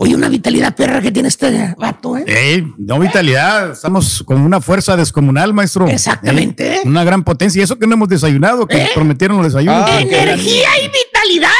Oye, 0.00 0.14
una 0.14 0.28
vitalidad 0.28 0.76
perra 0.76 1.00
que 1.00 1.10
tiene 1.10 1.28
este 1.28 1.74
vato, 1.76 2.16
¿eh? 2.16 2.24
Eh, 2.28 2.64
no 2.78 3.00
vitalidad, 3.00 3.72
estamos 3.72 4.22
con 4.22 4.40
una 4.42 4.60
fuerza 4.60 4.96
descomunal, 4.96 5.52
maestro. 5.52 5.88
Exactamente. 5.88 6.76
Eh, 6.76 6.80
una 6.84 7.02
gran 7.02 7.24
potencia. 7.24 7.58
Y 7.58 7.64
eso 7.64 7.80
que 7.80 7.86
no 7.88 7.94
hemos 7.94 8.08
desayunado, 8.08 8.68
que 8.68 8.80
nos 8.80 8.90
prometieron 8.90 9.38
los 9.38 9.46
desayunos. 9.46 9.84
Ah, 9.88 10.00
Energía 10.00 10.68
y 10.84 10.88
vitalidad. 10.88 11.50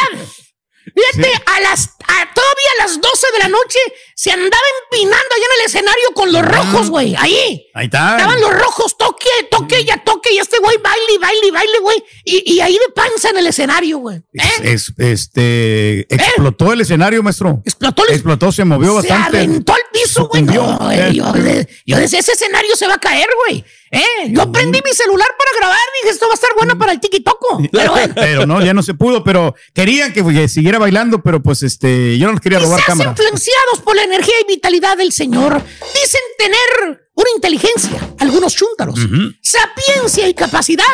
Fíjate, 0.84 1.32
a 1.46 1.60
las, 1.62 1.96
a- 2.08 2.34
todavía 2.34 2.70
a 2.78 2.82
las 2.86 3.00
12 3.00 3.26
de 3.34 3.38
la 3.40 3.48
noche 3.48 3.78
se 4.14 4.30
andaba 4.32 4.62
empinando 4.84 5.16
allá 5.34 5.44
en 5.54 5.60
el 5.60 5.66
escenario 5.66 6.08
con 6.14 6.32
los 6.32 6.42
rojos, 6.44 6.90
güey. 6.90 7.14
Ahí. 7.16 7.66
Ahí 7.74 7.84
está. 7.86 8.16
Estaban 8.16 8.40
los 8.40 8.52
rojos, 8.52 8.96
toque, 8.98 9.28
toque, 9.50 9.84
ya 9.84 10.02
toque. 10.02 10.32
Y 10.34 10.38
este 10.38 10.58
güey 10.58 10.76
baile, 10.78 11.18
baile, 11.20 11.46
y 11.46 11.50
baile, 11.50 11.78
güey. 11.80 12.04
Y, 12.24 12.54
y 12.54 12.60
ahí 12.60 12.72
de 12.72 12.92
panza 12.94 13.30
en 13.30 13.38
el 13.38 13.46
escenario, 13.46 13.98
güey. 13.98 14.20
Es, 14.62 14.92
este, 14.96 16.00
explotó 16.12 16.72
el 16.72 16.80
escenario, 16.80 17.22
maestro. 17.22 17.62
Explotó 17.64 18.04
el 18.06 18.14
Explotó, 18.14 18.50
se 18.52 18.64
movió 18.64 19.00
Se 19.02 19.08
bastante. 19.08 19.38
aventó 19.38 19.72
al 19.74 19.80
piso, 19.92 20.26
güey. 20.28 20.42
No, 20.42 20.78
güey, 20.78 20.98
Eh. 20.98 21.10
yo, 21.14 21.32
de- 21.32 21.68
yo 21.86 21.96
decía, 21.98 22.18
ese 22.20 22.32
escenario 22.32 22.74
se 22.76 22.86
va 22.88 22.94
a 22.94 22.98
caer, 22.98 23.28
güey. 23.46 23.64
¿Eh? 23.90 24.02
Yo 24.32 24.52
prendí 24.52 24.80
mi 24.84 24.92
celular 24.92 25.28
para 25.38 25.50
grabar. 25.58 25.78
Dije, 26.02 26.12
esto 26.12 26.26
va 26.26 26.32
a 26.32 26.34
estar 26.34 26.50
bueno 26.58 26.76
para 26.78 26.92
el 26.92 27.00
tiki-toco. 27.00 27.62
Pero 27.72 27.92
bueno. 27.92 28.14
Pero 28.14 28.46
no, 28.46 28.62
ya 28.62 28.74
no 28.74 28.82
se 28.82 28.92
pudo, 28.94 29.24
pero 29.24 29.54
querían 29.72 30.12
que 30.12 30.22
que 30.28 30.46
siguiera 30.48 30.78
bailando, 30.78 31.22
pero 31.22 31.42
pues 31.42 31.62
este, 31.62 31.97
yo 32.18 32.26
no 32.26 32.32
les 32.32 32.40
quería 32.40 32.58
robar 32.58 32.82
cámara. 32.84 33.10
influenciados 33.10 33.80
por 33.84 33.96
la 33.96 34.02
energía 34.02 34.34
y 34.42 34.46
vitalidad 34.46 34.96
del 34.96 35.12
Señor, 35.12 35.62
dicen 35.94 36.20
tener 36.36 37.10
una 37.14 37.30
inteligencia, 37.34 37.98
algunos 38.18 38.54
chúntaros, 38.54 38.98
sapiencia 39.42 40.28
y 40.28 40.34
capacidad. 40.34 40.84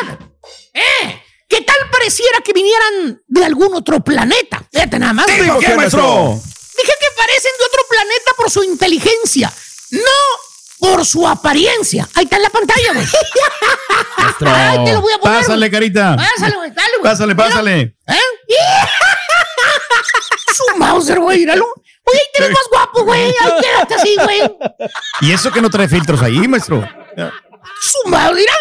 ¿Eh? 0.73 1.21
¿Qué 1.47 1.61
tal 1.61 1.77
pareciera 1.91 2.39
que 2.43 2.53
vinieran 2.53 3.21
de 3.27 3.45
algún 3.45 3.73
otro 3.75 4.03
planeta? 4.03 4.63
Fíjate 4.71 4.99
nada 4.99 5.13
más. 5.13 5.27
¿Tipo 5.27 5.59
qué, 5.59 5.75
maestro? 5.75 6.39
Dije 6.77 6.93
que 6.99 7.07
parecen 7.15 7.51
de 7.59 7.65
otro 7.65 7.81
planeta 7.89 8.31
por 8.35 8.49
su 8.49 8.63
inteligencia, 8.63 9.53
no 9.91 9.99
por 10.79 11.05
su 11.05 11.27
apariencia. 11.27 12.07
Ahí 12.15 12.25
está 12.25 12.37
en 12.37 12.43
la 12.43 12.49
pantalla, 12.49 12.93
güey. 12.93 13.05
Ay, 14.45 14.85
te 14.85 14.93
lo 14.93 15.01
voy 15.01 15.13
a 15.13 15.17
poner, 15.19 15.39
Pásale, 15.39 15.71
carita. 15.71 16.15
Pásale, 16.17 16.55
güey, 16.55 16.71
dale, 16.71 16.91
güey. 16.99 17.11
Pásale, 17.11 17.35
pásale. 17.35 17.81
¿Eh? 18.07 18.15
Su 20.71 20.77
Mauser, 20.77 21.19
güey, 21.19 21.39
míralo. 21.39 21.65
Oye, 22.07 22.19
ahí 22.19 22.25
te 22.33 22.41
ves 22.43 22.51
más 22.51 22.67
guapo, 22.71 23.03
güey. 23.03 23.21
Ahí 23.23 23.51
quédate 23.61 23.95
así, 23.95 24.15
güey. 24.23 24.41
Y 25.21 25.31
eso 25.31 25.51
que 25.51 25.61
no 25.61 25.69
trae 25.69 25.87
filtros 25.87 26.21
ahí, 26.21 26.47
maestro. 26.47 26.87
Su 27.81 28.09
Mauser, 28.09 28.35
mira. 28.35 28.53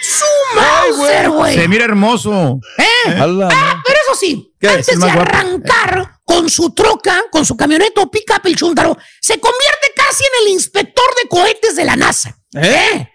Su 0.00 0.24
Mauser, 0.56 1.30
güey. 1.30 1.54
Se 1.54 1.68
mira 1.68 1.84
hermoso. 1.84 2.60
¿Eh? 2.78 2.84
Ah, 3.18 3.82
pero 3.84 3.98
eso 4.06 4.14
sí, 4.18 4.54
¿Qué? 4.60 4.68
antes 4.68 4.88
¿Es 4.88 4.98
de 5.00 5.04
guapo? 5.06 5.20
arrancar 5.20 6.08
con 6.24 6.48
su 6.48 6.72
troca, 6.72 7.20
con 7.30 7.44
su 7.44 7.56
camioneta 7.56 8.00
o 8.00 8.10
pick-up 8.10 8.40
el 8.44 8.56
chúntaro, 8.56 8.96
se 9.20 9.38
convierte 9.40 9.92
casi 9.96 10.24
en 10.24 10.30
el 10.46 10.52
inspector 10.52 11.04
de 11.22 11.28
cohetes 11.28 11.76
de 11.76 11.84
la 11.84 11.96
NASA. 11.96 12.36
¿Eh? 12.54 13.08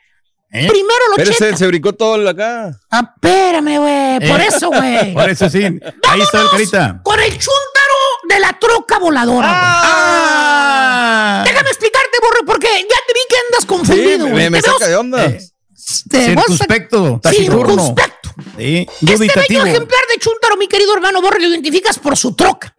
Primero 0.50 1.08
lo 1.10 1.16
Pero 1.18 1.32
checa. 1.32 1.52
se, 1.52 1.58
se 1.58 1.68
brincó 1.68 1.94
todo 1.94 2.16
el 2.16 2.28
acá. 2.28 2.72
Ah, 2.92 3.14
espérame, 3.16 3.78
güey. 3.80 4.30
Por 4.30 4.42
eso, 4.42 4.68
güey. 4.70 5.14
Por 5.14 5.30
eso 5.30 5.50
sí. 5.50 5.64
Ahí 6.10 6.22
está 6.22 6.42
el 6.42 6.50
carita. 6.50 7.02
Con 7.04 7.20
el 7.20 7.32
chúntaro 7.32 7.77
de 8.28 8.40
la 8.40 8.58
troca 8.60 8.98
voladora. 9.00 9.48
güey. 9.48 9.60
Ah. 9.62 11.44
Déjame 11.46 11.70
explicarte, 11.70 12.18
borre, 12.22 12.40
porque 12.46 12.68
ya 12.68 12.98
te 13.08 13.14
vi 13.14 13.20
que 13.30 13.36
andas 13.48 13.66
confundido, 13.66 14.26
Sí, 14.26 14.32
güey. 14.32 14.44
me, 14.44 14.50
me 14.50 14.62
saca 14.62 14.88
de 14.88 14.96
onda. 14.96 15.24
a- 15.26 15.32
Circunspecto, 16.10 17.20
taciturno. 17.22 17.68
Circunspecto. 17.74 18.30
Sí, 18.58 18.88
Este 19.02 19.16
bello 19.18 19.66
ejemplar 19.66 20.02
de 20.14 20.20
chúntaro, 20.20 20.58
mi 20.58 20.68
querido 20.68 20.94
hermano 20.94 21.22
Borre, 21.22 21.40
lo 21.40 21.48
identificas 21.48 21.98
por 22.00 22.16
su 22.18 22.36
troca, 22.36 22.74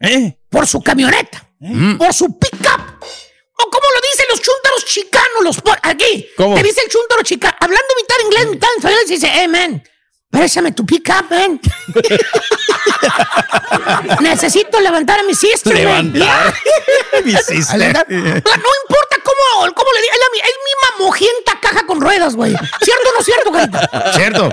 por 0.49 0.67
su 0.67 0.81
camioneta, 0.81 1.49
por 1.97 2.13
su 2.13 2.37
pickup. 2.37 2.81
O 3.61 3.69
como 3.69 3.85
lo 3.93 4.01
dicen 4.11 4.25
los 4.29 4.41
chúntaros 4.41 4.85
chicanos, 4.85 5.43
los 5.43 5.57
aquí. 5.83 6.27
¿Cómo? 6.37 6.55
Te 6.55 6.63
dice 6.63 6.81
el 6.85 6.89
chúntaro 6.91 7.23
chicano, 7.23 7.55
hablando 7.59 7.87
mitad 8.01 8.15
inglés, 8.23 8.47
mitad 8.47 8.69
en 8.77 9.07
dice, 9.07 9.29
hey 9.33 9.47
man, 9.49 9.83
préstame 10.29 10.71
tu 10.71 10.85
pickup, 10.85 11.29
man. 11.29 11.59
Necesito 14.21 14.79
levantar 14.79 15.19
a 15.19 15.23
mi 15.23 15.35
sister. 15.35 15.73
Levantar. 15.73 16.53
Mi 17.25 17.35
sister. 17.35 17.77
Levantar. 17.77 18.05
No 18.09 18.69
importa 18.83 19.17
cómo, 19.23 19.73
cómo 19.73 19.91
le 19.91 20.01
diga, 20.01 20.13
es 20.13 20.19
la 20.19 20.27
es 20.47 20.55
mi 20.65 20.73
mojienta 21.05 21.59
caja 21.61 21.85
con 21.85 21.99
ruedas, 21.99 22.35
güey. 22.35 22.55
¿Cierto 22.81 23.09
o 23.09 23.13
no 23.17 23.23
cierto, 23.23 23.51
carita? 23.51 23.89
Cierto. 24.13 24.49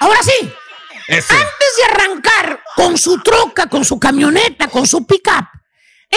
Ahora 0.00 0.22
sí. 0.22 0.52
Antes 1.08 1.76
de 1.78 1.84
arrancar 1.90 2.60
con 2.74 2.98
su 2.98 3.22
troca, 3.22 3.68
con 3.68 3.84
su 3.84 3.98
camioneta, 3.98 4.68
con 4.68 4.86
su 4.86 5.06
pickup, 5.06 5.46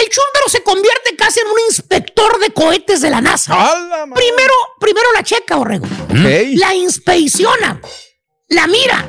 el 0.00 0.08
chúntaro 0.08 0.48
se 0.48 0.62
convierte 0.62 1.14
casi 1.16 1.40
en 1.40 1.46
un 1.48 1.58
inspector 1.68 2.38
de 2.38 2.50
cohetes 2.52 3.00
de 3.00 3.10
la 3.10 3.20
NASA. 3.20 3.54
Primero, 4.14 4.54
primero 4.80 5.06
la 5.14 5.22
checa, 5.22 5.56
Borrego. 5.56 5.86
La 6.56 6.74
inspecciona, 6.74 7.80
la 8.48 8.66
mira, 8.66 9.06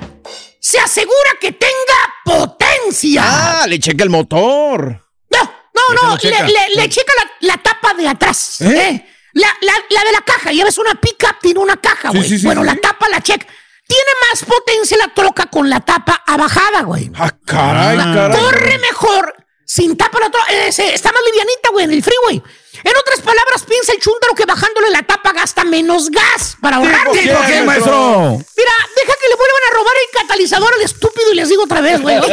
se 0.60 0.80
asegura 0.80 1.32
que 1.40 1.52
tenga 1.54 2.14
potencia. 2.26 3.22
Ah, 3.26 3.66
le 3.68 3.80
checa 3.80 4.04
el 4.04 4.10
motor. 4.10 5.02
No, 5.30 5.94
no, 6.04 6.10
no, 6.10 6.18
checa. 6.18 6.44
le, 6.44 6.54
le- 6.54 6.76
le 6.76 6.90
checa 6.90 7.12
la, 7.18 7.48
la 7.54 7.58
tapa 7.64 7.94
de 7.94 8.08
atrás. 8.08 8.62
¿eh? 8.62 9.06
La, 9.34 9.48
la- 9.62 9.84
la 9.90 10.04
de 10.04 10.12
la 10.12 10.22
caja, 10.22 10.52
ya 10.52 10.64
ves 10.66 10.78
una 10.78 10.94
pickup, 11.00 11.40
tiene 11.42 11.60
una 11.60 11.78
caja, 11.78 12.10
güey. 12.10 12.24
sí, 12.24 12.38
sí, 12.38 12.46
bueno, 12.46 12.62
sí, 12.62 12.68
la 12.68 12.76
tapa 12.76 13.08
la 13.10 13.22
checa. 13.22 13.48
Tiene 13.88 14.12
más 14.30 14.44
potencia 14.46 14.98
la 14.98 15.14
troca 15.14 15.48
con 15.48 15.70
la 15.70 15.80
tapa 15.82 16.24
abajada, 16.28 16.82
güey. 16.84 17.10
Ah, 17.16 17.32
caray, 17.46 17.98
La- 17.98 18.14
caray. 18.14 18.40
Corre 18.42 18.78
mejor 18.80 19.36
sin 19.72 19.96
tapa 19.96 20.20
la 20.20 20.30
troca. 20.30 20.52
eh, 20.54 20.68
está 20.68 21.12
más 21.14 21.22
livianita, 21.26 21.70
güey, 21.72 21.86
en 21.86 21.92
el 21.94 22.04
freeway. 22.04 22.44
En 22.84 22.94
otras 22.98 23.20
palabras, 23.20 23.64
piensa 23.68 23.92
el 23.94 24.00
chúntaro 24.00 24.34
que 24.34 24.46
bajándole 24.46 24.90
la 24.90 25.04
tapa 25.04 25.34
gasta 25.34 25.64
menos 25.64 26.10
gas 26.10 26.56
para 26.62 26.78
ahorrar. 26.78 27.06
¿por 27.06 27.20
qué, 27.20 27.30
¿Por 27.30 27.46
qué, 27.46 27.62
maestro? 27.64 28.38
Mira, 28.58 28.74
deja 28.96 29.14
que 29.20 29.30
le 29.30 29.36
vuelvan 29.36 29.62
a 29.70 29.74
robar 29.74 29.94
el 30.08 30.20
catalizador 30.22 30.74
al 30.74 30.82
estúpido 30.82 31.32
y 31.34 31.36
les 31.36 31.50
digo 31.50 31.64
otra 31.64 31.82
vez, 31.82 32.02
güey. 32.02 32.18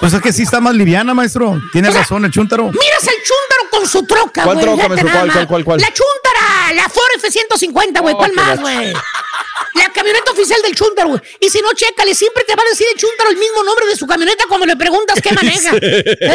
Pues 0.00 0.12
es 0.12 0.20
que 0.20 0.32
sí 0.32 0.42
está 0.42 0.60
más 0.60 0.74
liviana, 0.74 1.14
maestro. 1.14 1.60
Tiene 1.72 1.90
razón 1.90 2.24
el 2.24 2.30
chúntaro. 2.30 2.64
Miras 2.64 3.02
el 3.02 3.14
chúntaro 3.16 3.70
con 3.70 3.88
su 3.88 4.04
troca, 4.06 4.42
¿Cuál 4.44 4.56
güey. 4.56 4.66
troca, 4.66 4.82
fíjate 4.82 5.02
maestro? 5.04 5.12
¿Cuál, 5.14 5.32
cuál, 5.32 5.46
cuál, 5.48 5.64
cuál? 5.64 5.80
La 5.80 5.88
chúntara, 5.92 6.72
la 6.74 6.88
Ford 6.88 7.04
F-150, 7.16 8.00
güey. 8.00 8.14
Oh, 8.14 8.18
¿Cuál 8.18 8.32
más, 8.34 8.60
güey? 8.60 8.92
La 9.74 9.88
camioneta 9.92 10.32
oficial 10.32 10.60
del 10.62 10.74
chúntaro, 10.74 11.08
güey. 11.08 11.20
Y 11.40 11.48
si 11.48 11.60
no, 11.60 11.72
chécale, 11.72 12.14
siempre 12.14 12.44
te 12.44 12.54
va 12.54 12.62
a 12.62 12.68
decir 12.70 12.86
el 12.92 12.98
chúntaro 13.00 13.30
el 13.30 13.36
mismo 13.36 13.62
nombre 13.64 13.86
de 13.86 13.96
su 13.96 14.06
camioneta 14.06 14.44
cuando 14.46 14.66
le 14.66 14.76
preguntas 14.76 15.20
qué 15.22 15.32
maneja. 15.34 15.70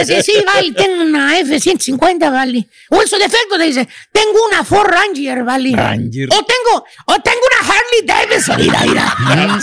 Sí. 0.06 0.22
Sí, 0.24 0.44
vale, 0.46 0.72
tengo 0.74 1.04
una 1.04 1.38
F-150, 1.40 2.09
vale. 2.18 2.68
O 2.90 3.02
en 3.02 3.08
su 3.08 3.18
defecto 3.18 3.58
te 3.58 3.64
dice, 3.66 3.88
tengo 4.12 4.46
una 4.48 4.64
Ford 4.64 4.88
Ranger, 4.90 5.44
vale. 5.44 5.74
Ranger. 5.76 6.30
O 6.32 6.44
tengo, 6.44 6.86
o 7.06 7.16
tengo 7.22 7.40
una 7.52 7.74
Harley 7.74 8.02
Davidson, 8.06 8.58
mira, 8.58 8.80
mira. 8.86 9.16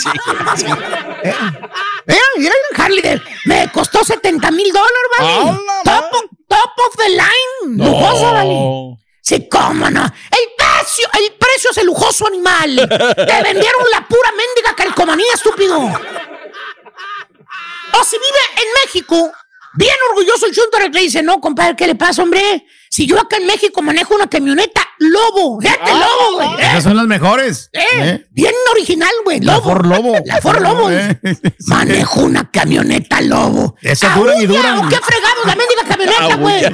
Mira, 2.07 2.21
mira, 2.39 2.55
Harley 2.77 3.03
Davidson. 3.03 3.29
Me 3.47 3.69
costó 3.73 4.05
70 4.05 4.51
mil 4.53 4.73
dólares, 4.73 5.11
vale. 5.19 5.59
Top, 5.85 6.13
of- 6.13 6.31
top 6.49 6.71
of 6.89 6.97
the 6.97 7.09
line. 7.09 7.85
Lujosa, 7.85 8.33
vale. 8.33 8.97
Sí, 9.23 9.49
cómo 9.49 9.91
no. 9.91 10.05
El 10.05 10.49
precio, 10.57 11.09
el 11.19 11.33
precio 11.37 11.71
es 11.73 11.79
el 11.79 11.87
lujoso 11.87 12.27
animal. 12.29 12.77
Te 12.89 13.43
vendieron 13.43 13.83
la 13.93 14.07
pura 14.07 14.31
mendiga 14.31 14.77
calcomanía, 14.77 15.27
estúpido. 15.35 15.79
O 17.93 18.05
si 18.05 18.17
vive 18.17 18.63
en 18.63 18.69
México, 18.85 19.33
bien 19.77 19.95
orgulloso 20.11 20.47
el 20.47 20.55
chúntaro 20.55 20.91
que 20.91 21.01
dice, 21.01 21.23
no, 21.23 21.41
compadre, 21.41 21.77
¿qué 21.77 21.87
le 21.87 21.95
pasa, 21.95 22.23
hombre? 22.23 22.67
Si 22.91 23.07
yo 23.07 23.21
acá 23.21 23.37
en 23.37 23.47
México 23.47 23.83
manejo 23.83 24.15
una 24.15 24.29
camioneta 24.29 24.87
Lobo, 24.99 25.61
fíjate, 25.61 25.91
Lobo, 25.91 26.37
güey. 26.37 26.49
¿eh? 26.49 26.69
Esas 26.69 26.85
son 26.85 26.97
las 26.97 27.07
mejores. 27.07 27.69
Eh, 27.73 27.83
¿Eh? 27.93 28.27
Bien 28.31 28.55
original, 28.73 29.11
güey. 29.25 29.41
La 29.41 29.55
Lobo. 29.55 29.71
Ford 29.71 29.87
Lobo. 29.87 30.15
La 30.25 30.41
Ford 30.41 30.63
Lobo. 30.63 30.91
Eh. 30.91 31.19
Manejo 31.67 32.21
una 32.21 32.51
camioneta 32.51 33.21
Lobo. 33.21 33.77
Esas 33.83 34.17
duran 34.17 34.41
y 34.41 34.47
duran. 34.47 34.79
¿o 34.79 34.89
¿Qué 34.89 34.97
fregado 34.97 35.45
la 35.45 35.55
mendiga 35.55 35.85
camioneta, 35.87 36.37
güey? 36.37 36.65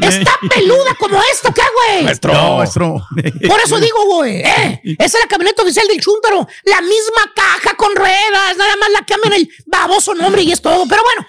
Está 0.00 0.38
peluda 0.54 0.94
como 0.98 1.18
esto, 1.32 1.52
¿qué, 1.54 1.62
güey? 1.62 2.16
No, 2.34 2.56
maestro. 2.58 3.06
Por 3.48 3.60
eso 3.64 3.78
digo, 3.78 4.04
güey, 4.06 4.42
eh, 4.42 4.82
esa 4.98 5.18
es 5.18 5.24
la 5.24 5.28
camioneta 5.28 5.62
oficial 5.62 5.86
del 5.88 6.00
Chúntaro. 6.00 6.46
La 6.64 6.82
misma 6.82 7.32
caja 7.34 7.74
con 7.76 7.94
ruedas, 7.94 8.56
nada 8.58 8.76
más 8.76 8.90
la 8.90 9.06
cambian 9.06 9.32
el 9.32 9.50
baboso 9.64 10.14
nombre 10.14 10.42
y 10.42 10.52
es 10.52 10.60
todo. 10.60 10.86
Pero 10.86 11.02
bueno, 11.02 11.26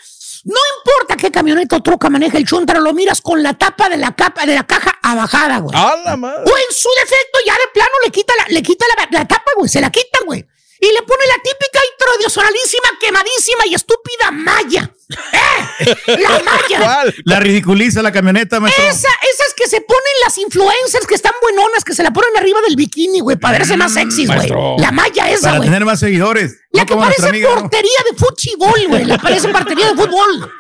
no 0.48 0.60
importa 0.78 1.18
qué 1.18 1.30
camioneta 1.30 1.76
o 1.76 1.84
troca 1.84 2.10
maneja 2.10 2.38
el 2.38 2.46
Chúntaro, 2.46 2.80
lo 2.80 2.94
miras 2.94 3.20
con 3.20 3.44
la 3.44 3.54
tapa 3.54 3.90
de 3.90 3.98
la 3.98 4.16
capa 4.16 4.46
de 4.46 4.56
la 4.56 4.66
caja 4.66 4.98
abajada, 5.04 5.60
güey. 5.60 5.76
¡A 5.78 5.98
la 6.06 6.16
madre! 6.16 6.44
O 6.46 6.58
en 6.58 6.74
su 6.74 6.88
defecto, 7.02 7.40
ya 7.46 7.54
de 7.54 7.68
plano 7.74 7.92
le 8.06 8.12
quita 8.12 8.34
la, 8.38 8.46
le 8.48 8.64
quita 8.64 8.86
la, 8.96 9.20
la 9.20 9.28
tapa, 9.28 9.52
güey. 9.58 9.68
Se 9.68 9.82
la 9.82 9.90
quita, 9.90 10.20
güey. 10.26 10.40
Y 10.80 10.86
le 10.94 11.02
pone 11.02 11.28
la 11.28 11.36
típica 11.44 11.80
y 11.84 11.98
tradicionalísima, 11.98 12.90
quemadísima 13.02 13.66
y 13.66 13.74
estúpida 13.74 14.32
malla. 14.32 14.90
¡Eh! 15.10 16.18
La 16.20 16.42
malla. 16.44 17.04
La 17.26 17.40
ridiculiza 17.40 18.02
la 18.02 18.12
camioneta, 18.12 18.60
maestro. 18.60 18.84
Esa, 18.84 19.08
esas 19.34 19.54
que 19.56 19.68
se 19.68 19.80
ponen 19.82 20.04
las 20.26 20.38
influencers 20.38 21.08
que 21.08 21.16
están 21.16 21.34
buenonas, 21.42 21.84
que 21.84 21.94
se 21.94 22.04
la 22.04 22.12
ponen 22.12 22.36
arriba 22.36 22.60
del 22.68 22.76
bikini, 22.76 23.20
güey, 23.22 23.38
para 23.38 23.58
verse 23.60 23.78
más 23.78 23.94
sexys, 23.94 24.28
güey. 24.28 24.50
La 24.80 24.92
malla 24.92 25.30
esa, 25.30 25.44
Para 25.48 25.58
güey. 25.58 25.70
tener 25.70 25.86
más 25.86 26.00
seguidores. 26.00 26.58
La 26.72 26.82
No 26.82 26.86
que 26.88 26.94
como 26.94 27.06
nuestra 27.06 27.28
parece 27.28 27.30
amiga, 27.46 27.56
¿no? 27.56 27.62
portería 27.62 28.00
de 28.12 28.18
fútbol, 28.18 28.88
güey. 28.90 29.06
La 29.06 29.18
parece 29.18 29.48
portería 29.50 29.88
de 29.94 29.96
fútbol. 29.96 30.52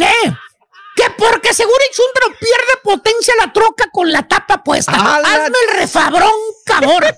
¿Eh? 0.00 0.32
Que 0.96 1.04
porque 1.16 1.52
seguro 1.54 1.76
el 1.90 1.96
chúntaro 1.96 2.26
pierde 2.38 2.80
potencia 2.82 3.34
la 3.40 3.52
troca 3.52 3.86
con 3.92 4.10
la 4.12 4.26
tapa 4.26 4.62
puesta. 4.62 4.92
Hazme 4.92 5.56
el 5.70 5.78
refabrón, 5.78 6.30
cabrón. 6.64 7.02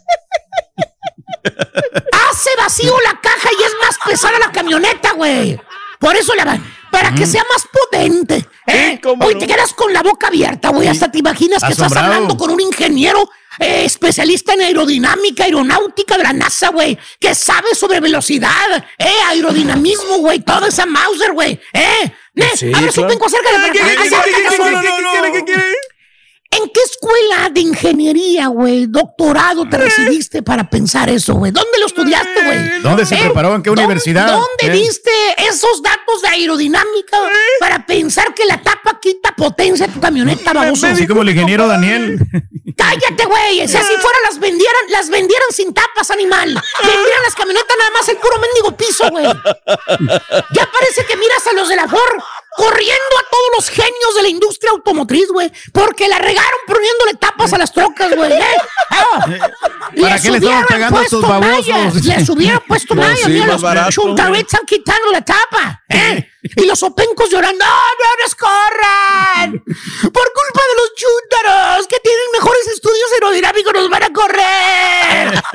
Hace 2.31 2.51
vacío 2.57 2.95
la 3.01 3.21
caja 3.21 3.49
y 3.59 3.63
es 3.63 3.73
más 3.81 3.99
pesada 4.05 4.39
la 4.39 4.51
camioneta, 4.53 5.13
güey. 5.13 5.61
Por 6.05 6.17
eso 6.17 6.35
la 6.35 6.45
van. 6.45 6.63
Para 6.91 7.15
que 7.15 7.27
sea 7.27 7.43
más 7.51 7.67
potente. 7.73 8.47
¿eh? 8.67 9.01
Hoy 9.21 9.39
te 9.39 9.47
quedas 9.47 9.73
con 9.73 9.91
la 9.93 10.03
boca 10.03 10.27
abierta, 10.27 10.69
güey. 10.69 10.87
Hasta 10.87 11.11
te 11.11 11.19
imaginas 11.19 11.63
que 11.65 11.73
estás 11.73 11.97
hablando 11.97 12.37
con 12.37 12.51
un 12.51 12.61
ingeniero 12.61 13.31
eh, 13.59 13.85
especialista 13.87 14.53
en 14.53 14.61
aerodinámica, 14.61 15.45
aeronáutica 15.45 16.19
de 16.19 16.25
la 16.25 16.35
NASA, 16.35 16.69
güey. 16.69 16.99
Que 17.19 17.35
sabe 17.35 17.75
sobre 17.75 18.01
velocidad, 18.01 18.87
eh, 18.99 19.09
aerodinamismo, 19.29 20.19
güey. 20.19 20.41
Toda 20.41 20.69
esa 20.69 20.85
Mauser, 20.85 21.33
güey. 21.33 21.59
¿Eh? 21.73 22.13
¿Eh? 22.37 22.51
Sí, 22.55 22.67
a 22.67 22.81
ver, 22.81 22.91
claro. 22.91 22.93
Sopenco, 22.93 23.27
acércate 23.27 23.55
para 23.57 23.67
acá. 23.69 24.03
Acércate, 24.03 24.57
Sopenco. 24.57 25.55
¿En 26.57 26.71
qué 26.71 26.81
escuela 26.85 27.51
de 27.51 27.61
ingeniería, 27.61 28.47
güey, 28.49 28.87
doctorado 28.87 29.69
te 29.69 29.77
recibiste 29.77 30.43
para 30.43 30.69
pensar 30.71 31.09
eso, 31.11 31.35
güey? 31.35 31.51
¿Dónde 31.53 31.79
lo 31.81 31.87
estudiaste, 31.87 32.45
güey? 32.45 32.81
¿Dónde 32.81 33.05
se 33.07 33.17
¿Eh? 33.17 33.19
preparó? 33.25 33.55
¿En 33.55 33.63
qué 33.63 33.71
¿Dónde- 33.71 33.85
universidad? 33.85 34.27
¿Dónde 34.29 34.47
¿Eh? 34.67 34.71
viste 34.81 35.11
esos 35.39 35.83
datos 35.83 36.23
de 36.23 36.29
aerodinámica 36.29 37.19
para 37.61 37.85
pensar 37.87 38.33
que 38.35 38.45
la 38.47 38.63
tapa 38.63 39.01
quita 39.01 39.35
potencia 39.35 39.87
a 39.87 39.89
tu 39.89 40.01
camioneta, 40.01 40.53
baboso? 40.53 40.87
Así 40.87 41.07
como 41.07 41.23
el 41.23 41.31
ingeniero 41.31 41.67
Daniel. 41.67 42.19
Cállate, 42.77 43.25
güey. 43.27 43.67
Si 43.69 43.77
así 43.77 43.93
fuera, 44.01 44.19
las 44.29 44.39
vendieran, 44.39 44.83
las 44.91 45.09
vendieran 45.11 45.49
sin 45.51 45.73
tapas, 45.75 46.11
animal. 46.11 46.49
Vendieran 46.81 47.23
las 47.25 47.35
camionetas 47.35 47.77
nada 47.79 47.91
más 47.93 48.09
el 48.09 48.17
puro 48.17 48.39
mendigo 48.39 48.77
piso, 48.77 49.09
güey. 49.11 49.25
Ya 49.27 50.71
parece 50.71 51.05
que 51.07 51.17
miras 51.17 51.47
a 51.49 51.53
los 51.55 51.69
de 51.69 51.77
la 51.77 51.89
Ford 51.89 52.01
corriendo 52.57 53.19
a 53.19 53.31
todos 53.31 53.49
los 53.57 53.69
genios 53.69 54.15
de 54.17 54.23
la 54.23 54.29
industria 54.29 54.71
automotriz, 54.73 55.29
güey. 55.33 55.51
Porque 55.73 56.09
la 56.09 56.19
regaron 56.19 56.61
poniéndole 56.67 57.15
tapas 57.15 57.53
a 57.53 57.59
las 57.59 57.73
trocas, 57.73 58.15
güey. 58.15 58.33
¿eh? 58.33 58.45
Ah. 58.91 59.27
¿Para 60.01 60.21
qué 60.21 60.31
le 60.31 60.39
estaban 60.39 60.65
hubieran 60.65 60.65
pagando 60.67 61.27
a 61.27 61.29
babosos? 61.39 61.69
mallas, 61.69 62.05
Les 62.05 62.29
hubieran 62.29 62.61
puesto 62.67 62.95
Pues 62.95 63.07
mallas. 63.07 63.25
sí, 63.25 63.31
mira, 63.33 63.47
los 63.47 63.95
chuntarets 63.95 64.53
están 64.53 64.67
quitando 64.67 65.11
la 65.11 65.25
tapa. 65.25 65.83
¿eh? 65.89 66.31
Y 66.57 66.67
los 66.67 66.83
opencos 66.83 67.31
llorando. 67.31 67.65
¡No, 67.65 67.71
no 67.71 68.23
nos 68.23 68.35
corran! 68.35 69.53
Por 69.53 70.33
culpa 70.33 70.61
de 70.69 70.75
los 70.77 70.93
chúntaros 70.97 71.87
que 71.89 71.99
tienen 72.01 72.25
mejores 72.33 72.67
estudios 72.69 73.13
aerodinámicos 73.15 73.73
nos 73.73 73.89
van 73.91 74.03
a 74.03 74.13
correr. 74.13 75.43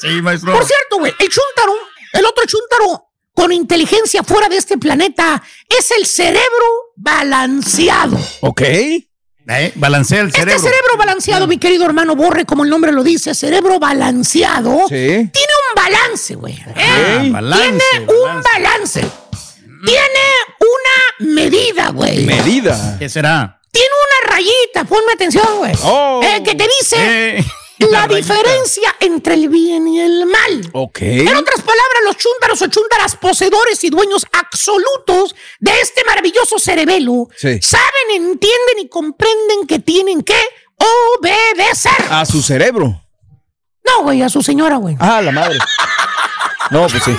Sí, 0.00 0.20
maestro. 0.22 0.52
Por 0.52 0.64
cierto, 0.64 0.98
güey, 0.98 1.12
el 1.18 1.28
chúntaro, 1.28 1.74
el 2.12 2.24
otro 2.26 2.44
chúntaro 2.46 3.05
con 3.36 3.52
inteligencia 3.52 4.24
fuera 4.24 4.48
de 4.48 4.56
este 4.56 4.78
planeta 4.78 5.42
es 5.68 5.90
el 5.92 6.06
cerebro 6.06 6.66
balanceado. 6.96 8.18
Ok. 8.40 8.62
Eh, 8.62 9.72
Balancea 9.76 10.22
el 10.22 10.32
cerebro. 10.32 10.56
Este 10.56 10.68
cerebro 10.70 10.96
balanceado, 10.96 11.46
mi 11.46 11.58
querido 11.58 11.84
hermano 11.84 12.16
Borre, 12.16 12.44
como 12.46 12.64
el 12.64 12.70
nombre 12.70 12.90
lo 12.90 13.04
dice, 13.04 13.32
cerebro 13.34 13.78
balanceado, 13.78 14.88
Sí. 14.88 14.94
tiene 14.96 15.28
un 15.28 15.74
balance, 15.76 16.34
güey. 16.34 16.54
¿eh? 16.54 16.74
Ah, 16.76 17.22
balance, 17.30 17.84
tiene 17.90 18.06
un 18.12 18.42
balance. 18.42 19.00
Tiene 19.84 20.24
una 20.58 21.32
medida, 21.34 21.90
güey. 21.90 22.24
Medida. 22.24 22.96
¿Qué 22.98 23.08
será? 23.08 23.60
Tiene 23.70 23.88
una 24.24 24.34
rayita, 24.34 24.84
ponme 24.84 25.12
atención, 25.12 25.46
güey. 25.58 25.74
Oh. 25.84 26.20
Eh, 26.24 26.42
que 26.42 26.54
te 26.54 26.66
dice 26.80 27.44
La 27.78 28.06
diferencia 28.08 28.94
entre 29.00 29.34
el 29.34 29.48
bien 29.48 29.86
y 29.88 30.00
el 30.00 30.24
mal. 30.26 30.70
Ok. 30.72 30.98
En 31.02 31.28
otras 31.36 31.60
palabras, 31.60 32.02
los 32.04 32.16
chúntaros 32.16 32.62
o 32.62 32.66
chúntaras 32.68 33.16
poseedores 33.16 33.82
y 33.84 33.90
dueños 33.90 34.26
absolutos 34.32 35.34
de 35.60 35.72
este 35.80 36.02
maravilloso 36.04 36.58
cerebelo 36.58 37.28
Sí. 37.36 37.60
saben, 37.60 37.84
entienden 38.10 38.78
y 38.78 38.88
comprenden 38.88 39.66
que 39.66 39.78
tienen 39.78 40.22
que 40.22 40.38
obedecer. 41.18 42.06
A 42.10 42.24
su 42.24 42.42
cerebro. 42.42 43.02
No, 43.86 44.02
güey, 44.02 44.22
a 44.22 44.28
su 44.28 44.42
señora, 44.42 44.76
güey. 44.76 44.96
Ah, 44.98 45.20
la 45.22 45.30
madre. 45.32 45.58
No, 46.70 46.86
pues 46.88 47.02
sí. 47.04 47.16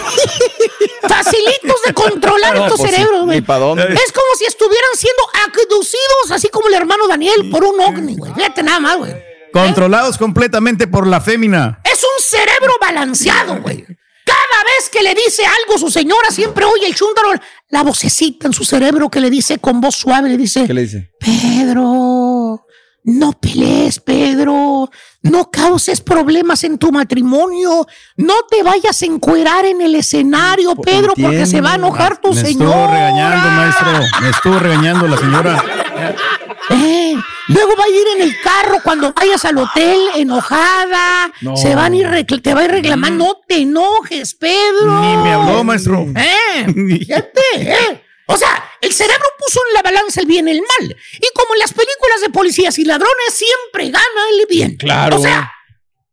Facilitos 1.07 1.81
de 1.85 1.93
controlar 1.93 2.55
No, 2.55 2.63
estos 2.65 2.79
pues 2.81 2.91
cerebros, 2.91 3.25
güey. 3.25 3.37
Es 3.37 3.45
como 3.45 4.35
si 4.37 4.45
estuvieran 4.45 4.91
siendo 4.95 5.23
abducidos, 5.45 6.31
así 6.31 6.49
como 6.49 6.67
el 6.67 6.73
hermano 6.73 7.07
Daniel, 7.07 7.49
por 7.49 7.63
un 7.63 7.79
ovni, 7.79 8.15
güey. 8.17 8.33
Fíjate 8.33 8.63
nada 8.63 8.79
más, 8.79 8.97
güey. 8.97 9.13
Controlados 9.53 10.17
completamente 10.17 10.87
por 10.87 11.07
la 11.07 11.21
fémina. 11.21 11.79
Es 11.83 12.01
un 12.03 12.23
cerebro 12.23 12.73
balanceado, 12.81 13.61
güey. 13.61 13.85
Cada 14.25 14.63
vez 14.65 14.89
que 14.91 15.01
le 15.01 15.15
dice 15.15 15.43
algo 15.45 15.77
su 15.77 15.89
señora, 15.89 16.29
siempre 16.31 16.65
oye 16.65 16.85
el 16.87 16.95
chúndaro 16.95 17.29
la 17.69 17.81
vocecita 17.83 18.47
en 18.47 18.53
su 18.53 18.65
cerebro 18.65 19.09
que 19.09 19.21
le 19.21 19.29
dice 19.29 19.57
con 19.59 19.79
voz 19.79 19.95
suave, 19.95 20.29
le 20.29 20.37
dice, 20.37 20.65
¿Qué 20.67 20.73
le 20.73 20.81
dice? 20.81 21.11
Pedro, 21.19 22.65
no 23.03 23.31
pelees, 23.39 23.99
Pedro. 24.01 24.89
No 25.21 25.49
causes 25.49 26.01
problemas 26.01 26.63
en 26.63 26.77
tu 26.77 26.91
matrimonio. 26.91 27.85
No 28.17 28.33
te 28.49 28.63
vayas 28.63 29.01
a 29.01 29.05
encuerar 29.05 29.65
en 29.65 29.81
el 29.81 29.95
escenario, 29.95 30.75
Pedro, 30.75 31.13
porque 31.19 31.45
se 31.45 31.61
va 31.61 31.73
a 31.73 31.75
enojar 31.75 32.17
tu 32.21 32.33
Me 32.33 32.41
estuvo 32.41 32.69
señora. 32.71 32.91
regañando, 32.91 33.49
maestro. 33.49 34.21
Me 34.21 34.29
estuvo 34.29 34.59
regañando 34.59 35.07
la 35.07 35.17
señora. 35.17 35.63
Eh, 36.69 37.15
luego 37.47 37.75
va 37.77 37.83
a 37.85 37.89
ir 37.89 38.07
en 38.15 38.21
el 38.23 38.39
carro 38.41 38.77
cuando 38.83 39.13
vayas 39.13 39.43
al 39.45 39.57
hotel 39.57 39.97
enojada. 40.15 41.31
No. 41.41 41.55
Se 41.57 41.75
van 41.75 41.93
recl- 41.93 42.41
te 42.41 42.53
va 42.53 42.61
a 42.61 42.65
ir 42.65 42.71
reclamando. 42.71 43.25
No 43.25 43.41
te 43.47 43.57
enojes, 43.61 44.33
Pedro. 44.35 44.99
Ni 45.01 45.17
me 45.17 45.33
habló, 45.33 45.63
maestro. 45.63 46.05
Eh, 46.15 46.65
fíjate, 46.99 47.41
eh. 47.55 48.03
O 48.29 48.35
sea, 48.35 48.61
el 48.81 48.91
cerebro 48.91 49.23
puso 49.39 49.61
en 49.69 49.73
la 49.75 49.81
balanza 49.81 50.19
el 50.19 50.27
bien 50.27 50.47
y 50.49 50.51
el 50.51 50.57
mal. 50.61 50.97
Y 51.13 51.27
como 51.33 51.53
en 51.53 51.59
las 51.59 51.71
películas 51.73 52.21
de 52.21 52.29
policías 52.29 52.77
y 52.77 52.83
ladrones, 52.83 53.15
siempre 53.33 53.89
gana 53.89 54.21
el 54.39 54.45
bien. 54.49 54.75
Claro. 54.75 55.15
O 55.15 55.19
sea, 55.21 55.49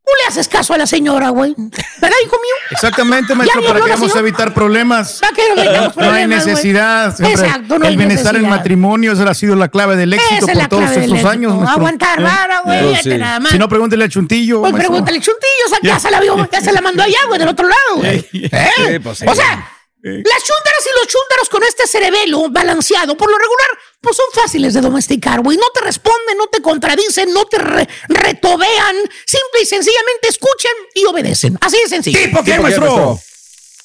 tú 0.07 0.13
le 0.23 0.29
haces 0.29 0.49
caso 0.49 0.75
a 0.75 0.79
la 0.79 0.87
señora, 0.87 1.31
güey. 1.31 1.55
¿Verdad, 1.57 2.17
hijo 2.25 2.37
mío? 2.37 2.55
Exactamente, 2.71 3.35
maestro, 3.35 3.63
para 3.65 3.81
que 3.81 3.91
vamos 3.91 4.15
a 4.15 4.19
evitar 4.19 4.53
problemas. 4.55 5.19
¿Para 5.21 5.33
qué 5.35 5.43
no 5.55 5.63
evitamos 5.63 5.97
No 5.97 6.03
hay 6.03 6.09
problemas, 6.11 6.43
güey? 6.45 6.55
necesidad. 6.55 7.21
Exacto, 7.21 7.79
no 7.79 7.87
hay 7.87 7.93
el 7.93 7.99
bienestar 7.99 8.37
en 8.37 8.49
matrimonio, 8.49 9.13
esa 9.13 9.25
ha 9.31 9.35
sido 9.35 9.57
la 9.57 9.69
clave 9.69 9.97
del 9.97 10.13
éxito 10.13 10.47
es 10.49 10.59
por 10.59 10.69
todos 10.69 10.91
estos 10.91 11.25
años. 11.25 11.55
maestro. 11.55 11.79
Aguantar 11.79 12.23
vara, 12.23 12.61
güey, 12.65 12.79
Eh, 12.79 12.89
fíjate 12.91 13.19
nada 13.19 13.41
más. 13.41 13.53
Si 13.53 13.59
no, 13.59 13.69
pregúntele 13.69 14.05
al 14.05 14.11
chuntillo. 14.11 14.61
Pues 14.61 14.73
maestro. 14.73 14.91
pregúntale, 14.91 15.21
chuntillo, 15.21 15.65
o 15.67 15.69
sea, 15.71 15.79
ya 15.83 15.89
Ya. 15.95 16.01
se 16.01 16.11
la 16.11 16.21
vio, 16.21 16.49
ya 16.53 16.61
se 16.61 16.73
la 16.73 16.81
mandó 16.81 17.03
allá, 17.03 17.19
güey, 17.29 17.39
del 17.39 17.49
otro 17.49 17.67
lado, 17.67 17.97
güey. 17.97 18.29
¿Eh? 18.33 18.71
Sí, 18.77 18.99
pues 18.99 19.19
sí. 19.19 19.25
O 19.29 19.35
sea, 19.35 19.71
las 20.05 20.43
chúntaras 20.45 20.85
y 20.85 20.99
los 21.01 21.07
chúntaros 21.09 21.49
con 21.51 21.63
este 21.63 21.87
cerebelo 21.87 22.49
balanceado, 22.51 23.17
por 23.17 23.31
lo 23.31 23.39
regular, 23.39 23.69
pues 24.03 24.17
son 24.17 24.27
fáciles 24.35 24.75
de 24.75 24.83
domesticar, 24.83 25.41
güey. 25.41 25.57
No 25.57 25.69
te 25.73 25.81
responden, 25.81 26.37
no 26.37 26.47
te 26.49 26.61
contradicen, 26.61 27.33
no 27.33 27.47
te 27.47 27.57
re- 27.59 27.89
retobean. 28.09 28.97
Simple 29.25 29.63
y 29.63 29.67
sencillamente 29.67 30.29
escuchan 30.29 30.73
y 30.95 31.05
obedecen. 31.07 31.57
Así 31.61 31.79
de 31.83 31.89
sencillo. 31.89 32.21
¿Tipo 32.21 32.45
qué, 32.45 32.59
maestro? 32.61 33.19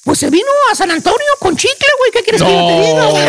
Pues 0.02 0.18
se 0.18 0.28
vino 0.30 0.48
a 0.70 0.74
San 0.74 0.90
Antonio 0.90 1.26
con 1.38 1.56
chicle, 1.56 1.86
güey. 1.98 2.10
¿Qué 2.10 2.22
quieres 2.22 2.42
que 2.42 2.48
yo 2.50 2.66
te 2.66 2.80
diga, 2.86 3.06
güey? 3.06 3.26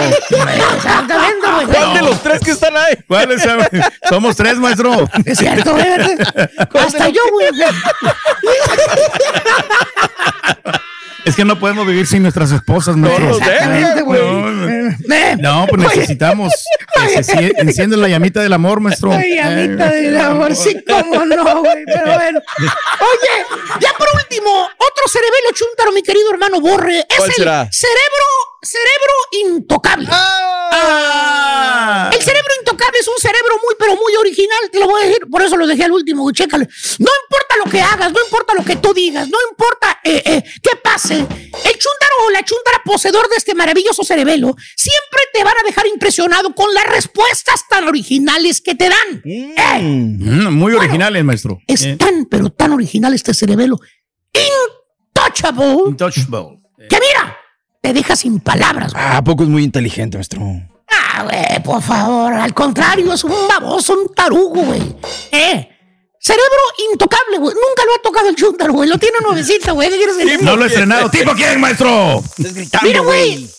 Exactamente, 0.75 1.47
güey. 1.51 1.65
¿Cuál 1.67 1.93
de 1.93 2.01
los 2.01 2.23
tres 2.23 2.39
que 2.41 2.51
están 2.51 2.75
ahí? 2.77 2.95
¿Cuál 3.07 3.31
es? 3.31 3.41
Somos 4.09 4.35
tres, 4.35 4.55
maestro. 4.57 5.07
Es 5.25 5.37
cierto, 5.37 5.71
güey. 5.73 5.85
Hasta 6.85 7.09
yo, 7.09 7.21
güey. 7.31 7.49
Es 11.25 11.35
que 11.35 11.45
no 11.45 11.59
podemos 11.59 11.85
vivir 11.85 12.07
sin 12.07 12.23
nuestras 12.23 12.51
esposas, 12.51 12.97
maestro. 12.97 13.37
Exactamente, 13.37 14.01
güey. 14.01 14.21
No, 14.21 14.51
no. 14.51 14.69
Eh, 14.69 15.37
No, 15.39 15.65
pues 15.69 15.81
necesitamos 15.83 16.51
que 16.95 17.23
se 17.23 17.33
cie- 17.37 17.53
enciende 17.57 17.95
la 17.97 18.07
llamita 18.07 18.41
del 18.41 18.53
amor, 18.53 18.79
maestro. 18.79 19.11
Ay, 19.11 19.37
amita 19.37 19.89
Eh. 19.91 20.01
del 20.01 20.17
amor, 20.17 20.55
sí, 20.55 20.83
cómo 20.87 21.23
no, 21.25 21.59
güey, 21.61 21.85
pero 21.85 22.13
bueno. 22.13 22.39
Oye, 22.57 23.45
ya 23.79 23.89
por 23.97 24.07
último, 24.15 24.67
otro 25.01 25.11
cerebelo 25.11 25.51
chúntaro, 25.53 25.91
mi 25.91 26.01
querido 26.03 26.29
hermano 26.31 26.59
Borre, 26.61 26.99
es 26.99 27.05
¿Cuál 27.17 27.29
el 27.29 27.35
será? 27.35 27.69
cerebro, 27.71 28.25
cerebro 28.61 29.13
intocable. 29.55 30.07
Ah. 30.11 32.09
El 32.13 32.21
cerebro 32.21 32.53
intocable 32.59 32.99
es 32.99 33.07
un 33.07 33.17
cerebro 33.19 33.55
muy, 33.63 33.75
pero 33.79 33.95
muy 33.95 34.15
original, 34.15 34.59
te 34.71 34.79
lo 34.79 34.87
voy 34.87 35.01
a 35.01 35.05
decir, 35.07 35.21
por 35.29 35.41
eso 35.41 35.57
lo 35.57 35.65
dejé 35.67 35.85
al 35.85 35.91
último, 35.91 36.31
chécale. 36.31 36.67
No 36.99 37.09
importa 37.23 37.55
lo 37.63 37.71
que 37.71 37.81
hagas, 37.81 38.11
no 38.11 38.19
importa 38.23 38.53
lo 38.53 38.63
que 38.63 38.75
tú 38.75 38.93
digas, 38.93 39.27
no 39.27 39.37
importa 39.49 39.99
eh, 40.03 40.21
eh, 40.25 40.43
qué 40.61 40.75
pase, 40.77 41.15
el 41.15 41.25
chúntaro 41.25 42.15
o 42.25 42.29
la 42.29 42.43
chúntara 42.43 42.81
poseedor 42.85 43.27
de 43.29 43.35
este 43.37 43.55
maravilloso 43.55 44.03
cerebelo 44.03 44.55
siempre 44.75 45.21
te 45.33 45.43
van 45.43 45.57
a 45.57 45.63
dejar 45.65 45.87
impresionado 45.87 46.53
con 46.53 46.73
las 46.73 46.85
respuestas 46.85 47.67
tan 47.69 47.87
originales 47.87 48.61
que 48.61 48.75
te 48.75 48.89
dan. 48.89 49.21
Eh, 49.25 49.55
Mm, 49.81 50.49
muy 50.53 50.73
originales, 50.73 51.23
maestro. 51.23 51.59
es 51.67 51.83
Eh. 51.83 51.95
tan, 51.97 52.25
pero 52.25 52.51
tan 52.51 52.71
original 52.73 53.13
este 53.13 53.33
cerebelo. 53.33 53.79
Intouchable. 55.35 55.65
Untouchable. 55.85 56.59
Que 56.89 56.97
mira, 56.99 57.37
te 57.81 57.93
deja 57.93 58.15
sin 58.15 58.39
palabras. 58.39 58.93
güey. 58.93 59.03
Ah, 59.05 59.17
¿a 59.17 59.23
poco 59.23 59.43
es 59.43 59.49
muy 59.49 59.63
inteligente, 59.63 60.17
maestro? 60.17 60.41
Ah, 60.89 61.23
güey, 61.23 61.63
por 61.63 61.81
favor. 61.81 62.33
Al 62.33 62.53
contrario, 62.53 63.13
es 63.13 63.23
un 63.23 63.47
baboso, 63.47 63.93
un 63.93 64.13
tarugo, 64.13 64.61
güey. 64.63 64.81
Eh. 65.31 65.67
Cerebro 66.19 66.61
intocable, 66.91 67.37
güey. 67.39 67.55
Nunca 67.55 67.83
lo 67.85 67.95
ha 67.95 68.01
tocado 68.03 68.29
el 68.29 68.35
chúntaro, 68.35 68.73
güey. 68.73 68.87
Lo 68.89 68.97
tiene 68.99 69.17
nuevecito, 69.23 69.73
güey. 69.73 69.89
¿Qué 69.89 69.97
quieres 69.97 70.17
decir? 70.17 70.43
No 70.43 70.55
lo 70.55 70.65
he 70.65 70.67
estrenado. 70.67 71.09
¿Tipo 71.09 71.33
quién, 71.33 71.59
maestro? 71.59 72.23
Mira, 72.83 72.99
güey. 73.01 73.49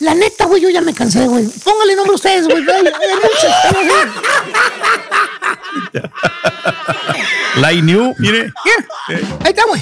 La 0.00 0.14
neta, 0.14 0.44
güey, 0.46 0.62
yo 0.62 0.68
ya 0.70 0.80
me 0.80 0.94
cansé, 0.94 1.26
güey. 1.26 1.44
Póngale 1.64 1.96
nombre 1.96 2.12
a 2.12 2.14
ustedes, 2.14 2.46
güey. 2.46 2.62
Hay- 2.70 2.82
muchos. 2.84 3.52
Like 7.56 7.82
New, 7.82 8.14
mire. 8.18 8.52
Ahí 9.44 9.50
está, 9.50 9.64
güey. 9.66 9.80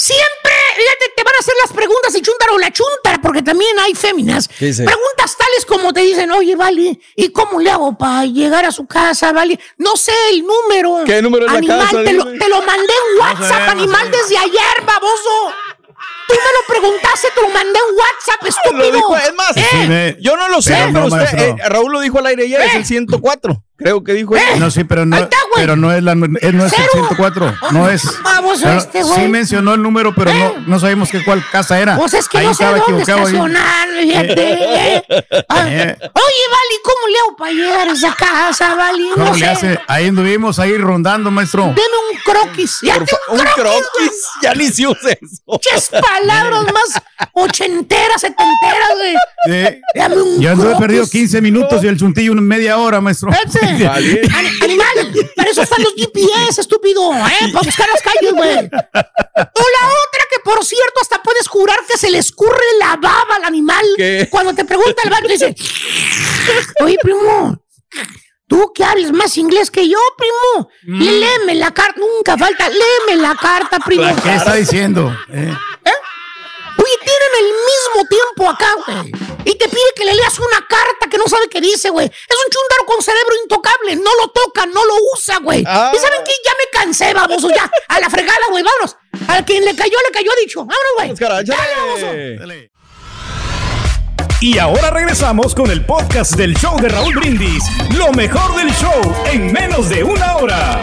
Siempre, 0.00 0.52
fíjate, 0.76 1.12
te 1.14 1.22
van 1.22 1.34
a 1.34 1.38
hacer 1.40 1.54
las 1.62 1.72
preguntas 1.74 2.14
y 2.16 2.22
chúntaro 2.22 2.54
o 2.54 2.58
la 2.58 2.72
chúntara, 2.72 3.20
porque 3.20 3.42
también 3.42 3.78
hay 3.78 3.94
féminas. 3.94 4.48
Preguntas 4.48 5.36
tales 5.36 5.66
como 5.68 5.92
te 5.92 6.00
dicen, 6.00 6.30
oye, 6.32 6.56
Vale, 6.56 6.98
¿y 7.16 7.28
cómo 7.32 7.60
le 7.60 7.70
hago 7.70 7.98
para 7.98 8.24
llegar 8.24 8.64
a 8.64 8.72
su 8.72 8.86
casa, 8.86 9.30
Vale? 9.32 9.58
No 9.76 9.96
sé 9.96 10.12
el 10.30 10.42
número. 10.46 11.04
¿Qué 11.04 11.20
número 11.20 11.44
es 11.44 11.52
la 11.52 11.58
Animal, 11.58 11.80
casa? 11.80 12.02
Te 12.02 12.12
lo, 12.14 12.24
te 12.24 12.48
lo 12.48 12.62
mandé 12.62 12.92
en 12.92 13.18
No 13.18 13.20
WhatsApp, 13.24 13.68
animal, 13.68 14.10
no 14.10 14.16
desde 14.16 14.38
ayer, 14.38 14.84
baboso. 14.86 15.54
Tú 16.28 16.34
me 16.34 16.40
lo 16.40 16.80
preguntaste, 16.80 17.28
te 17.34 17.42
lo 17.42 17.48
mandé 17.50 17.78
en 17.78 17.96
WhatsApp, 17.96 18.46
estúpido. 18.46 18.90
Lo 18.90 18.96
dijo, 18.96 19.16
es 19.16 19.34
más, 19.34 19.52
Eh, 19.56 20.16
yo 20.20 20.36
no 20.36 20.48
lo 20.48 20.62
sé, 20.62 20.72
Pero 20.74 20.86
pero, 20.92 21.08
no, 21.08 21.14
usted, 21.24 21.38
eh, 21.38 21.56
Raúl 21.68 21.92
lo 21.92 22.00
dijo 22.00 22.18
al 22.18 22.26
aire 22.26 22.44
ayer, 22.44 22.60
es 22.62 22.74
el 22.74 22.86
104. 22.86 23.62
Creo 23.80 24.04
que 24.04 24.12
dijo 24.12 24.36
él. 24.36 24.42
No, 24.58 24.70
sí, 24.70 24.84
pero 24.84 25.04
no, 25.06 25.16
está, 25.16 25.36
pero 25.56 25.74
no 25.74 25.92
es 25.92 26.02
la, 26.02 26.12
eh, 26.12 26.16
no 26.16 26.66
es 26.66 26.72
el 26.72 26.78
Cero. 26.92 27.06
104. 27.08 27.54
No 27.72 27.88
es. 27.88 28.02
Baboso 28.22 28.62
Pero 28.64 28.78
este, 28.78 29.02
güey. 29.02 29.20
sí 29.20 29.28
mencionó 29.28 29.74
el 29.74 29.82
número, 29.82 30.14
pero 30.14 30.32
no, 30.34 30.54
no 30.66 30.78
sabemos 30.78 31.10
qué 31.10 31.24
cuál 31.24 31.42
casa 31.50 31.80
era. 31.80 31.96
Pues 31.96 32.14
es 32.14 32.28
que 32.28 32.38
Ahí 32.38 32.46
no 32.46 32.54
sé 32.54 32.62
estaba 32.64 32.78
dónde 32.86 33.02
estacionar, 33.02 33.88
fíjate. 34.00 34.52
eh. 34.52 35.04
Ah, 35.48 35.66
Eh. 35.68 35.96
Oye, 35.98 36.44
Vali, 36.50 36.76
¿cómo 36.84 37.08
le 37.08 37.18
hago 37.26 37.36
para 37.36 37.52
llegar 37.52 37.88
a 37.88 37.92
esa 37.92 38.14
casa, 38.14 38.74
Vali? 38.74 39.08
¿Cómo 39.14 39.26
No 39.26 39.32
le 39.32 39.38
sé. 39.38 39.46
hace? 39.46 39.80
Ahí 39.88 40.08
anduvimos 40.08 40.58
ahí 40.58 40.76
rondando, 40.76 41.30
maestro. 41.30 41.64
Deme 41.64 41.78
un 42.12 42.18
croquis. 42.24 42.78
Ya 42.82 42.94
Por 42.94 43.04
te 43.04 43.12
fa- 43.12 43.18
un 43.32 43.38
croquis. 43.38 43.54
croquis. 43.54 44.12
Ya 44.42 44.54
ni 44.54 44.68
se 44.68 44.86
usa 44.86 45.12
eso. 45.12 45.42
Muchas 45.46 45.88
palabras 45.90 46.64
más 46.72 47.02
ochenteras, 47.32 48.20
setenteras, 48.20 48.88
güey. 48.94 49.80
Dame 49.94 50.16
un 50.22 50.40
Yo 50.40 50.50
anduve 50.52 50.76
perdido 50.76 51.06
15 51.08 51.40
minutos 51.40 51.82
y 51.82 51.88
el 51.88 51.96
chuntillo 51.98 52.32
una 52.32 52.40
media 52.42 52.76
hora, 52.78 53.00
maestro. 53.00 53.30
Ese. 53.32 53.69
Ani- 53.70 54.62
Animal, 54.62 55.12
para 55.36 55.50
eso 55.50 55.62
están 55.62 55.82
los 55.82 55.94
GPS, 55.94 56.60
estúpido, 56.60 57.12
¿eh? 57.14 57.50
Para 57.52 57.64
buscar 57.64 57.88
las 57.88 58.02
calles, 58.02 58.32
güey. 58.32 58.56
O 58.58 58.58
la 58.60 59.86
otra 59.86 60.24
que, 60.30 60.40
por 60.44 60.64
cierto, 60.64 61.00
hasta 61.02 61.22
puedes 61.22 61.48
jurar 61.48 61.78
que 61.88 61.96
se 61.98 62.10
le 62.10 62.18
escurre 62.18 62.64
la 62.78 62.96
baba 62.96 63.36
al 63.36 63.44
animal. 63.44 63.84
¿Qué? 63.96 64.28
Cuando 64.30 64.54
te 64.54 64.64
pregunta 64.64 65.02
el 65.04 65.10
baño, 65.10 65.28
dice, 65.28 65.54
oye, 66.80 66.96
primo, 67.02 67.62
tú 68.46 68.72
que 68.74 68.84
hables 68.84 69.12
más 69.12 69.36
inglés 69.36 69.70
que 69.70 69.88
yo, 69.88 69.98
primo, 70.16 70.70
Mm. 70.82 71.02
Léeme 71.02 71.54
la 71.56 71.70
carta, 71.72 72.00
nunca 72.00 72.36
falta, 72.38 72.68
léeme 72.68 73.20
la 73.22 73.34
carta, 73.36 73.78
primo. 73.80 74.04
¿Qué 74.22 74.34
está 74.34 74.54
diciendo? 74.54 75.14
Eh, 75.32 75.54
Oye, 76.82 76.96
tienen 77.04 77.32
el 77.40 77.46
mismo 77.46 78.08
tiempo 78.08 78.50
acá, 78.50 78.68
güey. 78.86 79.12
Y 79.44 79.54
te 79.58 79.68
pide 79.68 79.82
que 79.96 80.04
le 80.04 80.14
leas 80.14 80.38
una 80.38 80.66
carta 80.68 81.08
que 81.10 81.18
no 81.18 81.24
sabe 81.26 81.48
qué 81.50 81.60
dice, 81.60 81.90
güey. 81.90 82.06
Es 82.06 82.36
un 82.44 82.50
chúndaro 82.50 82.86
con 82.86 83.02
cerebro 83.02 83.34
intocable. 83.42 83.96
No 83.96 84.10
lo 84.20 84.28
toca, 84.28 84.66
no 84.66 84.84
lo 84.84 84.94
usa, 85.14 85.38
güey. 85.38 85.64
Ah. 85.66 85.92
¿Y 85.94 85.98
saben 85.98 86.20
qué? 86.24 86.32
Ya 86.44 86.52
me 86.52 86.70
cansé, 86.78 87.12
baboso. 87.14 87.48
Ya, 87.50 87.70
a 87.88 88.00
la 88.00 88.08
fregada, 88.10 88.46
güey. 88.50 88.62
Vámonos. 88.62 88.96
Al 89.28 89.44
quien 89.44 89.64
le 89.64 89.74
cayó, 89.76 89.96
le 90.06 90.12
cayó 90.12 90.30
dicho. 90.42 90.60
Vámonos, 90.60 90.92
güey. 90.96 91.14
Cara, 91.16 91.42
Dale, 91.42 91.74
baboso. 91.76 92.06
échale. 92.12 92.70
Y 94.42 94.56
ahora 94.58 94.90
regresamos 94.90 95.54
con 95.54 95.70
el 95.70 95.84
podcast 95.84 96.32
del 96.32 96.56
show 96.56 96.80
de 96.80 96.88
Raúl 96.88 97.14
Brindis. 97.14 97.62
Lo 97.94 98.10
mejor 98.12 98.56
del 98.56 98.72
show 98.74 99.00
en 99.30 99.52
menos 99.52 99.90
de 99.90 100.02
una 100.02 100.36
hora. 100.38 100.80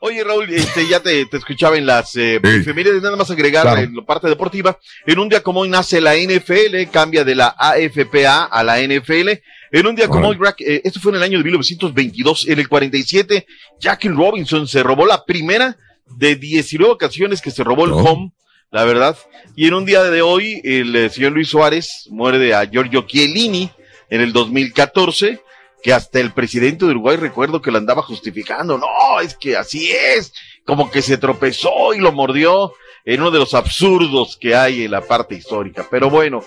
Oye, 0.00 0.22
Raúl, 0.22 0.48
este, 0.52 0.86
ya 0.86 1.00
te, 1.00 1.26
te 1.26 1.36
escuchaba 1.36 1.76
en 1.76 1.84
las 1.86 2.14
eh, 2.16 2.36
efemérides, 2.42 3.02
nada 3.02 3.16
más 3.16 3.30
agregar 3.30 3.62
Claro. 3.64 3.80
en 3.80 3.94
la 3.96 4.02
parte 4.02 4.28
deportiva. 4.28 4.78
En 5.06 5.18
un 5.18 5.28
día 5.28 5.42
como 5.42 5.60
hoy 5.60 5.68
nace 5.68 6.00
la 6.00 6.14
NFL, 6.16 6.88
cambia 6.92 7.24
de 7.24 7.34
la 7.34 7.48
AFPA 7.58 8.44
a 8.44 8.62
la 8.62 8.80
NFL. 8.80 9.30
En 9.72 9.86
un 9.86 9.96
día 9.96 10.08
como 10.08 10.28
hoy, 10.28 10.36
Rack, 10.38 10.60
eh, 10.60 10.80
esto 10.84 11.00
fue 11.00 11.10
en 11.12 11.16
el 11.16 11.22
año 11.24 11.38
de 11.38 11.44
1922, 11.44 12.48
en 12.48 12.58
el 12.58 12.68
47, 12.68 13.46
Jackie 13.80 14.08
Robinson 14.08 14.66
se 14.68 14.82
robó 14.82 15.04
la 15.04 15.24
primera 15.24 15.76
de 16.16 16.36
19 16.36 16.92
ocasiones 16.92 17.42
que 17.42 17.50
se 17.50 17.64
robó 17.64 17.84
el 17.84 17.92
home, 17.92 18.32
la 18.70 18.84
verdad. 18.84 19.16
Y 19.56 19.66
en 19.66 19.74
un 19.74 19.84
día 19.84 20.04
de 20.04 20.22
hoy, 20.22 20.60
el 20.64 20.94
eh, 20.96 21.10
señor 21.10 21.32
Luis 21.32 21.48
Suárez 21.48 22.06
muere 22.10 22.54
a 22.54 22.64
Giorgio 22.64 23.02
Chiellini 23.06 23.70
en 24.10 24.20
el 24.20 24.32
2014. 24.32 25.40
Que 25.82 25.92
hasta 25.92 26.20
el 26.20 26.32
presidente 26.32 26.84
de 26.84 26.92
Uruguay 26.92 27.16
recuerdo 27.16 27.62
que 27.62 27.70
lo 27.70 27.78
andaba 27.78 28.02
justificando. 28.02 28.78
No, 28.78 29.20
es 29.20 29.34
que 29.34 29.56
así 29.56 29.90
es, 29.90 30.32
como 30.64 30.90
que 30.90 31.02
se 31.02 31.18
tropezó 31.18 31.94
y 31.94 31.98
lo 31.98 32.12
mordió 32.12 32.72
en 33.04 33.20
uno 33.20 33.30
de 33.30 33.38
los 33.38 33.54
absurdos 33.54 34.36
que 34.40 34.54
hay 34.54 34.84
en 34.84 34.90
la 34.90 35.00
parte 35.00 35.34
histórica. 35.34 35.86
Pero 35.90 36.10
bueno, 36.10 36.44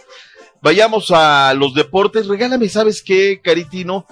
vayamos 0.61 1.11
a 1.11 1.53
los 1.53 1.73
deportes. 1.73 2.27
Regálame, 2.27 2.69
¿sabes 2.69 3.01
qué, 3.01 3.41
Caritino? 3.43 4.05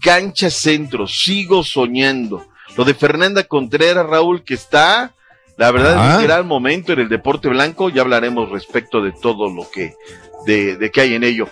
Cancha 0.00 0.50
centro, 0.50 1.06
sigo 1.08 1.64
soñando. 1.64 2.46
Lo 2.76 2.84
de 2.84 2.94
Fernanda 2.94 3.44
Contreras, 3.44 4.06
Raúl, 4.06 4.44
que 4.44 4.54
está, 4.54 5.14
la 5.58 5.70
verdad, 5.72 5.92
es 5.92 5.98
Ah. 6.14 6.16
un 6.18 6.24
gran 6.24 6.46
momento 6.46 6.92
en 6.94 7.00
el 7.00 7.08
deporte 7.08 7.48
blanco. 7.48 7.90
Ya 7.90 8.00
hablaremos 8.02 8.48
respecto 8.50 9.02
de 9.02 9.12
todo 9.12 9.50
lo 9.50 9.68
que, 9.70 9.94
de, 10.46 10.76
de 10.76 10.90
que 10.90 11.00
hay 11.02 11.14
en 11.14 11.24
ello. 11.24 11.48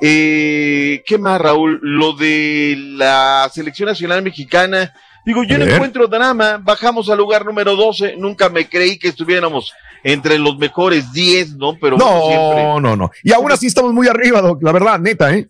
Eh, 0.00 1.02
¿Qué 1.06 1.18
más, 1.18 1.40
Raúl? 1.40 1.78
Lo 1.82 2.12
de 2.14 2.74
la 2.76 3.48
selección 3.54 3.88
nacional 3.88 4.22
mexicana. 4.22 4.92
Digo, 5.24 5.44
yo 5.44 5.56
no 5.58 5.64
encuentro 5.64 6.08
drama. 6.08 6.58
Bajamos 6.60 7.08
al 7.08 7.18
lugar 7.18 7.46
número 7.46 7.76
12. 7.76 8.16
Nunca 8.16 8.48
me 8.48 8.68
creí 8.68 8.98
que 8.98 9.08
estuviéramos 9.08 9.72
entre 10.02 10.38
los 10.40 10.58
mejores 10.58 11.12
10, 11.12 11.56
¿no? 11.56 11.76
Pero 11.80 11.96
bueno, 11.96 12.20
siempre. 12.26 12.62
No, 12.64 12.80
no, 12.80 12.96
no. 12.96 13.10
Y 13.22 13.32
aún 13.32 13.52
así 13.52 13.68
estamos 13.68 13.92
muy 13.92 14.08
arriba, 14.08 14.40
Doc, 14.40 14.60
la 14.62 14.72
verdad, 14.72 14.98
neta, 14.98 15.32
¿eh? 15.34 15.46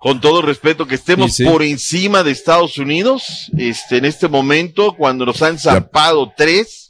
con 0.00 0.20
todo 0.20 0.42
respeto, 0.42 0.86
que 0.86 0.94
estemos 0.96 1.32
Sí, 1.34 1.44
sí. 1.44 1.50
por 1.50 1.60
encima 1.62 2.22
de 2.22 2.30
Estados 2.30 2.78
Unidos, 2.78 3.50
este, 3.58 3.96
en 3.98 4.04
este 4.04 4.28
momento, 4.28 4.94
cuando 4.96 5.26
nos 5.26 5.42
han 5.42 5.58
zapado 5.58 6.32
tres, 6.36 6.87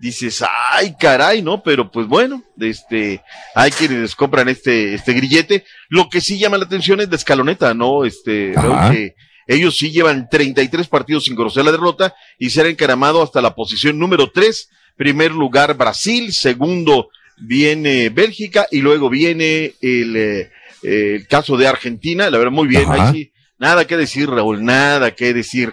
dices, 0.00 0.42
ay, 0.72 0.96
caray, 0.98 1.42
¿no? 1.42 1.62
Pero 1.62 1.90
pues 1.90 2.06
bueno, 2.06 2.42
este, 2.58 3.22
hay 3.54 3.70
quienes 3.70 4.16
compran 4.16 4.48
este, 4.48 4.94
este 4.94 5.12
grillete. 5.12 5.64
Lo 5.88 6.08
que 6.08 6.20
sí 6.20 6.38
llama 6.38 6.58
la 6.58 6.64
atención 6.64 7.00
es 7.00 7.10
la 7.10 7.16
escaloneta, 7.16 7.74
¿no? 7.74 8.04
Este, 8.04 8.52
veo 8.52 8.90
que 8.90 9.14
ellos 9.46 9.76
sí 9.76 9.90
llevan 9.90 10.28
33 10.28 10.88
partidos 10.88 11.24
sin 11.24 11.36
conocer 11.36 11.64
la 11.64 11.72
derrota 11.72 12.14
y 12.38 12.50
se 12.50 12.62
han 12.62 12.68
encaramado 12.68 13.22
hasta 13.22 13.42
la 13.42 13.54
posición 13.54 13.98
número 13.98 14.30
3. 14.30 14.70
Primer 14.96 15.32
lugar 15.32 15.76
Brasil, 15.76 16.32
segundo 16.32 17.10
viene 17.36 18.08
Bélgica 18.08 18.66
y 18.70 18.80
luego 18.80 19.10
viene 19.10 19.74
el, 19.80 20.16
eh, 20.16 20.50
el 20.82 21.26
caso 21.26 21.56
de 21.56 21.66
Argentina. 21.66 22.30
La 22.30 22.38
verdad, 22.38 22.52
muy 22.52 22.68
bien. 22.68 22.90
Ahí 22.90 23.12
sí, 23.12 23.32
nada 23.58 23.86
que 23.86 23.96
decir, 23.96 24.30
Raúl, 24.30 24.64
nada 24.64 25.14
que 25.14 25.34
decir. 25.34 25.72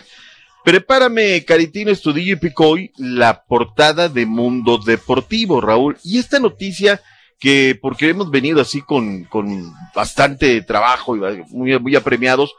Prepárame, 0.71 1.45
Caritino 1.45 1.91
Estudillo 1.91 2.33
y 2.33 2.35
Picoy, 2.35 2.91
la 2.97 3.45
portada 3.45 4.09
de 4.09 4.25
Mundo 4.25 4.77
Deportivo, 4.85 5.61
Raúl. 5.61 5.95
Y 6.03 6.19
esta 6.19 6.39
noticia 6.39 7.01
que, 7.39 7.79
porque 7.81 8.09
hemos 8.09 8.29
venido 8.31 8.59
así 8.59 8.81
con, 8.81 9.23
con 9.23 9.71
bastante 9.95 10.61
trabajo 10.63 11.15
y 11.15 11.21
muy, 11.51 11.79
muy 11.79 11.95
apremiados, 11.95 12.53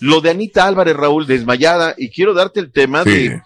lo 0.00 0.20
de 0.20 0.30
Anita 0.30 0.66
Álvarez, 0.66 0.96
Raúl, 0.96 1.28
desmayada, 1.28 1.94
y 1.96 2.10
quiero 2.10 2.34
darte 2.34 2.58
el 2.58 2.72
tema 2.72 3.04
Sí. 3.04 3.10
de, 3.28 3.42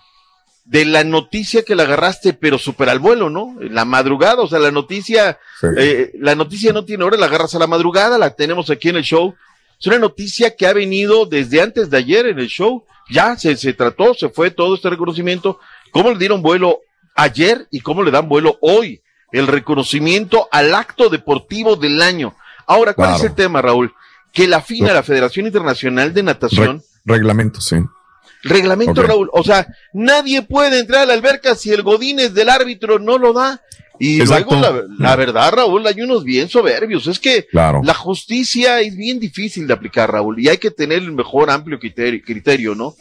de 0.64 0.85
la 0.87 1.05
noticia 1.05 1.62
que 1.62 1.75
la 1.75 1.83
agarraste, 1.83 2.33
pero 2.33 2.57
súper 2.57 2.89
al 2.89 3.01
vuelo, 3.01 3.29
¿no? 3.29 3.55
La 3.61 3.85
madrugada, 3.85 4.41
o 4.41 4.47
sea, 4.49 4.61
la 4.61 4.71
noticia, 4.71 5.39
Sí. 5.61 5.67
eh, 5.77 6.12
la 6.19 6.35
noticia 6.35 6.73
no 6.73 6.87
tiene 6.87 7.05
hora, 7.05 7.19
la 7.19 7.27
agarras 7.27 7.55
a 7.55 7.59
la 7.59 7.67
madrugada, 7.67 8.17
la 8.17 8.35
tenemos 8.35 8.71
aquí 8.71 8.89
en 8.89 8.97
el 8.97 9.03
show. 9.05 9.35
Es 9.79 9.87
una 9.89 9.99
noticia 9.99 10.57
que 10.57 10.67
ha 10.67 10.73
venido 10.73 11.27
desde 11.27 11.61
antes 11.61 11.91
de 11.91 11.99
ayer 11.99 12.25
en 12.29 12.39
el 12.39 12.49
show. 12.49 12.87
Ya 13.09 13.37
se, 13.37 13.57
se 13.57 13.73
trató, 13.73 14.15
se 14.15 14.29
fue 14.29 14.51
todo 14.51 14.75
este 14.75 14.91
reconocimiento. 14.91 15.59
¿Cómo 15.93 16.11
le 16.11 16.19
dieron 16.19 16.43
vuelo 16.43 16.81
ayer 17.15 17.67
y 17.71 17.81
cómo 17.81 18.03
le 18.03 18.11
dan 18.11 18.29
vuelo 18.29 18.59
hoy? 18.61 19.01
El 19.33 19.47
reconocimiento 19.47 20.49
al 20.53 20.75
acto 20.75 21.09
deportivo 21.09 21.77
del 21.77 22.01
año. 22.03 22.35
Ahora, 22.67 22.95
¿cuál 22.95 23.09
Claro. 23.11 23.23
es 23.25 23.31
el 23.31 23.35
tema, 23.37 23.63
Raúl? 23.63 23.95
Que 24.33 24.47
la 24.49 24.61
FINA, 24.61 24.93
la 24.93 25.03
Federación 25.03 25.47
Internacional 25.47 26.13
de 26.13 26.23
Natación, 26.23 26.83
Re- 27.05 27.15
reglamento, 27.17 27.61
sí. 27.61 27.77
Reglamento. 28.43 29.03
Raúl. 29.03 29.31
O 29.33 29.43
sea, 29.43 29.67
nadie 29.93 30.43
puede 30.43 30.79
entrar 30.79 31.03
a 31.03 31.07
la 31.07 31.15
alberca 31.15 31.55
si 31.55 31.73
el 31.73 31.83
Godínez 31.83 32.35
del 32.35 32.49
árbitro 32.49 32.99
no 32.99 33.19
lo 33.19 33.33
da. 33.33 33.61
Y 33.99 34.20
Exacto. 34.20 34.57
luego, 34.59 34.82
la, 34.99 35.11
la 35.11 35.16
verdad, 35.16 35.53
Raúl, 35.53 35.86
hay 35.86 36.01
unos 36.01 36.24
bien 36.24 36.49
soberbios. 36.49 37.07
Es 37.07 37.18
que 37.18 37.47
Claro. 37.47 37.80
la 37.84 37.94
justicia 37.94 38.80
es 38.80 38.97
bien 38.97 39.18
difícil 39.20 39.66
de 39.66 39.74
aplicar, 39.74 40.11
Raúl, 40.12 40.38
y 40.40 40.49
hay 40.49 40.59
que 40.59 40.70
tener 40.70 40.99
el 40.99 41.12
mejor 41.12 41.51
amplio 41.51 41.78
criterio, 41.78 42.20
criterio, 42.24 42.74
¿no? 42.74 42.94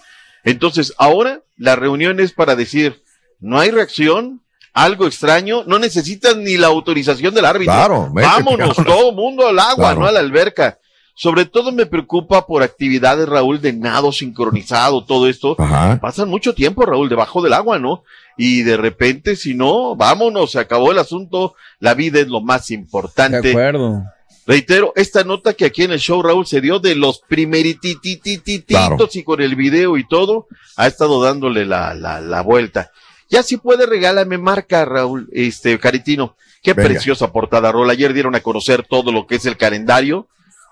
Entonces, 0.44 0.94
ahora 0.98 1.42
la 1.58 1.76
reunión 1.76 2.20
es 2.20 2.32
para 2.32 2.56
decir, 2.56 3.02
no 3.40 3.60
hay 3.60 3.72
reacción, 3.72 4.42
algo 4.74 5.08
extraño, 5.08 5.64
no 5.66 5.80
necesitan 5.80 6.44
ni 6.44 6.58
la 6.58 6.68
autorización 6.68 7.34
del 7.34 7.46
árbitro. 7.46 7.74
Claro, 7.74 8.10
Vámonos, 8.12 8.76
todo 8.86 9.12
mundo 9.14 9.48
al 9.48 9.58
agua, 9.60 9.76
Claro. 9.76 10.00
no 10.02 10.06
a 10.08 10.12
la 10.12 10.20
alberca. 10.20 10.80
Sobre 11.18 11.46
todo 11.46 11.72
me 11.72 11.86
preocupa 11.86 12.46
por 12.46 12.62
actividades, 12.62 13.28
Raúl, 13.30 13.62
de 13.62 13.72
nado 13.72 14.12
sincronizado, 14.12 15.06
todo 15.06 15.30
esto. 15.30 15.56
Ajá. 15.58 15.98
Pasan 16.02 16.28
mucho 16.28 16.54
tiempo, 16.54 16.86
Raúl, 16.86 17.08
debajo 17.08 17.42
del 17.42 17.54
agua, 17.54 17.80
¿no? 17.80 18.04
Y 18.38 18.64
de 18.64 18.76
repente, 18.78 19.36
si 19.36 19.54
no, 19.54 19.96
vámonos, 19.96 20.52
se 20.52 20.60
acabó 20.60 20.92
el 20.92 21.00
asunto, 21.00 21.56
la 21.80 21.94
vida 21.94 22.20
es 22.20 22.28
lo 22.28 22.42
más 22.42 22.70
importante. 22.72 23.42
De 23.42 23.50
acuerdo. 23.52 24.04
Reitero, 24.48 24.94
esta 24.96 25.24
nota 25.24 25.54
que 25.54 25.66
aquí 25.66 25.84
en 25.84 25.92
el 25.92 26.00
show, 26.00 26.22
Raúl, 26.22 26.46
se 26.46 26.62
dio 26.62 26.80
de 26.80 26.94
los 26.96 27.22
primeritititititos 27.28 28.68
Claro. 28.68 29.10
y 29.14 29.24
con 29.24 29.42
el 29.42 29.56
video 29.56 29.98
y 29.98 30.08
todo, 30.08 30.48
ha 30.76 30.88
estado 30.88 31.22
dándole 31.22 31.66
la, 31.66 31.94
la, 31.94 32.22
la 32.22 32.42
vuelta. 32.42 32.92
Ya 33.30 33.42
si 33.42 33.58
puede, 33.58 33.86
regálame 33.88 34.38
marca, 34.38 34.86
Raúl, 34.86 35.28
este, 35.32 35.80
Caritino. 35.80 36.36
Qué 36.62 36.74
Venga. 36.74 36.90
preciosa 36.90 37.32
portada, 37.32 37.72
Raúl. 37.72 37.90
Ayer 37.90 38.14
dieron 38.14 38.36
a 38.36 38.42
conocer 38.42 38.84
todo 38.88 39.12
lo 39.12 39.26
que 39.28 39.36
es 39.36 39.46
el 39.46 39.58
calendario. 39.58 40.28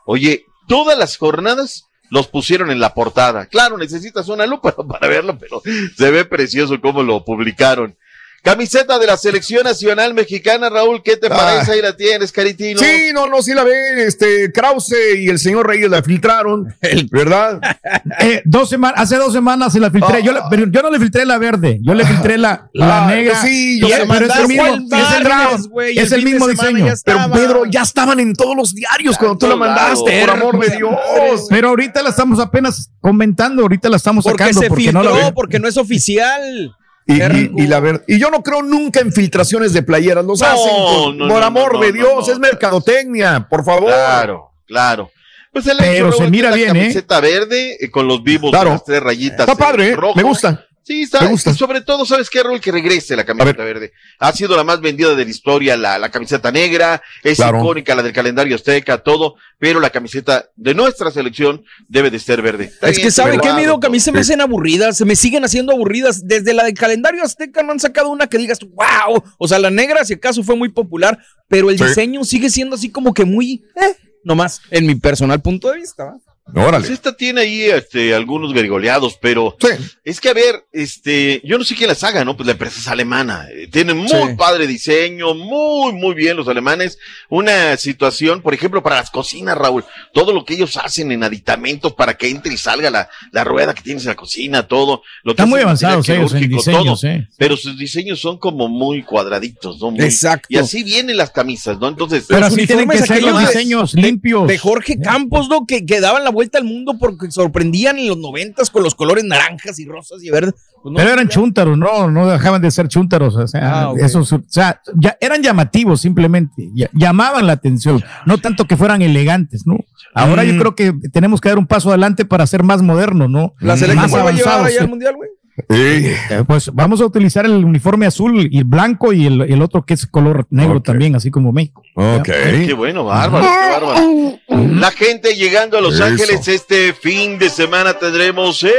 Oye, 0.06 0.46
todas 0.68 0.98
las 0.98 1.18
jornadas 1.18 1.86
los 2.14 2.28
pusieron 2.28 2.70
en 2.70 2.80
la 2.80 2.94
portada. 2.94 3.48
Claro, 3.48 3.76
necesitas 3.76 4.30
una 4.30 4.46
lupa 4.46 4.76
para 4.88 5.08
verlo, 5.08 5.36
pero 5.40 5.64
se 5.98 6.12
ve 6.12 6.26
precioso 6.26 6.80
cómo 6.80 7.02
lo 7.02 7.26
publicaron. 7.26 7.98
Camiseta 8.44 9.00
de 9.00 9.08
la 9.08 9.16
selección 9.16 9.64
nacional 9.64 10.14
mexicana, 10.14 10.70
Raúl, 10.70 11.02
¿qué 11.02 11.16
te 11.16 11.28
Ah. 11.28 11.30
parece? 11.38 11.72
Ahí 11.72 11.82
la 11.82 11.96
tienes, 11.96 12.32
Caritino. 12.34 12.78
Sí, 12.78 13.12
no, 13.14 13.28
no, 13.28 13.42
sí 13.42 13.54
la 13.54 13.64
ven. 13.64 14.00
Este, 14.00 14.52
Krause 14.52 14.94
y 15.18 15.30
el 15.30 15.40
señor 15.40 15.66
Reyes 15.66 15.90
la 15.90 16.04
filtraron, 16.04 16.76
¿verdad? 17.10 17.62
Eh, 18.20 18.42
dos 18.46 18.70
semanas, 18.70 19.00
hace 19.02 19.16
dos 19.16 19.32
semanas 19.34 19.72
se 19.74 19.80
la 19.80 19.90
filtré. 19.90 20.22
Yo, 20.24 20.34
la- 20.34 20.50
pero 20.50 20.68
yo 20.70 20.82
no 20.82 20.92
le 20.92 21.00
filtré 21.00 21.26
la 21.26 21.38
verde, 21.38 21.80
yo 21.82 21.94
le 21.94 22.06
filtré 22.06 22.38
la, 22.38 22.70
la 22.74 23.06
Ah, 23.06 23.08
negra. 23.08 23.42
sí, 23.42 23.80
yo 23.80 23.88
es- 23.88 23.96
se 23.96 24.06
pero 24.08 24.26
es 24.26 24.36
el 24.36 24.48
mismo, 24.48 24.66
es 24.66 24.74
el 24.74 26.24
mismo, 26.24 26.50
es 26.50 26.60
el 26.60 26.68
el 26.68 26.76
diseño. 26.76 26.94
Pero 27.06 27.32
Pedro, 27.32 27.66
ya 27.66 27.82
estaban 27.82 28.20
en 28.20 28.34
todos 28.34 28.56
los 28.58 28.74
diarios 28.76 29.18
cuando 29.18 29.38
tú 29.38 29.48
la 29.48 29.56
mandaste, 29.56 30.20
por 30.22 30.30
amor 30.30 30.60
de 30.60 30.76
Dios. 30.78 31.48
Pero 31.50 31.70
ahorita 31.70 32.04
la 32.04 32.10
estamos 32.10 32.40
apenas 32.40 32.92
comentando, 33.00 33.62
ahorita 33.64 33.90
la 33.90 33.98
estamos 33.98 34.24
Porque 34.26 34.44
sacando 34.44 34.62
se 34.62 34.68
porque 34.68 34.84
filtró, 34.84 35.04
no 35.04 35.10
la 35.10 35.16
ven. 35.26 35.34
porque 35.34 35.60
no 35.60 35.68
es 35.68 35.78
oficial. 35.78 36.76
Y, 37.06 37.22
y- 37.22 37.52
y 37.58 37.68
la 37.68 37.80
ver- 37.82 38.04
y 38.08 38.18
yo 38.18 38.30
no 38.30 38.42
creo 38.44 38.62
nunca 38.64 39.00
en 39.02 39.12
filtraciones 39.12 39.74
de 39.74 39.84
playeras, 39.84 40.24
los 40.24 40.40
No, 40.40 40.46
hacen 40.48 40.72
por, 40.72 41.16
no, 41.16 41.28
por 41.28 41.40
no, 41.40 41.46
amor 41.46 41.74
no, 41.74 41.80
de 41.82 41.88
no, 41.88 41.94
Dios, 41.94 42.28
no. 42.28 42.34
es 42.34 42.40
mercadotecnia, 42.40 43.48
por 43.50 43.64
favor. 43.66 43.88
Claro, 43.92 44.52
claro. 44.66 45.12
Pues 45.52 45.68
el 45.68 45.78
Pero 45.78 46.08
hecho, 46.10 46.18
se 46.18 46.30
mira 46.32 46.52
bien, 46.52 46.70
la 46.74 46.80
¿eh? 46.80 46.82
camiseta 46.82 47.20
verde 47.20 47.78
eh, 47.80 47.92
con 47.92 48.08
los 48.08 48.24
vivos 48.24 48.50
Claro. 48.52 48.72
las 48.72 48.84
tres 48.86 49.04
rayitas. 49.04 49.42
Está 49.42 49.56
padre, 49.56 49.90
¿eh? 49.90 49.96
rojo. 49.96 50.16
me 50.16 50.24
gusta. 50.24 50.66
Sí, 50.86 51.04
está. 51.04 51.22
Me 51.22 51.28
gusta. 51.30 51.52
Y 51.52 51.54
sobre 51.54 51.80
todo, 51.82 52.06
¿sabes 52.06 52.30
qué, 52.30 52.44
Raúl? 52.44 52.60
Que 52.60 52.72
regrese 52.72 53.16
la 53.16 53.24
camiseta 53.24 53.64
verde. 53.64 53.94
Ha 54.20 54.34
sido 54.34 54.58
la 54.58 54.66
más 54.66 54.82
vendida 54.82 55.16
de 55.16 55.24
la 55.24 55.32
historia, 55.32 55.78
la, 55.78 55.98
la 55.98 56.10
camiseta 56.12 56.52
negra. 56.52 57.02
Es 57.24 57.38
Claro. 57.38 57.60
icónica, 57.60 57.96
la 57.96 58.04
del 58.04 58.12
calendario 58.12 58.56
azteca, 58.56 58.98
todo. 59.02 59.36
Pero 59.60 59.80
la 59.80 59.92
camiseta 59.92 60.50
de 60.58 60.74
nuestra 60.74 61.10
selección 61.10 61.64
debe 61.88 62.12
de 62.12 62.20
ser 62.20 62.42
verde. 62.42 62.66
Está 62.66 62.90
Es 62.90 62.98
bien, 62.98 63.08
que 63.08 63.12
sabe 63.12 63.38
qué, 63.40 63.54
Mido, 63.54 63.80
que 63.80 63.88
a 63.88 63.90
mí 63.90 64.00
se 64.02 64.12
me 64.12 64.20
hacen 64.20 64.42
aburridas, 64.42 64.98
se 64.98 65.06
me 65.06 65.16
siguen 65.16 65.46
haciendo 65.46 65.72
aburridas. 65.72 66.28
Desde 66.28 66.54
la 66.54 66.66
del 66.66 66.74
calendario 66.74 67.24
azteca 67.24 67.64
no 67.64 67.72
han 67.72 67.80
sacado 67.80 68.10
una 68.10 68.28
que 68.28 68.38
digas, 68.38 68.60
wow. 68.60 69.24
O 69.38 69.48
sea, 69.48 69.60
la 69.60 69.70
negra, 69.72 70.04
si 70.04 70.16
acaso, 70.16 70.44
fue 70.44 70.58
muy 70.58 70.68
popular, 70.70 71.18
pero 71.48 71.70
el 71.70 71.78
Sí. 71.78 71.86
diseño 71.86 72.26
sigue 72.26 72.50
siendo 72.50 72.76
así 72.76 72.90
como 72.92 73.14
que 73.14 73.24
muy, 73.24 73.64
eh, 73.82 73.96
nomás, 74.26 74.60
en 74.70 74.86
mi 74.86 74.96
personal 74.96 75.42
punto 75.42 75.72
de 75.72 75.78
vista. 75.78 76.04
¿va? 76.06 76.18
Pues 76.52 76.90
esta 76.90 77.16
tiene 77.16 77.42
ahí 77.42 77.62
este, 77.64 78.14
algunos 78.14 78.54
garigoleados, 78.54 79.18
pero 79.22 79.56
es 80.04 80.20
que 80.20 80.30
a 80.30 80.34
ver, 80.34 80.66
este, 80.74 81.42
yo 81.46 81.58
no 81.58 81.64
sé 81.64 81.74
quién 81.74 81.88
las 81.88 82.04
haga, 82.04 82.26
¿no? 82.26 82.36
Pues 82.36 82.46
la 82.46 82.52
empresa 82.52 82.80
es 82.80 82.88
alemana. 82.90 83.48
eh, 83.52 83.68
Tienen 83.72 83.98
muy 83.98 84.08
Sí. 84.10 84.36
padre 84.38 84.68
diseño, 84.68 85.34
muy, 85.34 85.94
muy 85.94 86.14
bien 86.14 86.36
los 86.36 86.48
alemanes. 86.50 87.00
Una 87.30 87.78
situación, 87.78 88.42
por 88.42 88.54
ejemplo, 88.54 88.84
para 88.84 88.98
las 88.98 89.10
cocinas, 89.10 89.58
Raúl, 89.58 89.86
todo 90.14 90.34
lo 90.34 90.44
que 90.44 90.56
ellos 90.56 90.76
hacen 90.78 91.12
en 91.14 91.24
aditamentos 91.24 91.94
para 91.94 92.16
que 92.18 92.28
entre 92.30 92.54
y 92.54 92.58
salga 92.58 92.90
la, 92.92 93.10
la 93.32 93.44
rueda 93.46 93.74
que 93.74 93.82
tienes 93.82 94.04
en 94.04 94.10
la 94.10 94.16
cocina, 94.16 94.68
todo. 94.68 95.02
Lo 95.24 95.32
que 95.34 95.42
Están 95.42 95.50
muy 95.50 95.62
avanzados 95.62 96.08
ellos 96.10 96.34
en 96.34 96.50
diseños, 96.50 97.02
todo. 97.02 97.10
¿eh? 97.10 97.28
Pero 97.38 97.56
sus 97.56 97.78
diseños 97.80 98.20
son 98.20 98.38
como 98.38 98.68
muy 98.68 99.02
cuadraditos, 99.04 99.80
¿no? 99.80 99.92
Muy- 99.92 100.04
Exacto. 100.04 100.48
Y 100.50 100.58
así 100.58 100.84
vienen 100.84 101.16
las 101.18 101.32
camisas, 101.32 101.80
¿no? 101.80 101.88
Entonces, 101.88 102.26
Pero 102.28 102.42
los 102.42 102.50
así 102.50 102.68
tienen 102.68 102.90
que 102.90 102.98
ser 103.00 103.22
los 103.24 103.40
de- 103.40 103.46
diseños 103.48 103.94
limpios. 103.94 104.48
De 104.48 104.58
Jorge 104.58 105.00
Campos, 105.00 105.48
¿no? 105.48 105.66
Que, 105.66 105.86
que 105.86 106.02
daban 106.02 106.24
la 106.26 106.33
vuelta 106.34 106.58
al 106.58 106.66
mundo 106.66 106.98
porque 107.00 107.32
sorprendían 107.32 107.98
en 107.98 108.08
los 108.08 108.18
noventas 108.18 108.70
con 108.70 108.84
los 108.84 108.96
colores 108.96 109.24
naranjas 109.24 109.80
y 109.80 109.86
rosas 109.86 110.24
y 110.24 110.30
verdes. 110.30 110.54
Pues 110.82 110.92
no, 110.92 110.98
Pero 110.98 111.12
eran 111.12 111.30
chúntaros, 111.30 111.78
no, 111.78 112.12
no 112.12 112.28
dejaban 112.28 112.62
de 112.62 112.70
ser 112.72 112.88
chúntaros. 112.90 113.36
O 113.38 113.48
sea, 113.48 113.84
Ah, 113.90 113.94
esos, 113.98 114.34
o 114.34 114.42
sea, 114.48 114.82
ya 114.96 115.18
eran 115.22 115.42
llamativos 115.42 116.02
simplemente, 116.02 116.70
llamaban 116.94 117.48
la 117.48 117.54
atención, 117.54 118.04
no 118.26 118.38
tanto 118.40 118.66
que 118.66 118.76
fueran 118.76 119.02
elegantes, 119.02 119.66
¿no? 119.66 119.78
Ahora 120.14 120.44
yo 120.44 120.54
Mm. 120.54 120.60
creo 120.60 120.76
que 120.76 120.94
tenemos 121.14 121.40
que 121.40 121.50
dar 121.50 121.58
un 121.58 121.68
paso 121.68 121.90
adelante 121.90 122.26
para 122.26 122.46
ser 122.48 122.64
más 122.64 122.82
modernos, 122.82 123.30
¿no? 123.30 123.54
¿La 123.60 123.78
selección 123.78 124.04
más 124.04 124.12
cuál 124.12 124.26
va 124.26 124.30
a 124.30 124.34
llevar 124.34 124.54
avanzados. 124.56 124.74
allá 124.76 124.82
al 124.84 124.90
mundial, 124.90 125.16
güey? 125.16 125.30
Eh, 125.70 126.18
Pues 126.48 126.72
vamos 126.74 127.00
a 127.02 127.06
utilizar 127.06 127.46
el 127.46 127.64
uniforme 127.64 128.06
azul 128.08 128.48
y 128.52 128.58
el 128.58 128.64
blanco 128.64 129.14
y 129.14 129.28
el, 129.28 129.42
el 129.42 129.62
otro 129.62 129.86
que 129.86 129.94
es 129.94 130.08
color 130.08 130.48
negro 130.50 130.82
también, 130.82 131.16
así 131.16 131.30
como 131.32 131.52
México. 131.52 131.84
Ok. 131.96 132.24
Qué 132.26 132.74
bueno, 132.76 133.06
bárbaro, 133.06 133.46
qué 133.46 133.70
bárbaro. 133.70 134.40
La 134.80 134.92
gente 134.92 135.36
llegando 135.36 135.78
a 135.78 135.82
Los 135.82 135.96
Eso. 135.96 136.06
Ángeles 136.06 136.48
este 136.48 136.94
fin 136.94 137.38
de 137.38 137.50
semana 137.50 137.94
tendremos 137.94 138.64
en 138.64 138.72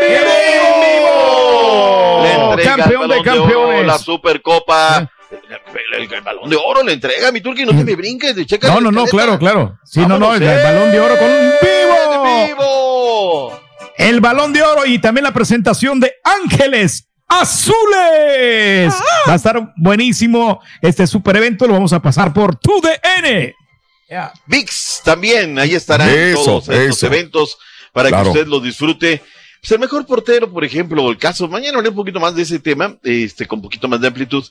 vivo! 0.00 2.22
Le 2.22 2.32
entrega 2.32 2.74
el 2.74 2.80
Campeón 2.80 3.08
de 3.08 3.22
campeones. 3.22 3.86
la 3.86 3.98
Supercopa. 3.98 5.10
El, 5.30 6.02
el- 6.02 6.12
el 6.12 6.20
balón 6.22 6.48
de 6.50 6.56
oro 6.56 6.82
le 6.84 6.92
entrega 6.92 7.32
mi 7.32 7.40
turqui, 7.40 7.64
no 7.64 7.72
te 7.76 7.84
me 7.84 7.94
brinques, 7.96 8.34
de 8.36 8.46
checa. 8.46 8.68
No, 8.68 8.80
no, 8.80 8.90
no, 8.92 9.04
claro, 9.06 9.38
claro. 9.38 9.76
Sí, 9.84 10.00
no, 10.00 10.18
no, 10.18 10.28
Vámonos, 10.28 10.36
el, 10.36 10.42
el 10.48 10.58
eh. 10.58 10.62
balón 10.62 10.90
de 10.92 11.00
oro 11.00 11.16
con 11.18 11.28
un 11.30 11.50
vivo. 11.62 12.44
¡Vivo! 12.46 13.60
El 13.98 14.20
balón 14.20 14.52
de 14.52 14.62
oro 14.62 14.84
y 14.86 14.98
también 14.98 15.24
la 15.24 15.32
presentación 15.32 16.00
de 16.00 16.12
Ángeles 16.22 17.08
Azules. 17.28 18.94
Va 19.28 19.32
a 19.32 19.36
estar 19.36 19.72
buenísimo 19.76 20.60
este 20.80 21.06
super 21.06 21.36
evento. 21.36 21.66
Lo 21.66 21.72
vamos 21.74 21.92
a 21.92 22.00
pasar 22.00 22.32
por 22.32 22.56
tu 22.56 22.80
DN. 22.80 23.54
VIX 24.46 25.00
también, 25.04 25.58
ahí 25.58 25.74
estarán 25.74 26.08
Eso, 26.08 26.44
todos 26.44 26.68
estos 26.68 26.96
eso. 26.98 27.06
eventos 27.06 27.58
para 27.92 28.08
Claro. 28.08 28.24
que 28.24 28.30
usted 28.30 28.46
los 28.46 28.62
disfrute. 28.62 29.22
Pues 29.60 29.72
el 29.72 29.78
mejor 29.80 30.06
portero, 30.06 30.48
por 30.52 30.64
ejemplo, 30.64 31.02
o 31.02 31.10
el 31.10 31.18
caso, 31.18 31.48
mañana 31.48 31.70
hablaré 31.70 31.88
un 31.88 31.96
poquito 31.96 32.20
más 32.20 32.34
de 32.36 32.42
ese 32.42 32.60
tema, 32.60 32.96
este, 33.02 33.46
con 33.46 33.58
un 33.58 33.62
poquito 33.64 33.88
más 33.88 34.00
de 34.00 34.06
amplitud. 34.06 34.44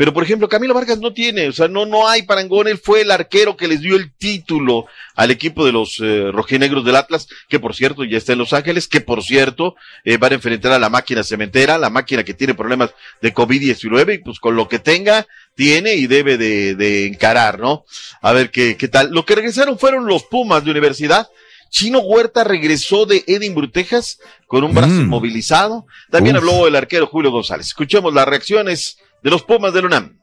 Pero, 0.00 0.14
por 0.14 0.22
ejemplo, 0.24 0.48
Camilo 0.48 0.72
Vargas 0.72 0.98
no 0.98 1.12
tiene, 1.12 1.48
o 1.48 1.52
sea, 1.52 1.68
no, 1.68 1.84
no 1.84 2.08
hay 2.08 2.22
parangón. 2.22 2.68
Él 2.68 2.78
fue 2.78 3.02
el 3.02 3.10
arquero 3.10 3.54
que 3.54 3.68
les 3.68 3.82
dio 3.82 3.96
el 3.96 4.10
título 4.14 4.86
al 5.14 5.30
equipo 5.30 5.66
de 5.66 5.72
los 5.72 5.98
eh, 6.00 6.30
rojinegros 6.32 6.86
del 6.86 6.96
Atlas, 6.96 7.28
que 7.50 7.60
por 7.60 7.74
cierto 7.74 8.02
ya 8.04 8.16
está 8.16 8.32
en 8.32 8.38
Los 8.38 8.54
Ángeles, 8.54 8.88
que 8.88 9.02
por 9.02 9.22
cierto 9.22 9.74
eh, 10.06 10.16
van 10.16 10.32
a 10.32 10.36
enfrentar 10.36 10.72
a 10.72 10.78
la 10.78 10.88
máquina 10.88 11.22
cementera, 11.22 11.76
la 11.76 11.90
máquina 11.90 12.24
que 12.24 12.32
tiene 12.32 12.54
problemas 12.54 12.94
de 13.20 13.34
COVID-19 13.34 14.14
y 14.14 14.18
pues 14.18 14.40
con 14.40 14.56
lo 14.56 14.68
que 14.68 14.78
tenga, 14.78 15.26
tiene 15.54 15.92
y 15.96 16.06
debe 16.06 16.38
de, 16.38 16.74
de 16.76 17.06
encarar, 17.06 17.58
¿no? 17.60 17.84
A 18.22 18.32
ver 18.32 18.50
qué, 18.50 18.78
qué 18.78 18.88
tal. 18.88 19.10
Lo 19.10 19.26
que 19.26 19.34
regresaron 19.34 19.78
fueron 19.78 20.06
los 20.06 20.22
Pumas 20.22 20.64
de 20.64 20.70
universidad. 20.70 21.28
Chino 21.68 21.98
Huerta 22.00 22.42
regresó 22.42 23.04
de 23.04 23.22
Edinburgh, 23.26 23.70
Texas, 23.70 24.18
con 24.46 24.64
un 24.64 24.74
brazo 24.74 24.94
Mm. 24.94 25.00
inmovilizado. 25.02 25.84
También 26.10 26.36
Uf. 26.36 26.42
habló 26.42 26.66
el 26.66 26.74
arquero 26.74 27.06
Julio 27.06 27.30
González. 27.30 27.66
Escuchemos 27.66 28.14
las 28.14 28.26
reacciones 28.26 28.96
de 29.22 29.30
los 29.30 29.42
Pumas 29.42 29.72
del 29.72 29.86
UNAM. 29.86 30.18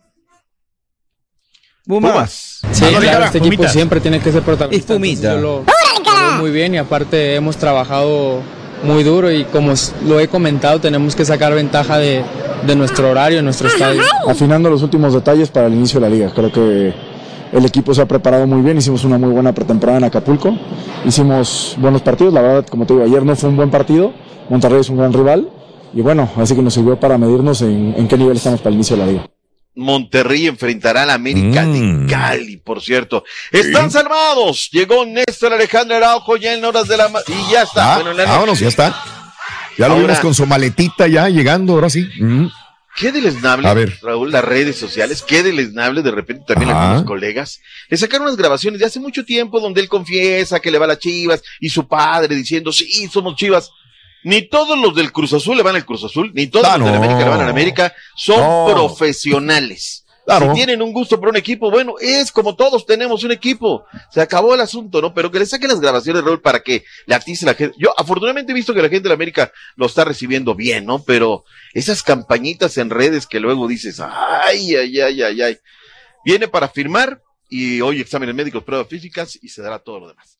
Pumas. 1.85 2.59
Sí, 2.71 2.85
claro, 2.99 3.25
este 3.25 3.37
equipo 3.37 3.67
siempre 3.67 4.01
tiene 4.01 4.19
que 4.19 4.31
ser 4.31 4.41
protagonista. 4.41 4.93
Y 4.93 4.97
Pumita. 4.97 5.33
entonces 5.35 5.41
yo 5.41 6.11
lo- 6.21 6.31
lo 6.31 6.41
muy 6.41 6.51
bien 6.51 6.73
y 6.75 6.77
aparte 6.77 7.35
hemos 7.35 7.55
trabajado 7.57 8.41
muy 8.83 9.03
duro 9.03 9.31
y 9.31 9.45
como 9.45 9.73
lo 10.05 10.19
he 10.19 10.27
comentado 10.27 10.79
tenemos 10.81 11.15
que 11.15 11.23
sacar 11.25 11.53
ventaja 11.53 11.97
de, 11.97 12.23
de 12.65 12.75
nuestro 12.75 13.09
horario, 13.09 13.37
de 13.37 13.43
nuestro 13.43 13.69
estadio. 13.69 14.01
afinando 14.27 14.69
los 14.69 14.83
últimos 14.83 15.13
detalles 15.13 15.49
para 15.49 15.67
el 15.67 15.73
inicio 15.73 15.99
de 15.99 16.09
la 16.09 16.13
liga. 16.15 16.31
Creo 16.33 16.51
que 16.51 16.93
el 17.53 17.65
equipo 17.65 17.93
se 17.93 18.01
ha 18.01 18.05
preparado 18.05 18.45
muy 18.45 18.61
bien, 18.61 18.77
hicimos 18.77 19.05
una 19.05 19.17
muy 19.17 19.29
buena 19.29 19.53
pretemporada 19.53 19.97
en 19.99 20.03
Acapulco, 20.03 20.57
hicimos 21.05 21.75
buenos 21.79 22.01
partidos, 22.01 22.33
la 22.33 22.41
verdad, 22.41 22.65
como 22.67 22.85
te 22.85 22.93
digo, 22.93 23.05
ayer 23.05 23.23
no 23.23 23.35
fue 23.37 23.47
un 23.49 23.55
buen 23.55 23.71
partido, 23.71 24.13
Monterrey 24.49 24.81
es 24.81 24.89
un 24.89 24.97
gran 24.97 25.13
rival 25.13 25.49
y 25.97 26.01
bueno, 26.01 26.31
así 26.37 26.55
que 26.55 26.61
nos 26.61 26.73
sirvió 26.75 26.99
para 26.99 27.17
medirnos 27.17 27.61
en, 27.63 27.95
en 27.97 28.07
qué 28.07 28.17
nivel 28.17 28.37
estamos 28.37 28.59
para 28.59 28.69
el 28.69 28.75
inicio 28.75 28.95
de 28.95 29.05
la 29.05 29.11
liga. 29.11 29.27
Monterrey 29.75 30.47
enfrentará 30.47 31.03
a 31.03 31.05
la 31.05 31.13
América 31.13 31.63
Mm. 31.63 32.05
de 32.07 32.11
Cali, 32.11 32.57
por 32.57 32.81
cierto. 32.81 33.23
Están 33.51 33.91
salvados. 33.91 34.69
Llegó 34.71 35.05
Néstor 35.05 35.53
Alejandro 35.53 35.95
Araujo 35.97 36.35
ya 36.37 36.53
en 36.53 36.65
horas 36.65 36.87
de 36.87 36.97
la 36.97 37.09
ma- 37.09 37.19
y 37.27 37.51
ya 37.51 37.61
está. 37.63 37.93
Ah, 37.93 37.95
Bueno, 37.97 38.11
en 38.11 38.17
la 38.17 38.25
vámonos, 38.25 38.59
ya 38.59 38.67
está. 38.69 38.95
Ya 39.77 39.87
lo 39.87 39.99
vimos 39.99 40.19
con 40.19 40.33
su 40.33 40.45
maletita 40.47 41.07
ya 41.07 41.29
llegando, 41.29 41.73
ahora 41.73 41.89
sí. 41.89 42.07
Mm. 42.19 42.47
Qué 42.95 43.11
deleznable, 43.11 43.67
A 43.67 43.75
ver. 43.75 43.99
Raúl, 44.01 44.31
las 44.31 44.43
redes 44.43 44.75
sociales, 44.75 45.21
qué 45.21 45.43
deleznable 45.43 46.01
de 46.01 46.09
repente 46.09 46.45
también 46.47 46.71
Ajá. 46.71 46.83
algunos 46.85 47.05
colegas. 47.05 47.59
Le 47.89 47.97
sacaron 47.97 48.25
unas 48.25 48.37
grabaciones 48.37 48.79
de 48.79 48.87
hace 48.87 48.99
mucho 48.99 49.23
tiempo 49.23 49.59
donde 49.59 49.81
él 49.81 49.87
confiesa 49.87 50.59
que 50.59 50.71
le 50.71 50.79
va 50.79 50.85
a 50.85 50.87
las 50.87 50.99
chivas 50.99 51.43
y 51.59 51.69
su 51.69 51.87
padre 51.87 52.35
diciendo, 52.35 52.71
sí, 52.71 53.07
somos 53.13 53.35
chivas. 53.35 53.69
Ni 54.23 54.41
todos 54.49 54.77
los 54.77 54.95
del 54.95 55.11
Cruz 55.11 55.33
Azul 55.33 55.55
le 55.57 55.63
van 55.63 55.75
al 55.75 55.85
Cruz 55.85 56.03
Azul, 56.03 56.31
ni 56.33 56.47
todos 56.47 56.65
Ah, 56.67 56.77
los 56.77 56.87
de 56.87 56.93
la 56.93 56.97
no. 56.99 57.03
América 57.03 57.23
le 57.23 57.29
van 57.29 57.41
a 57.41 57.45
la 57.45 57.49
América. 57.51 57.93
Son 58.15 58.39
No. 58.39 58.67
profesionales. 58.73 60.03
Claro. 60.25 60.49
Si 60.49 60.55
tienen 60.55 60.81
un 60.81 60.91
gusto 60.91 61.17
por 61.21 61.29
un 61.29 61.37
equipo, 61.37 61.71
bueno, 61.71 61.93
es 62.01 62.33
como 62.33 62.53
todos 62.57 62.85
tenemos 62.85 63.23
un 63.23 63.31
equipo. 63.31 63.85
Se 64.11 64.19
acabó 64.19 64.53
el 64.55 64.59
asunto, 64.59 65.01
¿no? 65.01 65.13
Pero 65.13 65.31
que 65.31 65.39
le 65.39 65.45
saquen 65.45 65.69
las 65.69 65.79
grabaciones, 65.79 66.21
Raúl, 66.21 66.41
para 66.41 66.59
que 66.61 66.83
le 67.05 67.15
atice 67.15 67.45
la 67.45 67.53
gente. 67.53 67.77
Yo 67.79 67.93
afortunadamente 67.97 68.51
he 68.51 68.55
visto 68.55 68.73
que 68.73 68.81
la 68.81 68.89
gente 68.89 69.03
de 69.03 69.09
la 69.09 69.15
América 69.15 69.53
lo 69.77 69.85
está 69.85 70.03
recibiendo 70.03 70.53
bien, 70.53 70.85
¿no? 70.85 71.01
Pero 71.01 71.45
esas 71.73 72.03
campañitas 72.03 72.77
en 72.77 72.89
redes 72.89 73.25
que 73.25 73.39
luego 73.39 73.69
dices, 73.69 74.01
ay, 74.01 74.75
ay, 74.75 74.99
ay, 74.99 75.21
ay, 75.21 75.41
ay. 75.41 75.57
Viene 76.25 76.49
para 76.49 76.67
firmar 76.67 77.21
y 77.47 77.79
hoy 77.79 78.01
exámenes 78.01 78.35
médicos, 78.35 78.65
pruebas 78.65 78.89
físicas 78.89 79.39
y 79.41 79.47
se 79.47 79.61
dará 79.61 79.79
todo 79.79 80.01
lo 80.01 80.07
demás. 80.09 80.39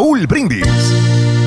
Raúl 0.01 0.25
Brindis. 0.25 1.40